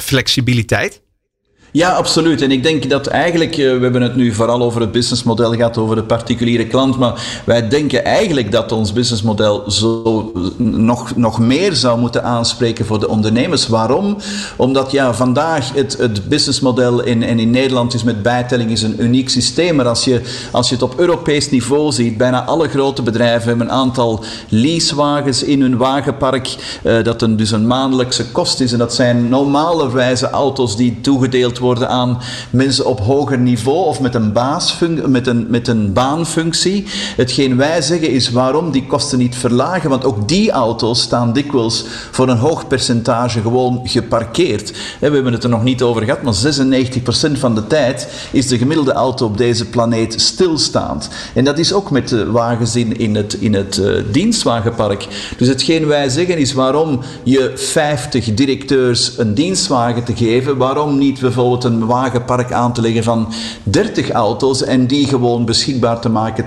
flexibiliteit? 0.00 1.00
Ja, 1.72 1.90
absoluut. 1.90 2.42
En 2.42 2.50
ik 2.50 2.62
denk 2.62 2.90
dat 2.90 3.06
eigenlijk, 3.06 3.56
we 3.56 3.62
hebben 3.62 4.02
het 4.02 4.16
nu 4.16 4.32
vooral 4.32 4.62
over 4.62 4.80
het 4.80 4.92
businessmodel 4.92 5.52
gehad, 5.52 5.78
over 5.78 5.96
de 5.96 6.02
particuliere 6.02 6.66
klant, 6.66 6.98
maar 6.98 7.42
wij 7.44 7.68
denken 7.68 8.04
eigenlijk 8.04 8.52
dat 8.52 8.72
ons 8.72 8.92
businessmodel 8.92 9.70
zo 9.70 10.32
nog, 10.56 11.16
nog 11.16 11.38
meer 11.38 11.74
zou 11.74 11.98
moeten 11.98 12.24
aanspreken 12.24 12.86
voor 12.86 13.00
de 13.00 13.08
ondernemers. 13.08 13.66
Waarom? 13.66 14.16
Omdat 14.56 14.90
ja, 14.90 15.14
vandaag 15.14 15.74
het, 15.74 15.96
het 15.98 16.28
businessmodel 16.28 17.02
in, 17.02 17.22
en 17.22 17.38
in 17.38 17.50
Nederland 17.50 17.94
is 17.94 18.02
met 18.02 18.22
bijtelling 18.22 18.70
is 18.70 18.82
een 18.82 19.02
uniek 19.02 19.28
systeem, 19.28 19.76
maar 19.76 19.88
als 19.88 20.04
je, 20.04 20.20
als 20.50 20.68
je 20.68 20.74
het 20.74 20.84
op 20.84 20.98
Europees 20.98 21.50
niveau 21.50 21.92
ziet, 21.92 22.16
bijna 22.16 22.44
alle 22.44 22.68
grote 22.68 23.02
bedrijven 23.02 23.48
hebben 23.48 23.66
een 23.66 23.72
aantal 23.72 24.24
leasewagens 24.48 25.42
in 25.42 25.60
hun 25.60 25.76
wagenpark, 25.76 26.56
uh, 26.82 27.04
dat 27.04 27.22
een, 27.22 27.36
dus 27.36 27.50
een 27.50 27.66
maandelijkse 27.66 28.30
kost 28.30 28.60
is. 28.60 28.72
En 28.72 28.78
dat 28.78 28.94
zijn 28.94 29.28
normale 29.28 29.92
wijze 29.92 30.30
auto's 30.30 30.76
die 30.76 31.00
toegedeeld 31.00 31.57
worden 31.58 31.88
aan 31.88 32.18
mensen 32.50 32.86
op 32.86 33.00
hoger 33.00 33.38
niveau 33.38 33.86
of 33.86 34.00
met 34.00 34.14
een, 34.14 34.32
met 35.06 35.26
een, 35.26 35.46
met 35.48 35.68
een 35.68 35.92
baanfunctie. 35.92 36.84
Hetgeen 37.16 37.56
wij 37.56 37.82
zeggen 37.82 38.10
is 38.10 38.30
waarom 38.30 38.70
die 38.70 38.86
kosten 38.86 39.18
niet 39.18 39.36
verlagen, 39.36 39.90
want 39.90 40.04
ook 40.04 40.28
die 40.28 40.50
auto's 40.50 41.00
staan 41.00 41.32
dikwijls 41.32 41.84
voor 42.10 42.28
een 42.28 42.38
hoog 42.38 42.66
percentage 42.66 43.40
gewoon 43.40 43.80
geparkeerd. 43.84 44.70
We 44.70 44.78
hebben 45.00 45.32
het 45.32 45.44
er 45.44 45.50
nog 45.50 45.62
niet 45.62 45.82
over 45.82 46.02
gehad, 46.02 46.22
maar 46.22 46.34
96% 46.34 47.38
van 47.38 47.54
de 47.54 47.66
tijd 47.66 48.08
is 48.32 48.46
de 48.46 48.58
gemiddelde 48.58 48.92
auto 48.92 49.26
op 49.26 49.38
deze 49.38 49.64
planeet 49.64 50.20
stilstaand. 50.20 51.08
En 51.34 51.44
dat 51.44 51.58
is 51.58 51.72
ook 51.72 51.90
met 51.90 52.08
de 52.08 52.30
wagens 52.30 52.76
in, 52.76 52.98
in 53.40 53.54
het, 53.54 53.76
uh, 53.76 54.02
dienstwagenpark. 54.10 55.06
Dus 55.36 55.48
hetgeen 55.48 55.86
wij 55.86 56.08
zeggen 56.08 56.38
is 56.38 56.52
waarom 56.52 57.00
je 57.22 57.52
50 57.54 58.34
directeurs 58.34 59.18
een 59.18 59.34
dienstwagen 59.34 60.04
te 60.04 60.16
geven, 60.16 60.56
waarom 60.56 60.98
niet 60.98 61.20
bijvoorbeeld 61.20 61.47
een 61.56 61.86
wagenpark 61.86 62.52
aan 62.52 62.72
te 62.72 62.80
leggen 62.80 63.04
van 63.04 63.32
30 63.62 64.10
auto's 64.10 64.62
en 64.62 64.86
die 64.86 65.06
gewoon 65.06 65.44
beschikbaar 65.44 66.00
te 66.00 66.08
maken 66.08 66.46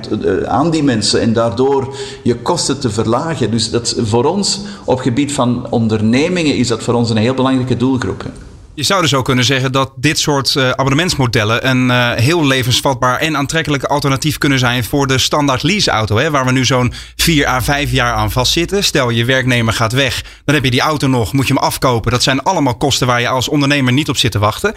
aan 0.49 0.69
die 0.69 0.83
mensen 0.83 1.21
en 1.21 1.33
daardoor 1.33 1.95
je 2.23 2.35
kosten 2.35 2.79
te 2.79 2.89
verlagen. 2.89 3.51
Dus 3.51 3.71
dat 3.71 3.95
voor 3.97 4.25
ons 4.25 4.59
op 4.85 4.99
gebied 4.99 5.33
van 5.33 5.67
ondernemingen 5.69 6.55
is 6.55 6.67
dat 6.67 6.83
voor 6.83 6.93
ons 6.93 7.09
een 7.09 7.17
heel 7.17 7.33
belangrijke 7.33 7.77
doelgroep. 7.77 8.25
Je 8.73 8.84
zou 8.84 9.01
dus 9.01 9.13
ook 9.13 9.25
kunnen 9.25 9.45
zeggen 9.45 9.71
dat 9.71 9.93
dit 9.95 10.19
soort 10.19 10.55
uh, 10.55 10.69
abonnementsmodellen 10.69 11.69
een 11.69 11.88
uh, 11.88 12.12
heel 12.12 12.47
levensvatbaar 12.47 13.19
en 13.19 13.38
aantrekkelijk 13.38 13.84
alternatief 13.84 14.38
kunnen 14.38 14.60
zijn 14.60 14.84
voor 14.84 15.07
de 15.07 15.17
standaard 15.17 15.63
leaseauto. 15.63 16.17
Hè, 16.17 16.29
waar 16.31 16.45
we 16.45 16.51
nu 16.51 16.65
zo'n 16.65 16.93
4 17.15 17.47
à 17.47 17.62
5 17.62 17.91
jaar 17.91 18.13
aan 18.13 18.31
vastzitten. 18.31 18.84
Stel 18.84 19.10
je 19.10 19.25
werknemer 19.25 19.73
gaat 19.73 19.93
weg, 19.93 20.23
dan 20.45 20.55
heb 20.55 20.63
je 20.63 20.71
die 20.71 20.81
auto 20.81 21.07
nog, 21.07 21.34
moet 21.34 21.47
je 21.47 21.53
hem 21.53 21.63
afkopen. 21.63 22.12
Dat 22.12 22.23
zijn 22.23 22.43
allemaal 22.43 22.77
kosten 22.77 23.07
waar 23.07 23.21
je 23.21 23.27
als 23.27 23.49
ondernemer 23.49 23.93
niet 23.93 24.10
op 24.10 24.17
zit 24.17 24.31
te 24.31 24.39
wachten. 24.39 24.73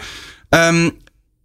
Um, 0.49 0.97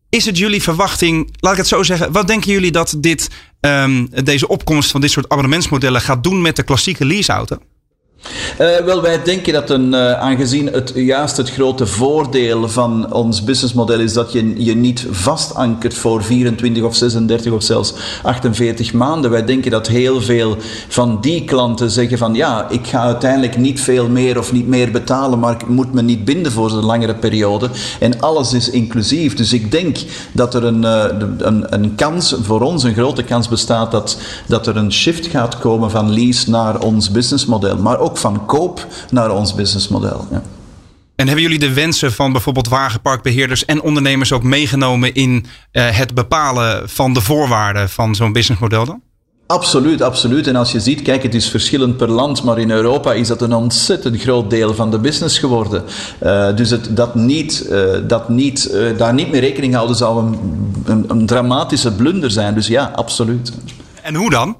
is 0.08 0.26
het 0.26 0.38
jullie 0.38 0.62
verwachting, 0.62 1.36
laat 1.40 1.52
ik 1.52 1.58
het 1.58 1.68
zo 1.68 1.82
zeggen, 1.82 2.12
wat 2.12 2.26
denken 2.26 2.52
jullie 2.52 2.70
dat 2.70 2.94
dit, 2.98 3.30
um, 3.60 4.08
deze 4.24 4.48
opkomst 4.48 4.90
van 4.90 5.00
dit 5.00 5.10
soort 5.10 5.28
abonnementsmodellen 5.28 6.00
gaat 6.00 6.24
doen 6.24 6.42
met 6.42 6.56
de 6.56 6.62
klassieke 6.62 7.04
leaseauto? 7.04 7.58
Uh, 8.60 8.76
wel, 8.76 9.02
wij 9.02 9.22
denken 9.22 9.52
dat 9.52 9.70
een, 9.70 9.92
uh, 9.92 10.12
aangezien 10.12 10.66
het 10.66 10.92
juist 10.94 11.36
het 11.36 11.50
grote 11.50 11.86
voordeel 11.86 12.68
van 12.68 13.12
ons 13.12 13.44
businessmodel 13.44 14.00
is 14.00 14.12
dat 14.12 14.32
je 14.32 14.64
je 14.64 14.76
niet 14.76 15.06
vastankert 15.10 15.94
voor 15.94 16.22
24 16.22 16.82
of 16.82 16.94
36 16.94 17.52
of 17.52 17.62
zelfs 17.62 17.94
48 18.22 18.92
maanden. 18.92 19.30
Wij 19.30 19.44
denken 19.44 19.70
dat 19.70 19.86
heel 19.86 20.20
veel 20.20 20.56
van 20.88 21.18
die 21.20 21.44
klanten 21.44 21.90
zeggen 21.90 22.18
van 22.18 22.34
ja, 22.34 22.66
ik 22.70 22.86
ga 22.86 23.00
uiteindelijk 23.00 23.56
niet 23.56 23.80
veel 23.80 24.08
meer 24.08 24.38
of 24.38 24.52
niet 24.52 24.66
meer 24.66 24.90
betalen, 24.90 25.38
maar 25.38 25.52
ik 25.52 25.68
moet 25.68 25.92
me 25.92 26.02
niet 26.02 26.24
binden 26.24 26.52
voor 26.52 26.70
een 26.70 26.84
langere 26.84 27.14
periode. 27.14 27.70
En 28.00 28.20
alles 28.20 28.52
is 28.52 28.70
inclusief. 28.70 29.34
Dus 29.34 29.52
ik 29.52 29.70
denk 29.70 29.98
dat 30.32 30.54
er 30.54 30.64
een, 30.64 30.82
uh, 30.82 31.04
een, 31.38 31.74
een 31.74 31.94
kans, 31.94 32.36
voor 32.42 32.60
ons 32.60 32.82
een 32.82 32.94
grote 32.94 33.22
kans 33.22 33.48
bestaat 33.48 33.90
dat, 33.90 34.18
dat 34.46 34.66
er 34.66 34.76
een 34.76 34.92
shift 34.92 35.26
gaat 35.26 35.58
komen 35.58 35.90
van 35.90 36.12
lease 36.12 36.50
naar 36.50 36.80
ons 36.80 37.10
businessmodel. 37.10 37.76
Maar 37.76 37.98
ook 37.98 38.09
van 38.18 38.46
koop 38.46 38.86
naar 39.10 39.30
ons 39.30 39.54
businessmodel. 39.54 40.26
Ja. 40.30 40.42
En 41.16 41.26
hebben 41.26 41.44
jullie 41.44 41.58
de 41.58 41.72
wensen 41.72 42.12
van 42.12 42.32
bijvoorbeeld 42.32 42.68
wagenparkbeheerders 42.68 43.64
en 43.64 43.82
ondernemers 43.82 44.32
ook 44.32 44.42
meegenomen 44.42 45.14
in 45.14 45.46
uh, 45.72 45.88
het 45.90 46.14
bepalen 46.14 46.88
van 46.88 47.12
de 47.12 47.20
voorwaarden 47.20 47.88
van 47.88 48.14
zo'n 48.14 48.32
businessmodel 48.32 48.84
dan? 48.84 49.02
Absoluut, 49.46 50.02
absoluut. 50.02 50.46
En 50.46 50.56
als 50.56 50.72
je 50.72 50.80
ziet, 50.80 51.02
kijk, 51.02 51.22
het 51.22 51.34
is 51.34 51.48
verschillend 51.48 51.96
per 51.96 52.08
land, 52.10 52.42
maar 52.42 52.58
in 52.58 52.70
Europa 52.70 53.12
is 53.12 53.28
dat 53.28 53.42
een 53.42 53.52
ontzettend 53.52 54.20
groot 54.20 54.50
deel 54.50 54.74
van 54.74 54.90
de 54.90 54.98
business 54.98 55.38
geworden. 55.38 55.84
Uh, 56.22 56.56
dus 56.56 56.70
het, 56.70 56.96
dat 56.96 57.14
niet, 57.14 57.66
uh, 57.70 57.84
dat 58.06 58.28
niet, 58.28 58.70
uh, 58.72 58.98
daar 58.98 59.14
niet 59.14 59.30
mee 59.30 59.40
rekening 59.40 59.74
houden 59.74 59.96
zou 59.96 60.26
een, 60.26 60.38
een, 60.84 61.04
een 61.08 61.26
dramatische 61.26 61.92
blunder 61.92 62.30
zijn. 62.30 62.54
Dus 62.54 62.66
ja, 62.66 62.92
absoluut. 62.94 63.52
En 64.02 64.14
hoe 64.14 64.30
dan? 64.30 64.56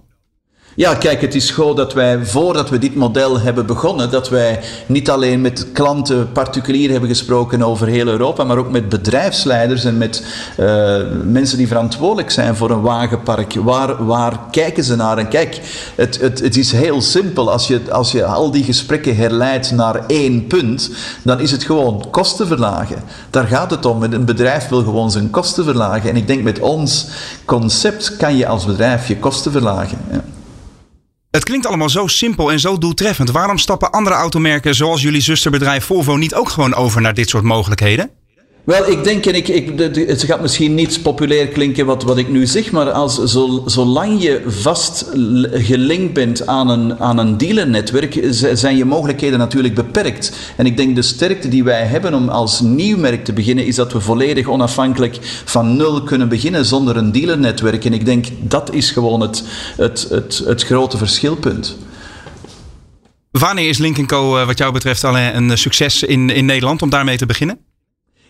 Ja, 0.81 0.95
kijk, 0.95 1.21
het 1.21 1.35
is 1.35 1.51
gewoon 1.51 1.77
dat 1.77 1.93
wij, 1.93 2.25
voordat 2.25 2.71
we 2.71 2.79
dit 2.79 2.95
model 2.95 3.41
hebben 3.41 3.67
begonnen, 3.67 4.11
dat 4.11 4.29
wij 4.29 4.61
niet 4.87 5.11
alleen 5.11 5.41
met 5.41 5.73
klanten 5.73 6.33
particulier 6.33 6.91
hebben 6.91 7.09
gesproken 7.09 7.63
over 7.63 7.87
heel 7.87 8.07
Europa, 8.07 8.45
maar 8.45 8.57
ook 8.57 8.71
met 8.71 8.89
bedrijfsleiders 8.89 9.85
en 9.85 9.99
met 9.99 10.25
uh, 10.61 10.97
mensen 11.25 11.59
die 11.59 11.69
verantwoordelijk 11.69 12.31
zijn 12.31 12.57
voor 12.57 12.71
een 12.71 12.81
wagenpark. 12.81 13.55
Waar, 13.55 14.07
waar 14.07 14.41
kijken 14.51 14.85
ze 14.85 14.97
naar? 14.97 15.19
En 15.19 15.29
kijk, 15.29 15.61
het, 15.95 16.21
het, 16.21 16.41
het 16.41 16.57
is 16.57 16.73
heel 16.73 17.03
simpel. 17.03 17.51
Als 17.51 17.67
je, 17.67 17.81
als 17.91 18.13
je 18.13 18.25
al 18.25 18.51
die 18.51 18.65
gesprekken 18.65 19.17
herleidt 19.17 19.71
naar 19.71 20.07
één 20.07 20.47
punt, 20.47 20.91
dan 21.23 21.41
is 21.41 21.51
het 21.51 21.63
gewoon 21.63 22.07
kosten 22.11 22.47
verlagen. 22.47 23.03
Daar 23.31 23.47
gaat 23.47 23.71
het 23.71 23.87
om. 23.87 24.03
Een 24.03 24.25
bedrijf 24.25 24.69
wil 24.69 24.83
gewoon 24.83 25.11
zijn 25.11 25.31
kosten 25.31 25.65
verlagen. 25.65 26.11
En 26.11 26.17
ik 26.17 26.27
denk 26.27 26.43
met 26.43 26.59
ons 26.59 27.07
concept 27.45 28.17
kan 28.17 28.37
je 28.37 28.47
als 28.47 28.65
bedrijf 28.65 29.09
je 29.09 29.17
kosten 29.17 29.53
verlagen. 29.53 29.99
Ja. 30.11 30.21
Het 31.31 31.45
klinkt 31.45 31.67
allemaal 31.67 31.89
zo 31.89 32.07
simpel 32.07 32.53
en 32.53 32.61
zo 32.61 32.79
doeltreffend. 32.79 33.31
Waarom 33.31 33.59
stappen 33.59 33.91
andere 33.91 34.17
automerken 34.17 34.75
zoals 34.75 35.03
jullie 35.03 35.21
zusterbedrijf 35.21 35.85
Volvo 35.85 36.17
niet 36.17 36.35
ook 36.35 36.49
gewoon 36.49 36.75
over 36.75 37.01
naar 37.01 37.15
dit 37.15 37.29
soort 37.29 37.45
mogelijkheden? 37.45 38.11
Wel, 38.65 38.91
ik 38.91 39.05
denk, 39.05 39.27
en 39.27 39.35
ik, 39.35 39.49
ik, 39.49 39.79
het 40.09 40.23
gaat 40.23 40.41
misschien 40.41 40.75
niet 40.75 41.03
populair 41.03 41.47
klinken 41.47 41.87
wat, 41.87 42.03
wat 42.03 42.19
ik 42.19 42.29
nu 42.29 42.47
zeg, 42.47 42.71
maar 42.71 42.91
als, 42.91 43.25
zo, 43.25 43.63
zolang 43.67 44.23
je 44.23 44.43
vast 44.47 45.07
gelinkt 45.53 46.13
bent 46.13 46.47
aan 46.47 46.69
een, 46.69 46.99
aan 46.99 47.19
een 47.19 47.37
dealernetwerk, 47.37 48.19
zijn 48.53 48.77
je 48.77 48.85
mogelijkheden 48.85 49.39
natuurlijk 49.39 49.75
beperkt. 49.75 50.33
En 50.57 50.67
ik 50.67 50.77
denk 50.77 50.95
de 50.95 51.03
sterkte 51.03 51.49
die 51.49 51.65
wij 51.65 51.85
hebben 51.85 52.15
om 52.15 52.29
als 52.29 52.61
nieuw 52.61 52.99
merk 52.99 53.25
te 53.25 53.33
beginnen, 53.33 53.67
is 53.67 53.75
dat 53.75 53.93
we 53.93 54.01
volledig 54.01 54.47
onafhankelijk 54.47 55.19
van 55.45 55.77
nul 55.77 56.03
kunnen 56.03 56.29
beginnen 56.29 56.67
zonder 56.67 56.97
een 56.97 57.13
dealernetwerk. 57.13 57.85
En 57.85 57.93
ik 57.93 58.05
denk 58.05 58.27
dat 58.41 58.75
is 58.75 58.91
gewoon 58.91 59.21
het, 59.21 59.45
het, 59.77 60.07
het, 60.11 60.43
het 60.47 60.63
grote 60.63 60.97
verschilpunt. 60.97 61.77
Wanneer 63.31 63.69
is 63.69 63.79
Link 63.79 64.07
Co. 64.07 64.45
wat 64.47 64.59
jou 64.59 64.73
betreft 64.73 65.05
al 65.05 65.19
een 65.19 65.59
succes 65.59 66.03
in, 66.03 66.31
in 66.31 66.45
Nederland 66.45 66.83
om 66.83 66.91
daarmee 66.91 67.17
te 67.17 67.27
beginnen? 67.27 67.70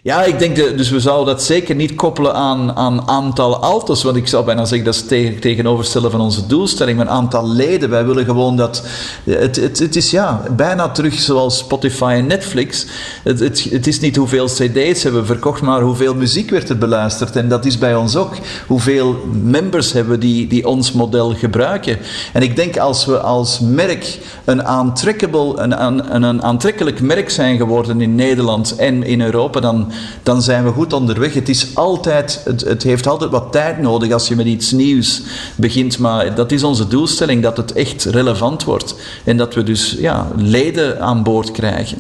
Ja, 0.03 0.25
ik 0.25 0.39
denk, 0.39 0.57
de, 0.57 0.75
dus 0.75 0.91
we 0.91 1.01
zouden 1.01 1.35
dat 1.35 1.43
zeker 1.43 1.75
niet 1.75 1.95
koppelen 1.95 2.35
aan, 2.35 2.77
aan 2.77 3.09
aantal 3.09 3.63
auto's, 3.63 4.03
want 4.03 4.17
ik 4.17 4.29
zou 4.29 4.45
bijna 4.45 4.65
zeggen 4.65 4.85
dat 4.85 4.95
is 4.95 5.07
tegen, 5.07 5.41
tegenoverstellen 5.41 6.11
van 6.11 6.21
onze 6.21 6.47
doelstelling, 6.47 6.97
maar 6.99 7.09
aantal 7.09 7.49
leden. 7.49 7.91
Wij 7.91 8.05
willen 8.05 8.25
gewoon 8.25 8.57
dat, 8.57 8.87
het, 9.25 9.57
het, 9.57 9.79
het 9.79 9.97
is 9.97 10.11
ja, 10.11 10.43
bijna 10.57 10.89
terug 10.89 11.15
zoals 11.15 11.59
Spotify 11.59 12.15
en 12.17 12.27
Netflix. 12.27 12.87
Het, 13.23 13.41
het, 13.41 13.67
het 13.71 13.87
is 13.87 14.01
niet 14.01 14.17
hoeveel 14.17 14.47
cd's 14.47 15.03
hebben 15.03 15.21
we 15.21 15.27
verkocht, 15.27 15.63
maar 15.63 15.81
hoeveel 15.81 16.15
muziek 16.15 16.51
werd 16.51 16.69
er 16.69 16.79
beluisterd. 16.79 17.37
En 17.37 17.49
dat 17.49 17.65
is 17.65 17.79
bij 17.79 17.95
ons 17.95 18.17
ook. 18.17 18.35
Hoeveel 18.67 19.17
members 19.43 19.93
hebben 19.93 20.21
die, 20.21 20.47
die 20.47 20.67
ons 20.67 20.93
model 20.93 21.35
gebruiken. 21.35 21.99
En 22.33 22.43
ik 22.43 22.57
denk 22.57 22.77
als 22.77 23.07
we 23.07 23.19
als 23.21 23.59
merk 23.61 24.19
een, 24.45 24.65
aantrekkable, 24.65 25.53
een, 25.57 25.85
een, 25.85 26.25
een 26.25 26.43
aantrekkelijk 26.43 27.01
merk 27.01 27.31
zijn 27.31 27.57
geworden 27.57 28.01
in 28.01 28.15
Nederland 28.15 28.77
en 28.77 29.03
in 29.03 29.21
Europa, 29.21 29.61
dan 29.61 29.89
dan 30.23 30.43
zijn 30.43 30.65
we 30.65 30.71
goed 30.71 30.93
onderweg. 30.93 31.35
Het, 31.35 31.49
is 31.49 31.75
altijd, 31.75 32.41
het, 32.45 32.61
het 32.61 32.83
heeft 32.83 33.07
altijd 33.07 33.31
wat 33.31 33.53
tijd 33.53 33.79
nodig 33.79 34.13
als 34.13 34.29
je 34.29 34.37
met 34.37 34.47
iets 34.47 34.71
nieuws 34.71 35.23
begint. 35.57 35.99
Maar 35.99 36.35
dat 36.35 36.53
is 36.53 36.63
onze 36.63 36.89
doelstelling, 36.89 37.43
dat 37.43 37.57
het 37.57 37.73
echt 37.73 38.05
relevant 38.05 38.65
wordt. 38.65 38.95
En 39.25 39.37
dat 39.37 39.55
we 39.55 39.63
dus 39.63 39.97
ja, 39.99 40.29
leden 40.37 41.01
aan 41.01 41.23
boord 41.23 41.51
krijgen. 41.51 41.99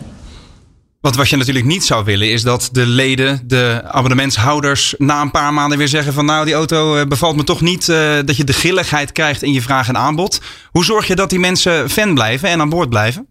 Want 1.00 1.16
wat 1.16 1.28
je 1.28 1.36
natuurlijk 1.36 1.66
niet 1.66 1.84
zou 1.84 2.04
willen 2.04 2.30
is 2.30 2.42
dat 2.42 2.68
de 2.72 2.86
leden, 2.86 3.40
de 3.46 3.82
abonnementshouders, 3.84 4.94
na 4.98 5.20
een 5.20 5.30
paar 5.30 5.52
maanden 5.52 5.78
weer 5.78 5.88
zeggen 5.88 6.12
van 6.12 6.24
nou 6.24 6.44
die 6.44 6.54
auto 6.54 6.96
eh, 6.96 7.06
bevalt 7.06 7.36
me 7.36 7.44
toch 7.44 7.60
niet. 7.60 7.88
Uh, 7.88 8.18
dat 8.24 8.36
je 8.36 8.44
de 8.44 8.52
grilligheid 8.52 9.12
krijgt 9.12 9.42
in 9.42 9.52
je 9.52 9.62
vraag 9.62 9.88
en 9.88 9.96
aanbod. 9.96 10.40
Hoe 10.70 10.84
zorg 10.84 11.06
je 11.06 11.14
dat 11.14 11.30
die 11.30 11.38
mensen 11.38 11.90
fan 11.90 12.14
blijven 12.14 12.48
en 12.48 12.60
aan 12.60 12.68
boord 12.68 12.88
blijven? 12.88 13.26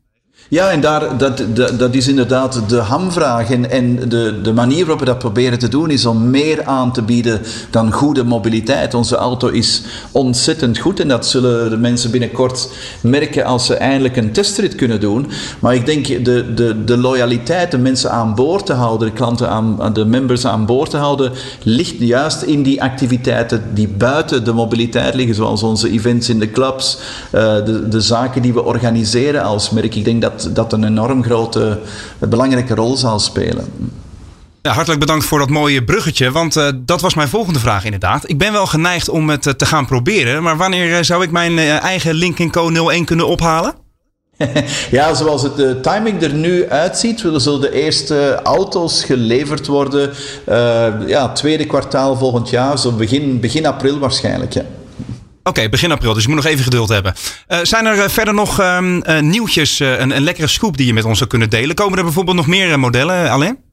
Ja, 0.51 0.71
en 0.71 0.81
daar, 0.81 1.17
dat, 1.17 1.43
dat, 1.79 1.93
is 1.93 2.07
inderdaad 2.07 2.69
de 2.69 2.77
hamvraag. 2.77 3.51
En, 3.51 3.71
en 3.71 4.09
de, 4.09 4.39
de 4.41 4.53
manier 4.53 4.79
waarop 4.79 4.99
we 4.99 5.05
dat 5.05 5.19
proberen 5.19 5.59
te 5.59 5.67
doen 5.67 5.89
is 5.89 6.05
om 6.05 6.29
meer 6.29 6.63
aan 6.63 6.93
te 6.93 7.01
bieden 7.01 7.41
dan 7.69 7.91
goede 7.91 8.23
mobiliteit. 8.23 8.93
Onze 8.93 9.15
auto 9.15 9.47
is 9.47 9.81
ontzettend 10.11 10.77
goed 10.77 10.99
en 10.99 11.07
dat 11.07 11.25
zullen 11.25 11.69
de 11.69 11.77
mensen 11.77 12.11
binnenkort 12.11 12.69
merken 13.01 13.45
als 13.45 13.65
ze 13.65 13.75
eindelijk 13.75 14.17
een 14.17 14.31
testrit 14.31 14.75
kunnen 14.75 14.99
doen. 14.99 15.27
Maar 15.59 15.75
ik 15.75 15.85
denk 15.85 16.25
de, 16.25 16.53
de, 16.53 16.83
de 16.83 16.97
loyaliteit, 16.97 17.71
de 17.71 17.77
mensen 17.77 18.11
aan 18.11 18.35
boord 18.35 18.65
te 18.65 18.73
houden, 18.73 19.07
de 19.07 19.13
klanten 19.13 19.49
aan, 19.49 19.93
de 19.93 20.05
members 20.05 20.45
aan 20.45 20.65
boord 20.65 20.89
te 20.89 20.97
houden, 20.97 21.31
ligt 21.63 21.99
juist 21.99 22.41
in 22.41 22.63
die 22.63 22.81
activiteiten 22.81 23.63
die 23.73 23.87
buiten 23.87 24.43
de 24.43 24.53
mobiliteit 24.53 25.13
liggen, 25.13 25.35
zoals 25.35 25.63
onze 25.63 25.89
events 25.89 26.29
in 26.29 26.39
de 26.39 26.51
clubs, 26.51 26.97
uh, 27.35 27.41
de, 27.65 27.87
de 27.87 28.01
zaken 28.01 28.41
die 28.41 28.53
we 28.53 28.63
organiseren 28.63 29.43
als 29.43 29.69
merk. 29.69 29.95
Ik 29.95 30.05
denk 30.05 30.21
dat 30.21 30.38
dat, 30.53 30.73
een 30.73 30.83
enorm 30.83 31.23
grote, 31.23 31.79
belangrijke 32.19 32.75
rol 32.75 32.97
zal 32.97 33.19
spelen. 33.19 33.67
Ja, 34.61 34.71
hartelijk 34.71 34.99
bedankt 34.99 35.25
voor 35.25 35.39
dat 35.39 35.49
mooie 35.49 35.83
bruggetje, 35.83 36.31
want 36.31 36.55
uh, 36.55 36.67
dat 36.75 37.01
was 37.01 37.13
mijn 37.13 37.27
volgende 37.27 37.59
vraag 37.59 37.83
inderdaad. 37.83 38.29
Ik 38.29 38.37
ben 38.37 38.51
wel 38.51 38.65
geneigd 38.65 39.09
om 39.09 39.29
het 39.29 39.45
uh, 39.45 39.53
te 39.53 39.65
gaan 39.65 39.85
proberen, 39.85 40.43
maar 40.43 40.57
wanneer 40.57 40.89
uh, 40.89 40.97
zou 41.01 41.23
ik 41.23 41.31
mijn 41.31 41.59
eigen 41.59 42.13
Link 42.13 42.51
Co 42.51 42.69
01 42.69 43.05
kunnen 43.05 43.27
ophalen? 43.27 43.73
ja, 44.91 45.13
zoals 45.13 45.41
het 45.41 45.55
de 45.55 45.79
timing 45.79 46.21
er 46.21 46.33
nu 46.33 46.69
uitziet, 46.69 47.19
zullen 47.19 47.61
de 47.61 47.71
eerste 47.71 48.39
auto's 48.43 49.03
geleverd 49.03 49.67
worden. 49.67 50.13
ja, 51.07 51.31
tweede 51.31 51.65
kwartaal 51.65 52.15
volgend 52.15 52.49
jaar, 52.49 52.79
zo 52.79 52.91
begin, 52.91 53.39
begin 53.39 53.65
april 53.65 53.99
waarschijnlijk. 53.99 54.53
Ja. 54.53 54.65
Oké, 55.49 55.69
begin 55.69 55.91
april, 55.91 56.13
dus 56.13 56.23
je 56.23 56.29
moet 56.29 56.37
nog 56.37 56.51
even 56.51 56.63
geduld 56.63 56.89
hebben. 56.89 57.13
Uh, 57.47 57.57
zijn 57.63 57.85
er 57.85 57.97
uh, 57.97 58.07
verder 58.07 58.33
nog 58.33 58.61
uh, 58.61 58.79
nieuwtjes, 59.19 59.79
een, 59.79 60.15
een, 60.15 60.21
lekkere 60.21 60.47
scoop 60.47 60.77
die 60.77 60.85
je 60.85 60.93
met 60.93 61.03
ons 61.03 61.17
zou 61.17 61.29
kunnen 61.29 61.49
delen? 61.49 61.75
Komen 61.75 61.97
er 61.97 62.03
bijvoorbeeld 62.03 62.35
nog 62.35 62.47
meer 62.47 62.79
modellen 62.79 63.29
alleen? 63.29 63.68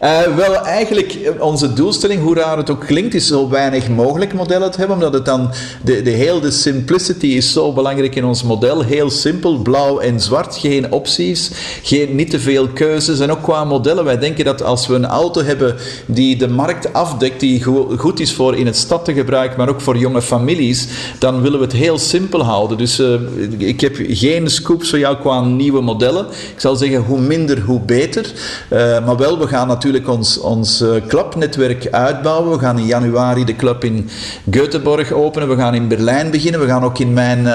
Uh, 0.00 0.20
wel, 0.36 0.54
eigenlijk 0.54 1.18
onze 1.38 1.72
doelstelling, 1.72 2.22
hoe 2.22 2.34
raar 2.34 2.56
het 2.56 2.70
ook 2.70 2.86
klinkt, 2.86 3.14
is 3.14 3.26
zo 3.26 3.48
weinig 3.48 3.88
mogelijk 3.88 4.34
modellen 4.34 4.70
te 4.70 4.78
hebben, 4.78 4.96
omdat 4.96 5.12
het 5.12 5.24
dan, 5.24 5.50
de, 5.84 6.02
de 6.02 6.10
heel 6.10 6.40
de 6.40 6.50
simplicity 6.50 7.26
is 7.26 7.52
zo 7.52 7.72
belangrijk 7.72 8.14
in 8.14 8.24
ons 8.24 8.42
model. 8.42 8.82
Heel 8.82 9.10
simpel, 9.10 9.56
blauw 9.56 9.98
en 9.98 10.20
zwart, 10.20 10.56
geen 10.56 10.92
opties, 10.92 11.50
geen, 11.82 12.14
niet 12.14 12.30
te 12.30 12.40
veel 12.40 12.68
keuzes. 12.68 13.20
En 13.20 13.30
ook 13.30 13.42
qua 13.42 13.64
modellen, 13.64 14.04
wij 14.04 14.18
denken 14.18 14.44
dat 14.44 14.62
als 14.62 14.86
we 14.86 14.94
een 14.94 15.06
auto 15.06 15.42
hebben 15.42 15.76
die 16.06 16.36
de 16.36 16.48
markt 16.48 16.92
afdekt, 16.92 17.40
die 17.40 17.62
go 17.62 17.94
goed 17.96 18.20
is 18.20 18.32
voor 18.32 18.56
in 18.56 18.66
het 18.66 18.76
stad 18.76 19.04
te 19.04 19.12
gebruiken, 19.12 19.58
maar 19.58 19.68
ook 19.68 19.80
voor 19.80 19.96
jonge 19.96 20.22
families, 20.22 20.86
dan 21.18 21.42
willen 21.42 21.58
we 21.58 21.64
het 21.64 21.74
heel 21.74 21.98
simpel 21.98 22.42
houden. 22.42 22.78
Dus 22.78 23.00
uh, 23.00 23.14
ik 23.58 23.80
heb 23.80 23.96
geen 24.08 24.50
scoop 24.50 24.84
voor 24.84 24.98
jou 24.98 25.16
qua 25.16 25.44
nieuwe 25.44 25.80
modellen. 25.80 26.26
Ik 26.26 26.60
zal 26.60 26.76
zeggen, 26.76 27.00
hoe 27.00 27.20
minder, 27.20 27.60
hoe 27.60 27.80
beter. 27.80 28.32
Maar 29.04 29.16
wel, 29.16 29.38
we 29.38 29.46
gaan 29.46 29.66
natuurlijk 29.66 29.81
natuurlijk 29.82 30.08
ons, 30.08 30.40
ons 30.40 30.84
clubnetwerk 31.08 31.88
uitbouwen. 31.90 32.50
We 32.50 32.58
gaan 32.58 32.78
in 32.78 32.86
januari 32.86 33.44
de 33.44 33.56
club 33.56 33.84
in 33.84 34.08
Göteborg 34.50 35.12
openen. 35.12 35.48
We 35.48 35.56
gaan 35.56 35.74
in 35.74 35.88
Berlijn 35.88 36.30
beginnen. 36.30 36.60
We 36.60 36.66
gaan 36.66 36.84
ook 36.84 36.98
in 36.98 37.12
mijn, 37.12 37.46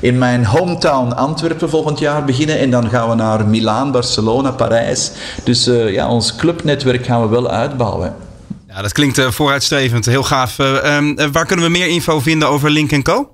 in 0.00 0.18
mijn 0.18 0.44
hometown 0.44 1.12
Antwerpen 1.12 1.70
volgend 1.70 1.98
jaar 1.98 2.24
beginnen. 2.24 2.58
En 2.58 2.70
dan 2.70 2.88
gaan 2.88 3.08
we 3.08 3.14
naar 3.14 3.46
Milaan, 3.46 3.92
Barcelona, 3.92 4.50
Parijs. 4.50 5.10
Dus 5.44 5.64
ja, 5.88 6.08
ons 6.08 6.36
clubnetwerk 6.36 7.04
gaan 7.04 7.22
we 7.22 7.28
wel 7.28 7.50
uitbouwen. 7.50 8.14
Ja, 8.68 8.82
dat 8.82 8.92
klinkt 8.92 9.20
vooruitstrevend. 9.20 10.06
Heel 10.06 10.22
gaaf. 10.22 10.58
Ehm, 10.58 11.30
waar 11.32 11.46
kunnen 11.46 11.64
we 11.64 11.70
meer 11.70 11.88
info 11.88 12.20
vinden 12.20 12.48
over 12.48 12.70
Link 12.70 13.02
Co? 13.02 13.30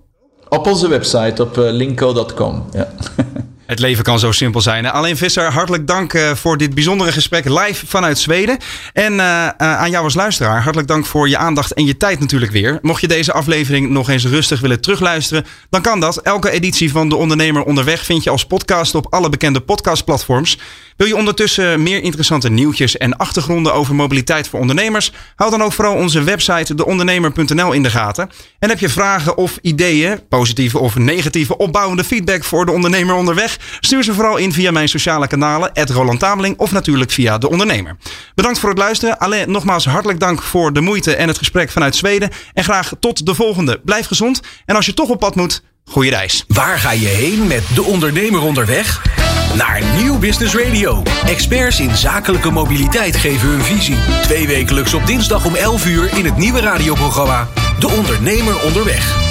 Op 0.49 0.67
onze 0.67 0.89
website, 0.89 1.43
op 1.43 1.57
linko.com. 1.57 2.65
Ja. 2.73 2.89
Het 3.67 3.79
leven 3.79 4.05
kan 4.05 4.19
zo 4.19 4.33
simpel 4.33 4.61
zijn. 4.61 4.87
Alleen 4.87 5.17
Visser, 5.17 5.53
hartelijk 5.53 5.87
dank 5.87 6.15
eh, 6.15 6.35
voor 6.35 6.57
dit 6.57 6.75
bijzondere 6.75 7.13
gesprek 7.13 7.45
live 7.45 7.87
vanuit 7.87 8.19
Zweden. 8.19 8.59
En 8.93 9.13
uh, 9.13 9.49
aan 9.49 9.91
jou 9.91 10.05
als 10.05 10.15
luisteraar, 10.15 10.63
hartelijk 10.63 10.89
dank 10.89 11.07
voor 11.07 11.29
je 11.29 11.37
aandacht 11.37 11.73
en 11.73 11.85
je 11.85 11.97
tijd 11.97 12.21
natuurlijk 12.21 12.53
weer. 12.53 12.79
Mocht 12.83 13.01
je 13.01 13.09
deze 13.09 13.33
aflevering 13.33 13.91
nog 13.91 14.09
eens 14.09 14.27
rustig 14.27 14.61
willen 14.61 14.81
terugluisteren, 14.81 15.47
dan 15.71 15.83
kan 15.83 16.01
dat. 16.01 16.17
Elke 16.17 16.51
editie 16.51 16.91
van 16.91 17.09
De 17.09 17.17
Ondernemer 17.17 17.63
Onderweg 17.63 18.05
vind 18.05 18.25
je 18.25 18.31
als 18.31 18.47
podcast 18.47 18.95
op 18.95 19.07
alle 19.11 19.29
bekende 19.29 19.61
podcastplatforms. 19.61 20.59
Wil 20.97 21.07
je 21.07 21.17
ondertussen 21.17 21.83
meer 21.83 22.03
interessante 22.03 22.51
nieuwtjes 22.51 22.97
en 22.97 23.17
achtergronden 23.17 23.75
over 23.75 23.95
mobiliteit 23.95 24.49
voor 24.49 24.61
ondernemers? 24.61 25.13
Houd 25.35 25.51
dan 25.51 25.63
ook 25.63 25.73
vooral 25.73 25.95
onze 25.95 26.23
website 26.23 26.75
deondernemer.nl 26.75 27.73
in 27.73 27.83
de 27.83 27.91
gaten. 27.91 28.31
En 28.59 28.69
heb 28.69 28.79
je 28.79 28.89
vragen 28.89 29.37
of 29.37 29.59
ideeën, 29.63 30.21
positieve 30.29 30.79
of 30.79 30.97
negatieve 30.97 31.57
opbouwende 31.57 32.05
feedback 32.05 32.45
voor 32.45 32.67
de 32.67 32.73
ondernemer 32.73 33.15
onderweg? 33.15 33.59
Stuur 33.81 34.05
ze 34.05 34.15
vooral 34.15 34.37
in 34.37 34.53
via 34.53 34.71
mijn 34.71 34.89
sociale 34.89 35.27
kanalen, 35.27 35.71
Roland 35.75 36.19
Tameling 36.19 36.59
of 36.59 36.73
natuurlijk 36.73 37.11
via 37.11 37.39
De 37.39 37.51
Ondernemer. 37.51 37.97
Bedankt 38.35 38.59
voor 38.59 38.69
het 38.69 38.79
luisteren. 38.79 39.19
Alleen 39.19 39.51
nogmaals 39.51 39.85
hartelijk 39.85 40.21
dank 40.21 40.43
voor 40.43 40.73
de 40.73 40.81
moeite 40.81 41.15
en 41.15 41.29
het 41.29 41.39
gesprek 41.39 41.71
vanuit 41.71 41.97
Zweden. 41.97 42.31
En 42.53 42.65
graag 42.65 42.93
tot 43.01 43.27
de 43.27 43.35
volgende. 43.35 43.81
Blijf 43.85 44.07
gezond. 44.07 44.41
En 44.65 44.77
als 44.77 44.87
je 44.87 44.95
toch 44.95 45.09
op 45.09 45.19
pad 45.19 45.35
moet, 45.35 45.63
goede 45.87 46.11
reis. 46.11 46.45
Waar 46.49 46.79
ga 46.79 46.91
je 46.91 47.07
heen 47.07 47.47
met 47.47 47.63
De 47.75 47.83
Ondernemer 47.83 48.41
onderweg? 48.41 49.03
Naar 49.55 49.83
Nieuw 49.97 50.19
Business 50.19 50.55
Radio. 50.55 51.03
Experts 51.27 51.81
in 51.81 51.97
zakelijke 51.97 52.51
mobiliteit 52.51 53.17
geven 53.17 53.49
hun 53.49 53.63
visie. 53.63 53.97
Twee 54.23 54.47
wekelijks 54.47 54.95
op 54.95 55.07
dinsdag 55.07 55.45
om 55.45 55.55
11 55.55 55.87
uur 55.87 56.17
in 56.17 56.25
het 56.25 56.37
nieuwe 56.37 56.61
radioprogramma 56.61 57.49
De 57.79 57.89
Ondernemer 57.89 58.63
onderweg. 58.65 59.26